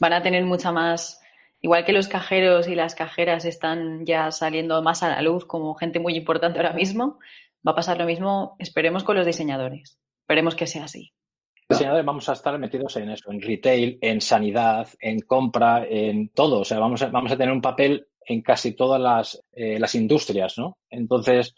[0.00, 1.20] van a tener mucha más,
[1.60, 5.74] igual que los cajeros y las cajeras están ya saliendo más a la luz como
[5.74, 7.18] gente muy importante ahora mismo,
[7.66, 9.98] va a pasar lo mismo, esperemos con los diseñadores.
[10.22, 11.12] Esperemos que sea así.
[11.68, 16.28] Los diseñadores vamos a estar metidos en eso, en retail, en sanidad, en compra, en
[16.28, 16.60] todo.
[16.60, 19.94] O sea, vamos a, vamos a tener un papel en casi todas las, eh, las
[19.94, 20.78] industrias, ¿no?
[20.90, 21.54] Entonces,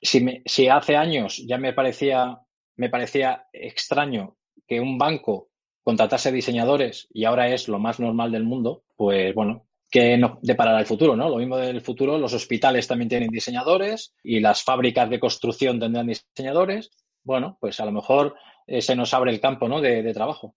[0.00, 2.40] si, hace años ya me parecía,
[2.76, 5.50] me parecía extraño que un banco
[5.82, 10.78] contratase diseñadores y ahora es lo más normal del mundo, pues bueno, que no deparará
[10.78, 11.30] el futuro, ¿no?
[11.30, 16.08] Lo mismo del futuro, los hospitales también tienen diseñadores y las fábricas de construcción tendrán
[16.08, 16.90] diseñadores.
[17.24, 18.34] Bueno, pues a lo mejor
[18.66, 19.80] eh, se nos abre el campo, ¿no?
[19.80, 20.54] De, de, trabajo.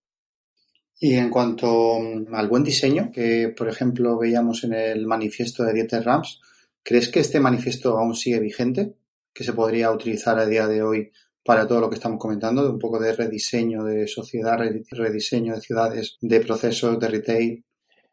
[1.00, 1.98] Y en cuanto
[2.34, 6.42] al buen diseño, que por ejemplo veíamos en el manifiesto de Dieter Rams,
[6.84, 8.96] ¿crees que este manifiesto aún sigue vigente?
[9.34, 11.12] Que se podría utilizar a día de hoy
[11.44, 14.58] para todo lo que estamos comentando, de un poco de rediseño de sociedad,
[14.92, 17.66] rediseño de ciudades, de procesos de retail.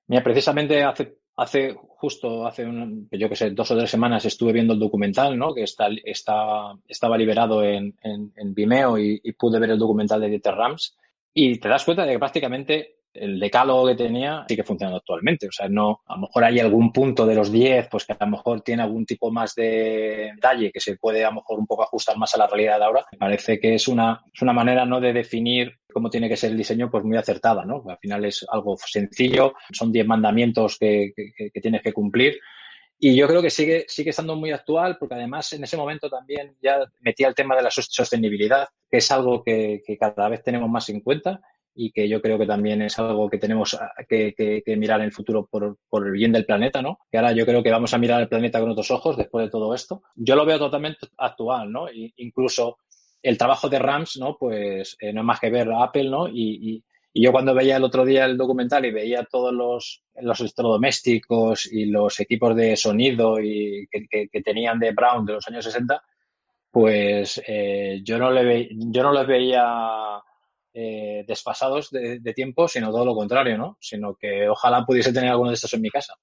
[0.07, 4.53] Mira, precisamente hace, hace justo hace un, yo que sé, dos o tres semanas estuve
[4.53, 5.55] viendo el documental, ¿no?
[5.55, 10.55] Que está, estaba liberado en, en, Vimeo y, y, pude ver el documental de Dieter
[10.55, 10.97] Rams.
[11.35, 15.49] Y te das cuenta de que prácticamente el decálogo que tenía sigue funcionando actualmente.
[15.49, 18.25] O sea, no, a lo mejor hay algún punto de los 10, pues que a
[18.25, 21.67] lo mejor tiene algún tipo más de detalle que se puede a lo mejor un
[21.67, 23.07] poco ajustar más a la realidad de ahora.
[23.13, 25.01] Me parece que es una, es una manera ¿no?
[25.01, 27.83] de definir cómo tiene que ser el diseño, pues muy acertada, ¿no?
[27.89, 32.39] Al final es algo sencillo, son 10 mandamientos que, que, tienes que cumplir.
[33.01, 36.57] Y yo creo que sigue, sigue estando muy actual porque además en ese momento también
[36.61, 40.69] ya metía el tema de la sostenibilidad, que es algo que, que cada vez tenemos
[40.69, 41.41] más en cuenta
[41.81, 44.35] y que yo creo que también es algo que tenemos ah, que,
[44.77, 46.99] mirar en el futuro por, por, el bien del planeta, ¿no?
[47.09, 49.51] Que ahora yo creo que vamos a mirar el planeta con otros ojos después de
[49.51, 50.03] todo esto.
[50.17, 51.87] Yo lo veo totalmente actual, ¿no?
[52.17, 52.79] incluso
[53.23, 54.37] el trabajo de Rams, ¿no?
[54.37, 56.27] Pues eh, no es más que ver a Apple, ¿no?
[56.29, 56.83] Y,
[57.13, 61.73] Y yo cuando veía el otro día el documental y veía todos los, los electrodomésticos
[61.73, 66.03] y los equipos de sonido y que, que, tenían de Brown de los años 60,
[66.73, 70.23] pues eh, yo, no le yo no los veía
[70.73, 73.77] eh, desfasados de, tiempo, sino todo lo contrario, ¿no?
[73.81, 76.15] Sino que ojalá pudiese tener alguno de estos en mi casa.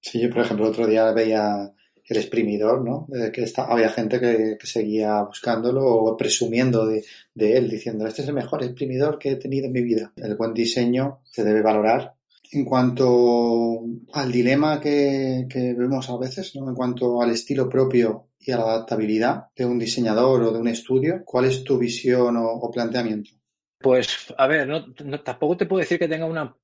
[0.00, 1.72] Sí, yo por ejemplo otro día veía
[2.08, 3.06] el exprimidor, ¿no?
[3.32, 7.04] que había gente que, seguía buscándolo o presumiendo de,
[7.34, 10.12] él, diciendo, este es el mejor exprimidor que he tenido en mi vida.
[10.16, 12.14] El buen diseño se debe valorar.
[12.50, 13.84] En cuanto
[14.14, 15.46] al dilema que,
[15.76, 16.66] vemos a veces, ¿no?
[16.68, 20.68] En cuanto al estilo propio y a la adaptabilidad de un diseñador o de un
[20.68, 23.32] estudio, ¿cuál es tu visión o, planteamiento?
[23.78, 24.68] Pues, a ver,
[25.24, 26.54] tampoco te puedo decir que tenga una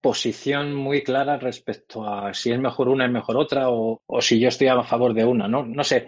[0.00, 4.48] posición muy clara respecto a si es mejor una, es mejor otra, o, si yo
[4.48, 5.64] estoy a favor de una, ¿no?
[5.64, 6.06] No sé.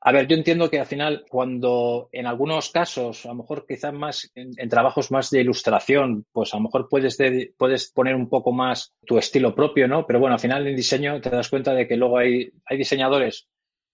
[0.00, 3.92] A ver, yo entiendo que al final, cuando en algunos casos, a lo mejor quizás
[3.92, 7.16] más en, trabajos más de ilustración, pues a lo mejor puedes,
[7.56, 10.06] puedes poner un poco más tu estilo propio, ¿no?
[10.06, 13.48] Pero bueno, al final en diseño te das cuenta de que luego hay, hay diseñadores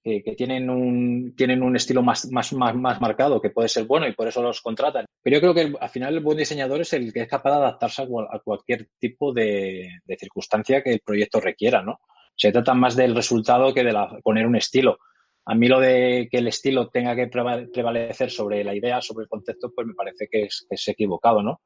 [0.04, 4.06] que, tienen, un, tienen un estilo más, más, más, más marcado, que puede ser bueno
[4.06, 5.06] y por eso los contratan.
[5.22, 7.56] Pero yo creo que al final el buen diseñador es el que es capaz de
[7.56, 12.00] adaptarse a, cualquier tipo de, circunstancia que el proyecto requiera, ¿no?
[12.36, 14.98] Se trata más del resultado que de poner un estilo.
[15.46, 19.28] A mí lo de que el estilo tenga que prevalecer sobre la idea, sobre el
[19.28, 21.62] concepto, pues me parece que es, es equivocado, ¿no?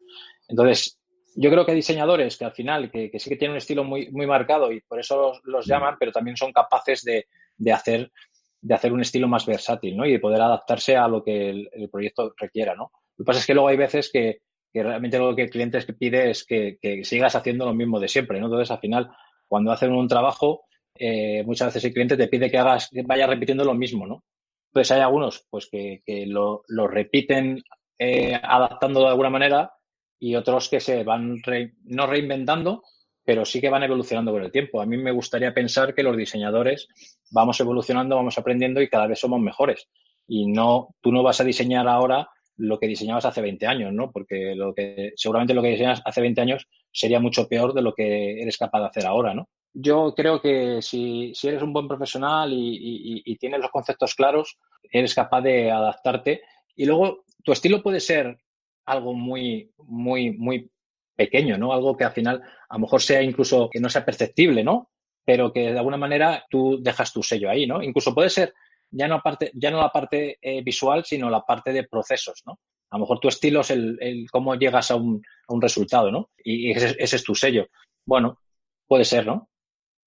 [0.47, 0.98] Entonces,
[1.35, 4.10] yo creo que hay diseñadores que al final, que, sí que tienen un estilo muy,
[4.10, 7.27] muy marcado y por eso los, llaman, pero también son capaces de,
[7.59, 8.12] de, hacer,
[8.60, 10.06] de hacer un estilo más versátil, ¿no?
[10.06, 12.90] Y de poder adaptarse a lo que el, proyecto requiera, ¿no?
[13.16, 14.39] Lo que pasa es que luego hay veces que,
[14.72, 18.09] que realmente lo que el cliente pide es que, que, sigas haciendo lo mismo de
[18.09, 18.47] siempre, ¿no?
[18.47, 19.10] Entonces, al final,
[19.47, 20.64] cuando hacen un trabajo,
[20.94, 24.24] eh, muchas veces el cliente te pide que hagas, que vayas repitiendo lo mismo, ¿no?
[24.70, 27.62] Entonces hay algunos, pues, que, que lo, lo repiten
[27.98, 29.72] eh, adaptando de alguna manera
[30.20, 31.36] y otros que se van
[31.85, 32.82] no reinventando,
[33.28, 34.80] pero sí que van evolucionando con el tiempo.
[34.80, 36.88] A mí me gustaría pensar que los diseñadores
[37.30, 39.86] vamos evolucionando, vamos aprendiendo y cada vez somos mejores.
[40.26, 44.10] Y no, tú no vas a diseñar ahora lo que diseñabas hace 20 años, ¿no?
[44.12, 47.92] Porque lo que, seguramente lo que diseñas hace 20 años sería mucho peor de lo
[47.92, 49.50] que eres capaz de hacer ahora, ¿no?
[49.74, 54.56] Yo creo que si, si eres un buen profesional y, y tienes los conceptos claros,
[54.90, 56.40] eres capaz de adaptarte.
[56.74, 58.38] Y luego, tu estilo puede ser
[58.86, 60.70] algo muy, muy, muy
[61.19, 61.73] pequeño, ¿no?
[61.73, 64.90] Algo que al final a lo mejor sea incluso que no sea perceptible, ¿no?
[65.24, 67.82] Pero que de alguna manera tú dejas tu sello ahí, ¿no?
[67.82, 68.55] Incluso puede ser
[68.90, 72.61] ya no, parte, ya no la parte eh, visual, sino la parte de procesos, ¿no?
[72.90, 76.11] A lo mejor tu estilo es el, el cómo llegas a un, a un, resultado,
[76.11, 76.31] ¿no?
[76.43, 77.66] Y, ese, ese, es tu sello.
[78.07, 78.39] Bueno,
[78.86, 79.51] puede ser, ¿no?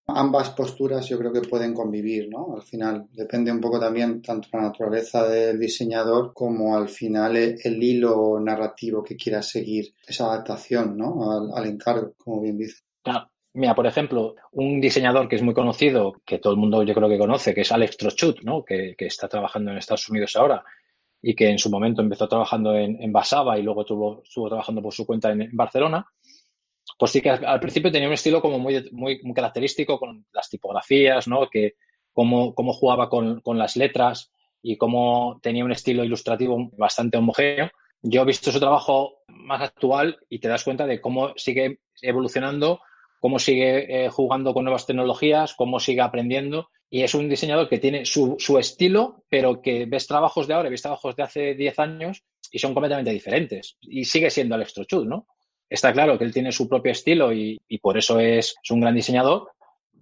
[0.07, 2.55] Ambas posturas yo creo que pueden convivir, ¿no?
[2.55, 7.83] Al final depende un poco también tanto la naturaleza del diseñador como al final el,
[7.83, 11.53] hilo narrativo que quiera seguir esa adaptación, ¿no?
[11.55, 12.81] Al, encargo, como bien dice.
[13.53, 17.09] Mira, por ejemplo, un diseñador que es muy conocido, que todo el mundo yo creo
[17.09, 18.63] que conoce, que es Alex Trochut, ¿no?
[18.63, 20.63] Que, que está trabajando en Estados Unidos ahora
[21.21, 24.81] y que en su momento empezó trabajando en, en Basaba y luego tuvo, estuvo trabajando
[24.81, 26.07] por su cuenta en Barcelona
[26.97, 31.27] pues sí que al, principio tenía un estilo como muy, muy, característico con las tipografías,
[31.27, 31.49] ¿no?
[31.49, 31.75] Que
[32.13, 34.31] cómo, cómo jugaba con, con, las letras
[34.61, 37.71] y cómo tenía un estilo ilustrativo bastante homogéneo.
[38.03, 42.81] Yo he visto su trabajo más actual y te das cuenta de cómo sigue evolucionando,
[43.19, 46.69] cómo sigue eh, jugando con nuevas tecnologías, cómo sigue aprendiendo.
[46.89, 50.69] Y es un diseñador que tiene su, su estilo, pero que ves trabajos de ahora,
[50.69, 53.77] ves trabajos de hace 10 años y son completamente diferentes.
[53.81, 55.27] Y sigue siendo Alex Trochut, ¿no?
[55.71, 59.51] Está claro que él tiene su propio estilo y, por eso es, un gran diseñador,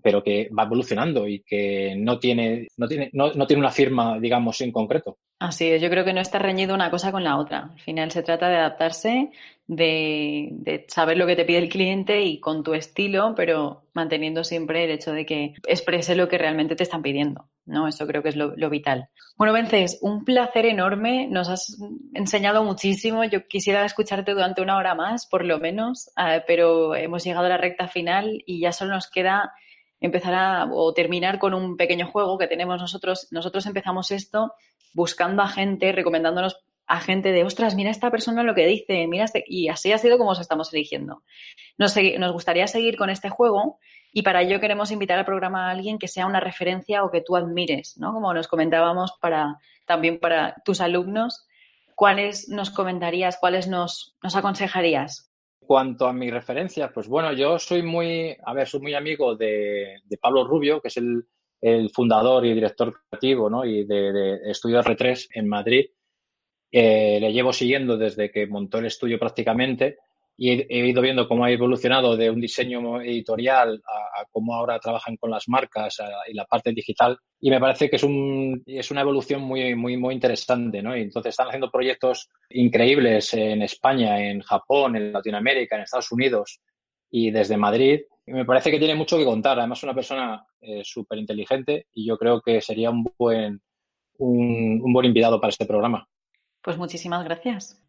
[0.02, 4.62] pero que va evolucionando y que no tiene, no tiene, no, tiene una firma, digamos,
[4.62, 5.18] en concreto.
[5.40, 7.70] Así es, yo creo que no está reñido una cosa con la otra.
[7.74, 9.32] Al final se trata de adaptarse,
[9.68, 14.84] de, saber lo que te pide el cliente y con tu estilo, pero manteniendo siempre
[14.84, 17.50] el hecho de que exprese lo que realmente te están pidiendo.
[17.66, 17.88] ¿no?
[17.88, 19.10] Eso creo que es lo, vital.
[19.38, 21.28] Bueno, Vences, un placer enorme.
[21.30, 21.78] Nos has
[22.14, 23.24] enseñado muchísimo.
[23.24, 27.50] Yo quisiera escucharte durante una hora más, por lo menos, eh, pero hemos llegado a
[27.50, 29.54] la recta final y ya solo nos queda
[30.00, 33.28] empezar a, o terminar con un pequeño juego que tenemos nosotros.
[33.32, 34.54] Nosotros empezamos esto
[34.94, 36.58] buscando a gente, recomendándonos
[36.88, 39.44] a gente de, ostras, mira esta persona lo que dice, mira este...
[39.48, 41.22] Y así ha sido como os estamos eligiendo.
[41.78, 43.78] Nos, nos gustaría seguir con este juego
[44.12, 47.22] y para ello queremos invitar al programa a alguien que sea una referencia o que
[47.22, 48.12] tú admires, ¿no?
[48.12, 51.46] Como nos comentábamos para, también para tus alumnos.
[51.94, 55.29] ¿Cuáles nos comentarías, cuáles nos, nos aconsejarías?
[55.70, 60.02] Cuanto a mi referencia, pues bueno, yo soy muy, a ver, soy muy amigo de,
[60.20, 61.28] Pablo Rubio, que es el,
[61.62, 63.64] el, fundador y director creativo, ¿no?
[63.64, 65.86] Y de, de Estudio R3 en Madrid.
[66.72, 70.00] Eh, le llevo siguiendo desde que montó el estudio prácticamente
[70.42, 75.18] y he, ido viendo cómo ha evolucionado de un diseño editorial a, cómo ahora trabajan
[75.18, 75.98] con las marcas
[76.30, 77.18] y la parte digital.
[77.42, 80.96] Y me parece que es, un, es una evolución muy, muy, muy interesante, ¿no?
[80.96, 86.62] Y entonces están haciendo proyectos increíbles en España, en Japón, en Latinoamérica, en Estados Unidos
[87.12, 88.00] y desde Madrid.
[88.26, 89.60] Y me parece que tiene mucho que contar.
[89.60, 93.60] Además, es una persona eh, súper inteligente y yo creo que sería un buen,
[94.20, 96.08] un, un buen invitado para este programa.
[96.62, 97.82] Pues muchísimas gracias.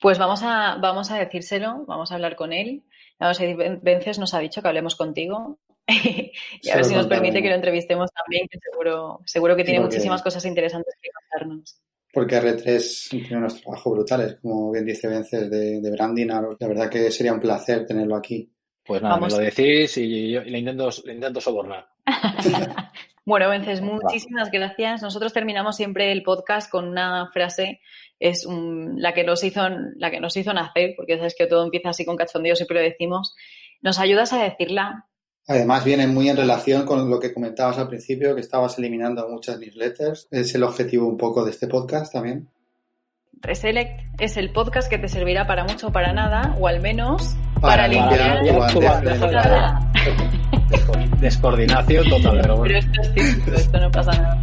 [0.00, 2.84] Pues vamos a, vamos a decírselo, vamos a hablar con él.
[3.18, 7.42] A ver Vences nos ha dicho que hablemos contigo y a ver si nos permite
[7.42, 11.80] que lo entrevistemos también, que seguro, seguro que tiene muchísimas cosas interesantes que contarnos.
[12.12, 16.26] Porque R3 tiene unos trabajos brutales, como bien dice Vences, de, de branding.
[16.26, 18.50] La verdad que sería un placer tenerlo aquí.
[18.84, 21.86] Pues nada, me lo decís y yo le intento, le intento sobornar.
[23.24, 25.02] bueno, Vences, muchísimas gracias.
[25.02, 27.80] Nosotros terminamos siempre el podcast con una frase,
[28.18, 29.60] es la, que nos hizo,
[29.96, 32.82] la que nos hizo nacer, porque sabes que todo empieza así con cachondeo, siempre lo
[32.82, 33.34] decimos.
[33.82, 35.06] ¿Nos ayudas a decirla?
[35.46, 39.58] Además, viene muy en relación con lo que comentabas al principio, que estabas eliminando muchas
[39.58, 40.28] newsletters.
[40.30, 42.48] Es el objetivo un poco de este podcast también.
[43.42, 47.36] Reselect es el podcast que te servirá para mucho o para nada, o al menos
[47.60, 48.40] para, limpiar,
[48.70, 48.80] tu
[51.20, 52.62] Descoordinación total, pero bueno.
[52.62, 54.40] Pero esto es esto no pasa nada.